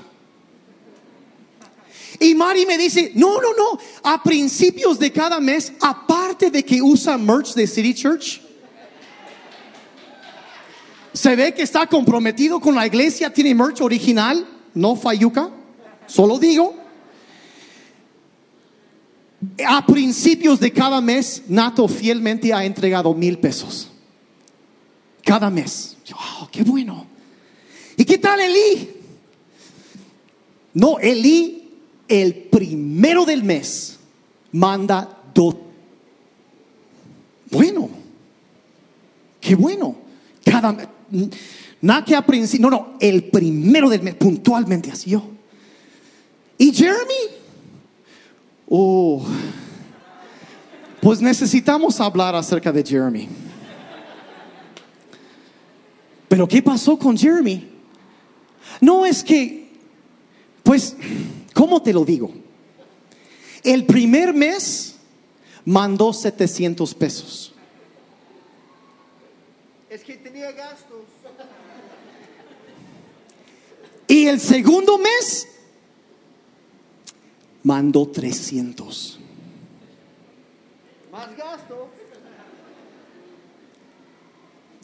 Y 2.18 2.34
Mari 2.34 2.66
me 2.66 2.76
dice, 2.76 3.12
no, 3.14 3.40
no, 3.40 3.54
no, 3.54 3.78
a 4.02 4.22
principios 4.22 4.98
de 4.98 5.10
cada 5.10 5.40
mes, 5.40 5.72
aparte 5.80 6.50
de 6.50 6.62
que 6.62 6.82
usa 6.82 7.16
merch 7.16 7.54
de 7.54 7.66
City 7.66 7.94
Church, 7.94 8.42
se 11.12 11.34
ve 11.34 11.54
que 11.54 11.62
está 11.62 11.86
comprometido 11.86 12.60
con 12.60 12.74
la 12.74 12.86
iglesia, 12.86 13.32
tiene 13.32 13.54
merch 13.54 13.80
original, 13.80 14.46
no 14.74 14.96
fayuca, 14.96 15.50
solo 16.06 16.38
digo. 16.38 16.79
A 19.66 19.86
principios 19.86 20.60
de 20.60 20.70
cada 20.72 21.00
mes, 21.00 21.44
Nato 21.48 21.88
fielmente 21.88 22.52
ha 22.52 22.64
entregado 22.64 23.14
mil 23.14 23.38
pesos. 23.38 23.90
Cada 25.24 25.48
mes. 25.48 25.96
Yo, 26.04 26.16
"Oh, 26.16 26.48
qué 26.50 26.62
bueno. 26.62 27.06
¿Y 27.96 28.04
qué 28.04 28.18
tal 28.18 28.40
Eli? 28.40 28.90
No, 30.74 30.98
Eli, 30.98 31.70
el 32.06 32.34
primero 32.34 33.24
del 33.24 33.42
mes, 33.42 33.98
manda 34.52 35.22
dos. 35.34 35.56
Bueno, 37.50 37.88
qué 39.40 39.54
bueno. 39.54 39.96
Cada. 40.44 40.76
Nada 41.80 42.04
que 42.04 42.14
a 42.14 42.24
principio, 42.24 42.68
no, 42.68 42.76
no, 42.76 42.96
el 43.00 43.24
primero 43.24 43.88
del 43.88 44.02
mes, 44.02 44.14
puntualmente 44.14 44.90
así 44.90 45.10
yo. 45.10 45.22
¿Y 46.58 46.72
Jeremy? 46.72 47.39
Oh, 48.72 49.26
pues 51.00 51.20
necesitamos 51.20 52.00
hablar 52.00 52.36
acerca 52.36 52.70
de 52.70 52.84
Jeremy. 52.84 53.28
Pero 56.28 56.46
¿qué 56.46 56.62
pasó 56.62 56.96
con 56.96 57.18
Jeremy? 57.18 57.68
No 58.80 59.04
es 59.04 59.24
que, 59.24 59.72
pues, 60.62 60.96
¿cómo 61.52 61.82
te 61.82 61.92
lo 61.92 62.04
digo? 62.04 62.32
El 63.64 63.86
primer 63.86 64.32
mes 64.32 64.94
mandó 65.64 66.12
700 66.12 66.94
pesos. 66.94 67.52
Es 69.90 70.04
que 70.04 70.14
tenía 70.14 70.52
gastos. 70.52 71.02
Y 74.06 74.26
el 74.26 74.38
segundo 74.38 74.96
mes 74.96 75.48
mandó 77.62 78.06
300. 78.08 79.18
Más 81.12 81.36
gastos. 81.36 81.78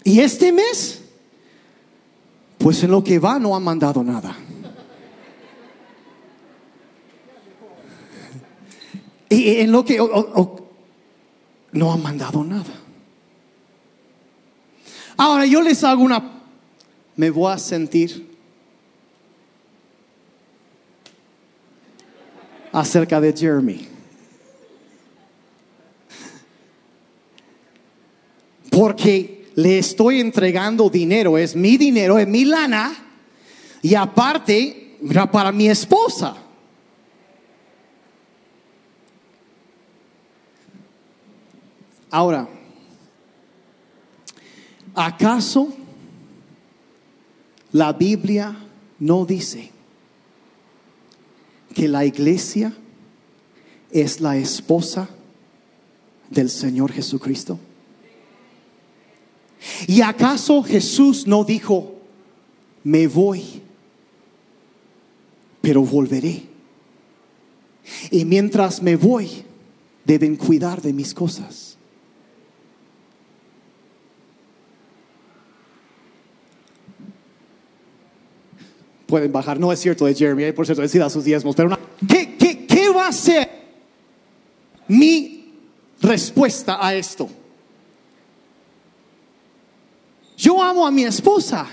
Y 0.05 0.21
este 0.21 0.53
mes, 0.53 1.03
pues 2.59 2.83
en 2.85 2.91
lo 2.93 3.03
que 3.03 3.19
va 3.19 3.39
no 3.39 3.57
ha 3.57 3.61
mandado 3.61 4.05
nada. 4.05 4.37
Y 9.29 9.57
en 9.61 9.73
lo 9.73 9.85
que 9.85 10.01
o- 10.01 10.05
o- 10.05 10.41
o- 10.43 10.67
no 11.73 11.93
ha 11.93 11.97
mandado 11.97 12.45
nada. 12.45 12.73
Ahora 15.17 15.47
yo 15.47 15.61
les 15.63 15.83
hago 15.83 16.03
una, 16.03 16.43
me 17.17 17.31
voy 17.31 17.53
a 17.53 17.59
sentir 17.59 18.36
acerca 22.77 23.19
de 23.23 23.33
Jeremy. 23.33 23.89
Porque 28.71 29.49
le 29.55 29.79
estoy 29.79 30.21
entregando 30.21 30.91
dinero, 30.91 31.39
es 31.39 31.57
mi 31.57 31.79
dinero, 31.79 32.19
es 32.19 32.29
mi 32.29 32.45
lana, 32.45 32.95
y 33.81 33.95
aparte, 33.95 34.99
era 35.09 35.31
para 35.31 35.53
mi 35.53 35.71
esposa. 35.71 36.37
Ahora, 42.11 42.47
¿acaso 44.95 45.73
la 47.73 47.95
Biblia 47.95 48.55
no 48.99 49.25
dice 49.25 49.76
que 51.77 51.89
la 51.89 52.07
iglesia 52.07 52.73
es 53.91 54.23
la 54.23 54.39
esposa 54.39 55.11
del 56.31 56.49
Señor 56.49 56.91
Jesucristo? 56.91 57.59
¿Y 59.87 60.01
acaso 60.01 60.63
Jesús 60.63 61.27
no 61.27 61.45
dijo, 61.45 61.97
me 62.83 63.07
voy, 63.07 63.61
pero 65.61 65.83
volveré? 65.83 66.45
Y 68.11 68.25
mientras 68.25 68.83
me 68.83 68.97
voy, 68.97 69.45
deben 70.07 70.37
cuidar 70.37 70.81
de 70.81 70.95
mis 70.95 71.13
cosas. 71.13 71.76
Pueden 79.07 79.33
bajar, 79.33 79.61
no 79.61 79.73
es 79.73 79.81
cierto 79.81 80.05
de 80.07 80.15
Jeremy, 80.15 80.53
por 80.53 80.67
cierto, 80.67 80.83
decida 80.83 81.09
sus 81.09 81.25
diezmos, 81.25 81.55
pero 81.55 81.79
¿qué, 82.09 82.37
qué, 82.37 82.67
qué 82.67 82.89
va 82.89 83.09
a 83.09 83.13
ser 83.13 83.49
mi 84.89 85.55
respuesta 86.01 86.85
a 86.85 86.95
esto? 86.95 87.29
Yo 90.37 90.63
amo 90.63 90.87
a 90.87 90.91
mi 90.91 91.05
esposa. 91.05 91.67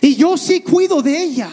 Y 0.00 0.16
yo 0.16 0.36
sí 0.36 0.60
cuido 0.60 1.02
de 1.02 1.22
ella. 1.22 1.50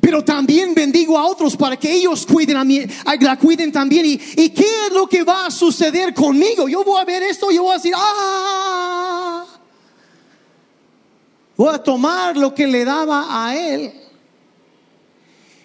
Pero 0.00 0.22
también 0.22 0.74
bendigo 0.74 1.18
a 1.18 1.26
otros 1.26 1.56
para 1.56 1.78
que 1.78 1.90
ellos 1.90 2.26
cuiden 2.26 2.58
a 2.58 2.64
mí, 2.64 2.82
la 3.20 3.38
cuiden 3.38 3.72
también. 3.72 4.04
¿Y, 4.04 4.20
¿Y 4.36 4.50
qué 4.50 4.66
es 4.86 4.92
lo 4.92 5.06
que 5.06 5.22
va 5.22 5.46
a 5.46 5.50
suceder 5.50 6.12
conmigo? 6.12 6.68
Yo 6.68 6.84
voy 6.84 7.00
a 7.00 7.04
ver 7.04 7.22
esto 7.22 7.50
y 7.50 7.56
yo 7.56 7.62
voy 7.62 7.72
a 7.72 7.76
decir, 7.76 7.94
ah, 7.96 9.23
voy 11.56 11.74
a 11.74 11.82
tomar 11.82 12.36
lo 12.36 12.54
que 12.54 12.66
le 12.66 12.84
daba 12.84 13.46
a 13.46 13.56
él 13.56 13.92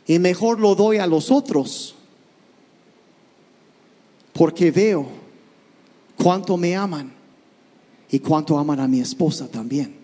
y 0.09 0.17
mejor 0.17 0.59
lo 0.59 0.73
doy 0.73 0.97
a 0.97 1.05
los 1.05 1.29
otros. 1.29 1.95
Porque 4.33 4.71
veo 4.71 5.07
cuánto 6.15 6.57
me 6.57 6.75
aman 6.75 7.13
y 8.09 8.19
cuánto 8.19 8.57
aman 8.57 8.79
a 8.79 8.87
mi 8.87 8.99
esposa 8.99 9.47
también. 9.47 9.95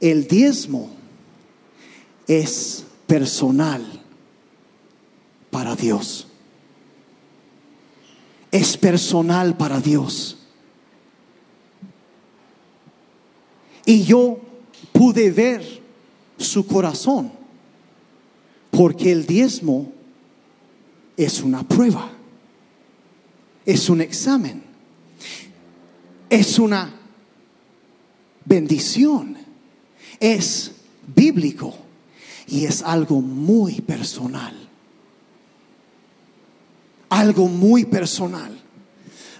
El 0.00 0.26
diezmo 0.26 0.90
es 2.26 2.84
personal 3.06 3.84
para 5.50 5.76
Dios. 5.76 6.26
Es 8.50 8.76
personal 8.76 9.56
para 9.56 9.78
Dios. 9.80 10.38
Y 13.86 14.04
yo 14.04 14.40
pude 14.92 15.30
ver 15.30 15.82
su 16.38 16.66
corazón, 16.66 17.32
porque 18.70 19.12
el 19.12 19.26
diezmo 19.26 19.92
es 21.16 21.42
una 21.42 21.62
prueba, 21.62 22.10
es 23.64 23.88
un 23.88 24.00
examen, 24.00 24.62
es 26.28 26.58
una 26.58 26.92
bendición, 28.44 29.36
es 30.18 30.72
bíblico 31.14 31.74
y 32.46 32.64
es 32.64 32.82
algo 32.82 33.20
muy 33.20 33.80
personal. 33.80 34.54
Algo 37.08 37.46
muy 37.46 37.84
personal. 37.84 38.60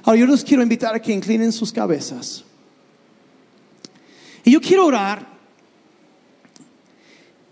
Ahora 0.04 0.20
yo 0.20 0.26
los 0.26 0.44
quiero 0.44 0.62
invitar 0.62 0.94
a 0.94 1.02
que 1.02 1.12
inclinen 1.12 1.50
sus 1.50 1.72
cabezas. 1.72 2.44
Y 4.44 4.52
yo 4.52 4.60
quiero 4.60 4.86
orar. 4.86 5.26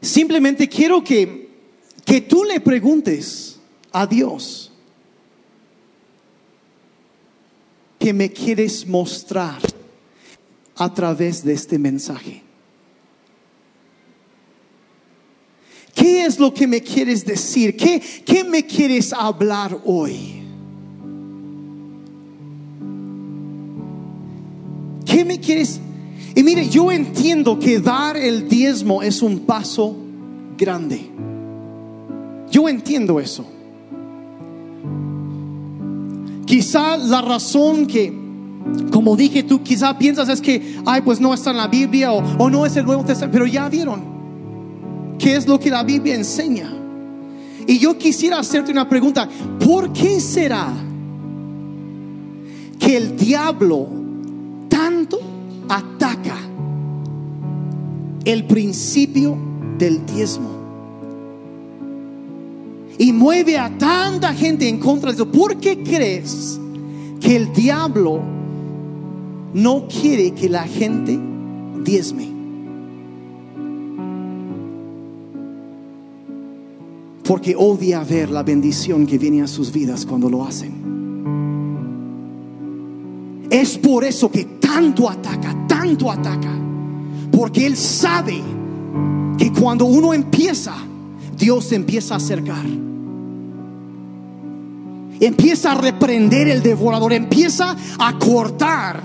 Simplemente 0.01 0.68
quiero 0.68 1.03
que, 1.03 1.49
que 2.05 2.20
tú 2.20 2.45
le 2.45 2.61
preguntes 2.61 3.59
a 3.93 4.07
Dios. 4.07 4.72
que 8.03 8.12
me 8.12 8.32
quieres 8.32 8.84
mostrar 8.84 9.61
a 10.74 10.93
través 10.93 11.45
de 11.45 11.53
este 11.53 11.78
mensaje? 11.78 12.43
¿Qué 15.95 16.24
es 16.24 16.36
lo 16.40 16.53
que 16.53 16.66
me 16.66 16.80
quieres 16.80 17.24
decir? 17.24 17.76
¿Qué, 17.76 18.03
qué 18.26 18.43
me 18.43 18.66
quieres 18.66 19.12
hablar 19.12 19.78
hoy? 19.84 20.43
¿Qué 25.07 25.24
me 25.24 25.38
quieres? 25.38 25.78
Y 26.35 26.43
mire, 26.43 26.68
yo 26.68 26.91
entiendo 26.91 27.59
que 27.59 27.78
dar 27.78 28.16
el 28.16 28.49
diezmo 28.49 29.03
es 29.03 29.22
un 29.22 29.41
paso 29.41 29.97
grande. 30.57 31.11
Yo 32.51 32.68
entiendo 32.68 33.20
eso. 33.20 33.47
Quizá 36.47 36.97
la 36.97 37.22
razón 37.22 37.87
que, 37.87 38.12
como 38.91 39.16
dije 39.16 39.43
tú, 39.43 39.62
quizá 39.62 39.97
piensas 39.99 40.28
es 40.28 40.41
que, 40.41 40.76
ay, 40.85 41.03
pues 41.03 41.20
no 41.20 41.33
está 41.33 41.51
en 41.51 41.57
la 41.57 41.68
Biblia 41.68 42.12
o, 42.12 42.22
o 42.39 42.51
no 42.51 42.66
es 42.66 42.76
el 42.76 42.85
Nuevo 42.85 43.05
Testamento, 43.05 43.33
pero 43.33 43.47
ya 43.47 43.68
vieron 43.68 44.03
qué 45.18 45.37
es 45.37 45.47
lo 45.47 45.59
que 45.59 45.70
la 45.70 45.83
Biblia 45.83 46.14
enseña. 46.14 46.70
Y 47.66 47.78
yo 47.78 47.97
quisiera 47.97 48.39
hacerte 48.39 48.72
una 48.72 48.89
pregunta, 48.89 49.28
¿por 49.64 49.93
qué 49.93 50.20
será 50.20 50.68
que 52.78 52.97
el 52.97 53.16
diablo 53.16 53.89
tanto 54.68 55.22
el 58.25 58.45
principio 58.45 59.37
del 59.79 60.05
diezmo? 60.07 60.51
Y 62.99 63.12
mueve 63.12 63.59
a 63.59 63.77
tanta 63.79 64.33
gente 64.35 64.68
en 64.68 64.79
contra 64.79 65.11
de 65.11 65.16
eso. 65.16 65.31
¿Por 65.31 65.57
qué 65.57 65.83
crees 65.83 66.61
que 67.20 67.37
el 67.37 67.53
diablo 67.53 68.20
no 69.55 69.89
quiere 69.89 70.33
que 70.33 70.49
la 70.49 70.64
gente 70.64 71.18
diezme? 71.83 72.29
Porque 77.25 77.55
odia 77.57 78.05
ver 78.05 78.31
la 78.31 78.43
bendición 78.43 79.07
que 79.07 79.16
viene 79.16 79.43
a 79.43 79.47
sus 79.47 79.73
vidas 79.73 80.05
cuando 80.05 80.29
lo 80.29 80.45
hacen. 80.45 80.83
Es 83.51 83.79
por 83.79 84.05
eso 84.05 84.31
que 84.31 84.45
tanto 84.61 85.09
ataca, 85.09 85.66
tanto 85.66 86.11
ataca. 86.11 86.62
Porque 87.43 87.66
Él 87.66 87.76
sabe 87.76 88.40
que 89.36 89.53
cuando 89.53 89.84
uno 89.84 90.14
empieza, 90.14 90.76
Dios 91.36 91.72
empieza 91.72 92.14
a 92.14 92.18
acercar. 92.18 92.64
Empieza 95.18 95.72
a 95.72 95.74
reprender 95.74 96.47
el 96.47 96.62
devorador, 96.62 97.12
empieza 97.12 97.76
a 97.99 98.16
cortar 98.16 99.03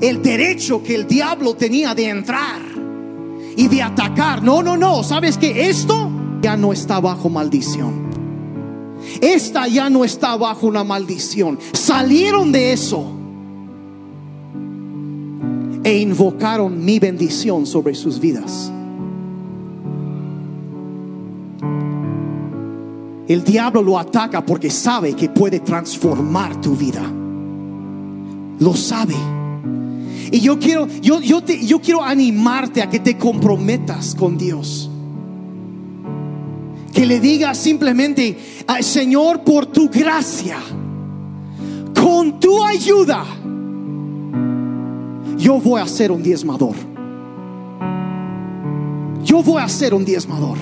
el 0.00 0.20
derecho 0.20 0.82
que 0.82 0.96
el 0.96 1.06
diablo 1.06 1.54
tenía 1.54 1.94
de 1.94 2.08
entrar 2.08 2.60
y 3.56 3.68
de 3.68 3.82
atacar. 3.82 4.42
No, 4.42 4.60
no, 4.60 4.76
no, 4.76 5.04
¿sabes 5.04 5.38
que 5.38 5.68
esto 5.68 6.10
ya 6.42 6.56
no 6.56 6.72
está 6.72 6.98
bajo 6.98 7.30
maldición? 7.30 8.08
Esta 9.20 9.68
ya 9.68 9.88
no 9.88 10.04
está 10.04 10.34
bajo 10.34 10.66
una 10.66 10.82
maldición. 10.82 11.60
Salieron 11.72 12.50
de 12.50 12.72
eso 12.72 13.12
e 15.84 15.98
invocaron 15.98 16.82
mi 16.82 16.98
bendición 16.98 17.66
sobre 17.66 17.94
sus 17.94 18.18
vidas. 18.18 18.72
El 23.28 23.42
diablo 23.44 23.82
lo 23.82 23.98
ataca 23.98 24.44
porque 24.44 24.70
sabe 24.70 25.14
que 25.14 25.28
puede 25.28 25.60
transformar 25.60 26.60
tu 26.60 26.74
vida. 26.74 27.02
Lo 28.58 28.74
sabe. 28.74 29.14
Y 30.30 30.40
yo 30.40 30.58
quiero, 30.58 30.86
yo, 31.00 31.20
yo, 31.20 31.42
te, 31.42 31.64
yo 31.64 31.80
quiero 31.80 32.02
animarte 32.02 32.82
a 32.82 32.90
que 32.90 32.98
te 32.98 33.16
comprometas 33.16 34.14
con 34.14 34.36
Dios. 34.36 34.90
Que 36.92 37.06
le 37.06 37.18
digas 37.20 37.58
simplemente, 37.58 38.38
Señor, 38.80 39.42
por 39.42 39.66
tu 39.66 39.88
gracia, 39.88 40.58
con 41.94 42.38
tu 42.40 42.62
ayuda, 42.62 43.24
yo 45.44 45.60
voy 45.60 45.78
a 45.78 45.86
ser 45.86 46.10
un 46.10 46.22
diezmador. 46.22 46.74
Yo 49.22 49.42
voy 49.42 49.60
a 49.60 49.68
ser 49.68 49.92
un 49.92 50.02
diezmador. 50.02 50.56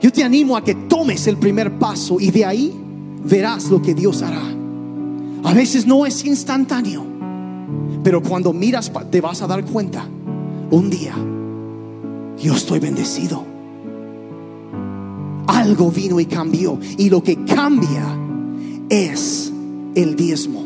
Yo 0.00 0.10
te 0.10 0.24
animo 0.24 0.56
a 0.56 0.64
que 0.64 0.74
tomes 0.74 1.28
el 1.28 1.36
primer 1.36 1.78
paso 1.78 2.18
y 2.18 2.32
de 2.32 2.44
ahí 2.44 2.74
verás 3.24 3.70
lo 3.70 3.80
que 3.80 3.94
Dios 3.94 4.22
hará. 4.22 4.42
A 5.44 5.54
veces 5.54 5.86
no 5.86 6.04
es 6.04 6.24
instantáneo, 6.24 7.04
pero 8.02 8.20
cuando 8.20 8.52
miras 8.52 8.90
te 9.12 9.20
vas 9.20 9.40
a 9.40 9.46
dar 9.46 9.64
cuenta, 9.64 10.04
un 10.72 10.90
día, 10.90 11.14
yo 12.38 12.54
estoy 12.54 12.80
bendecido. 12.80 13.44
Algo 15.46 15.92
vino 15.92 16.18
y 16.18 16.26
cambió. 16.26 16.80
Y 16.98 17.08
lo 17.08 17.22
que 17.22 17.44
cambia 17.44 18.18
es 18.88 19.52
el 19.94 20.16
diezmo. 20.16 20.61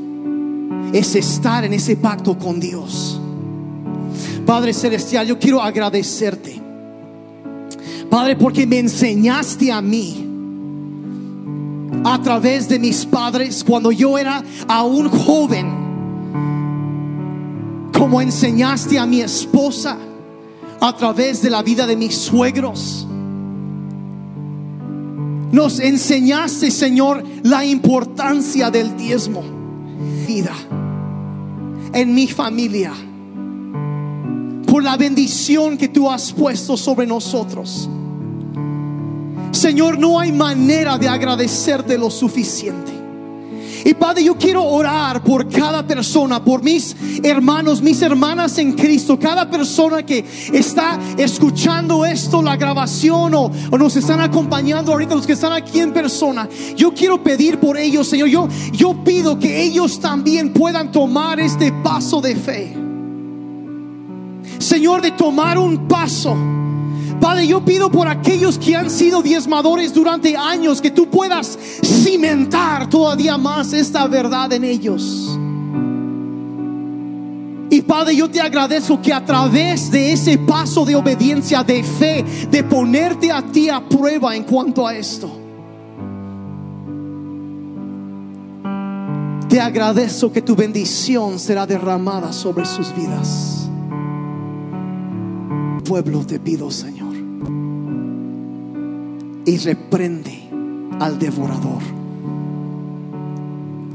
Es 0.92 1.14
estar 1.14 1.64
en 1.64 1.72
ese 1.72 1.96
pacto 1.96 2.38
con 2.38 2.60
Dios. 2.60 3.20
Padre 4.46 4.72
Celestial, 4.72 5.26
yo 5.26 5.38
quiero 5.38 5.60
agradecerte. 5.60 6.62
Padre, 8.08 8.36
porque 8.36 8.66
me 8.66 8.78
enseñaste 8.78 9.72
a 9.72 9.80
mí 9.82 10.26
a 12.04 12.22
través 12.22 12.68
de 12.68 12.78
mis 12.78 13.04
padres 13.04 13.64
cuando 13.64 13.90
yo 13.90 14.16
era 14.16 14.42
aún 14.68 15.08
joven, 15.08 15.66
como 17.92 18.20
enseñaste 18.20 18.98
a 18.98 19.06
mi 19.06 19.20
esposa 19.20 19.98
a 20.80 20.96
través 20.96 21.42
de 21.42 21.50
la 21.50 21.62
vida 21.62 21.86
de 21.86 21.96
mis 21.96 22.16
suegros. 22.16 23.06
Nos 25.50 25.80
enseñaste, 25.80 26.70
Señor, 26.70 27.24
la 27.42 27.64
importancia 27.64 28.70
del 28.70 28.96
diezmo. 28.96 29.55
Vida 30.26 30.54
en 31.92 32.14
mi 32.14 32.26
familia. 32.26 32.92
Por 34.66 34.82
la 34.82 34.96
bendición 34.96 35.78
que 35.78 35.88
tú 35.88 36.10
has 36.10 36.32
puesto 36.32 36.76
sobre 36.76 37.06
nosotros. 37.06 37.88
Señor, 39.52 39.98
no 39.98 40.20
hay 40.20 40.32
manera 40.32 40.98
de 40.98 41.08
agradecerte 41.08 41.96
lo 41.96 42.10
suficiente. 42.10 42.95
Y 43.86 43.94
Padre, 43.94 44.24
yo 44.24 44.36
quiero 44.36 44.64
orar 44.64 45.22
por 45.22 45.48
cada 45.48 45.86
persona, 45.86 46.42
por 46.42 46.60
mis 46.60 46.96
hermanos, 47.22 47.80
mis 47.80 48.02
hermanas 48.02 48.58
en 48.58 48.72
Cristo, 48.72 49.16
cada 49.16 49.48
persona 49.48 50.04
que 50.04 50.24
está 50.52 50.98
escuchando 51.16 52.04
esto, 52.04 52.42
la 52.42 52.56
grabación 52.56 53.32
o, 53.36 53.48
o, 53.70 53.78
nos 53.78 53.94
están 53.94 54.20
acompañando 54.20 54.90
ahorita, 54.90 55.14
los 55.14 55.24
que 55.24 55.34
están 55.34 55.52
aquí 55.52 55.78
en 55.78 55.92
persona. 55.92 56.48
Yo 56.74 56.92
quiero 56.94 57.22
pedir 57.22 57.60
por 57.60 57.78
ellos, 57.78 58.08
Señor. 58.08 58.26
Yo, 58.28 58.48
yo 58.72 59.04
pido 59.04 59.38
que 59.38 59.62
ellos 59.62 60.00
también 60.00 60.52
puedan 60.52 60.90
tomar 60.90 61.38
este 61.38 61.70
paso 61.70 62.20
de 62.20 62.34
fe. 62.34 62.76
Señor, 64.58 65.00
de 65.00 65.12
tomar 65.12 65.58
un 65.58 65.86
paso. 65.86 66.36
Padre, 67.20 67.46
yo 67.46 67.64
pido 67.64 67.90
por 67.90 68.08
aquellos 68.08 68.58
que 68.58 68.76
han 68.76 68.90
sido 68.90 69.22
diezmadores 69.22 69.94
durante 69.94 70.36
años 70.36 70.80
que 70.80 70.90
tú 70.90 71.08
puedas 71.08 71.58
cimentar 71.82 72.88
todavía 72.88 73.38
más 73.38 73.72
esta 73.72 74.06
verdad 74.06 74.52
en 74.52 74.64
ellos. 74.64 75.38
Y 77.70 77.82
Padre, 77.82 78.16
yo 78.16 78.30
te 78.30 78.40
agradezco 78.40 79.00
que 79.00 79.12
a 79.12 79.24
través 79.24 79.90
de 79.90 80.12
ese 80.12 80.38
paso 80.38 80.84
de 80.84 80.94
obediencia, 80.94 81.64
de 81.64 81.82
fe, 81.82 82.24
de 82.50 82.62
ponerte 82.62 83.32
a 83.32 83.42
ti 83.42 83.68
a 83.68 83.80
prueba 83.80 84.36
en 84.36 84.44
cuanto 84.44 84.86
a 84.86 84.94
esto, 84.94 85.30
te 89.48 89.60
agradezco 89.60 90.30
que 90.30 90.42
tu 90.42 90.54
bendición 90.54 91.38
será 91.38 91.66
derramada 91.66 92.32
sobre 92.32 92.66
sus 92.66 92.94
vidas. 92.94 93.68
Pueblo 95.84 96.24
te 96.24 96.38
pido, 96.38 96.70
Señor 96.70 97.05
y 99.46 99.58
reprende 99.58 100.42
al 100.98 101.18
devorador 101.18 101.82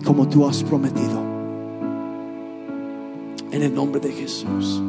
como 0.06 0.28
tú 0.28 0.47
has 0.47 0.64
prometido. 0.64 1.22
En 3.52 3.62
el 3.62 3.76
nombre 3.76 3.99
de 3.99 4.12
Jesús. 4.14 4.82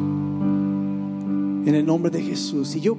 En 1.67 1.75
el 1.75 1.85
nombre 1.85 2.11
de 2.11 2.23
Jesús. 2.23 2.77
Y 2.77 2.81
yo 2.81 2.97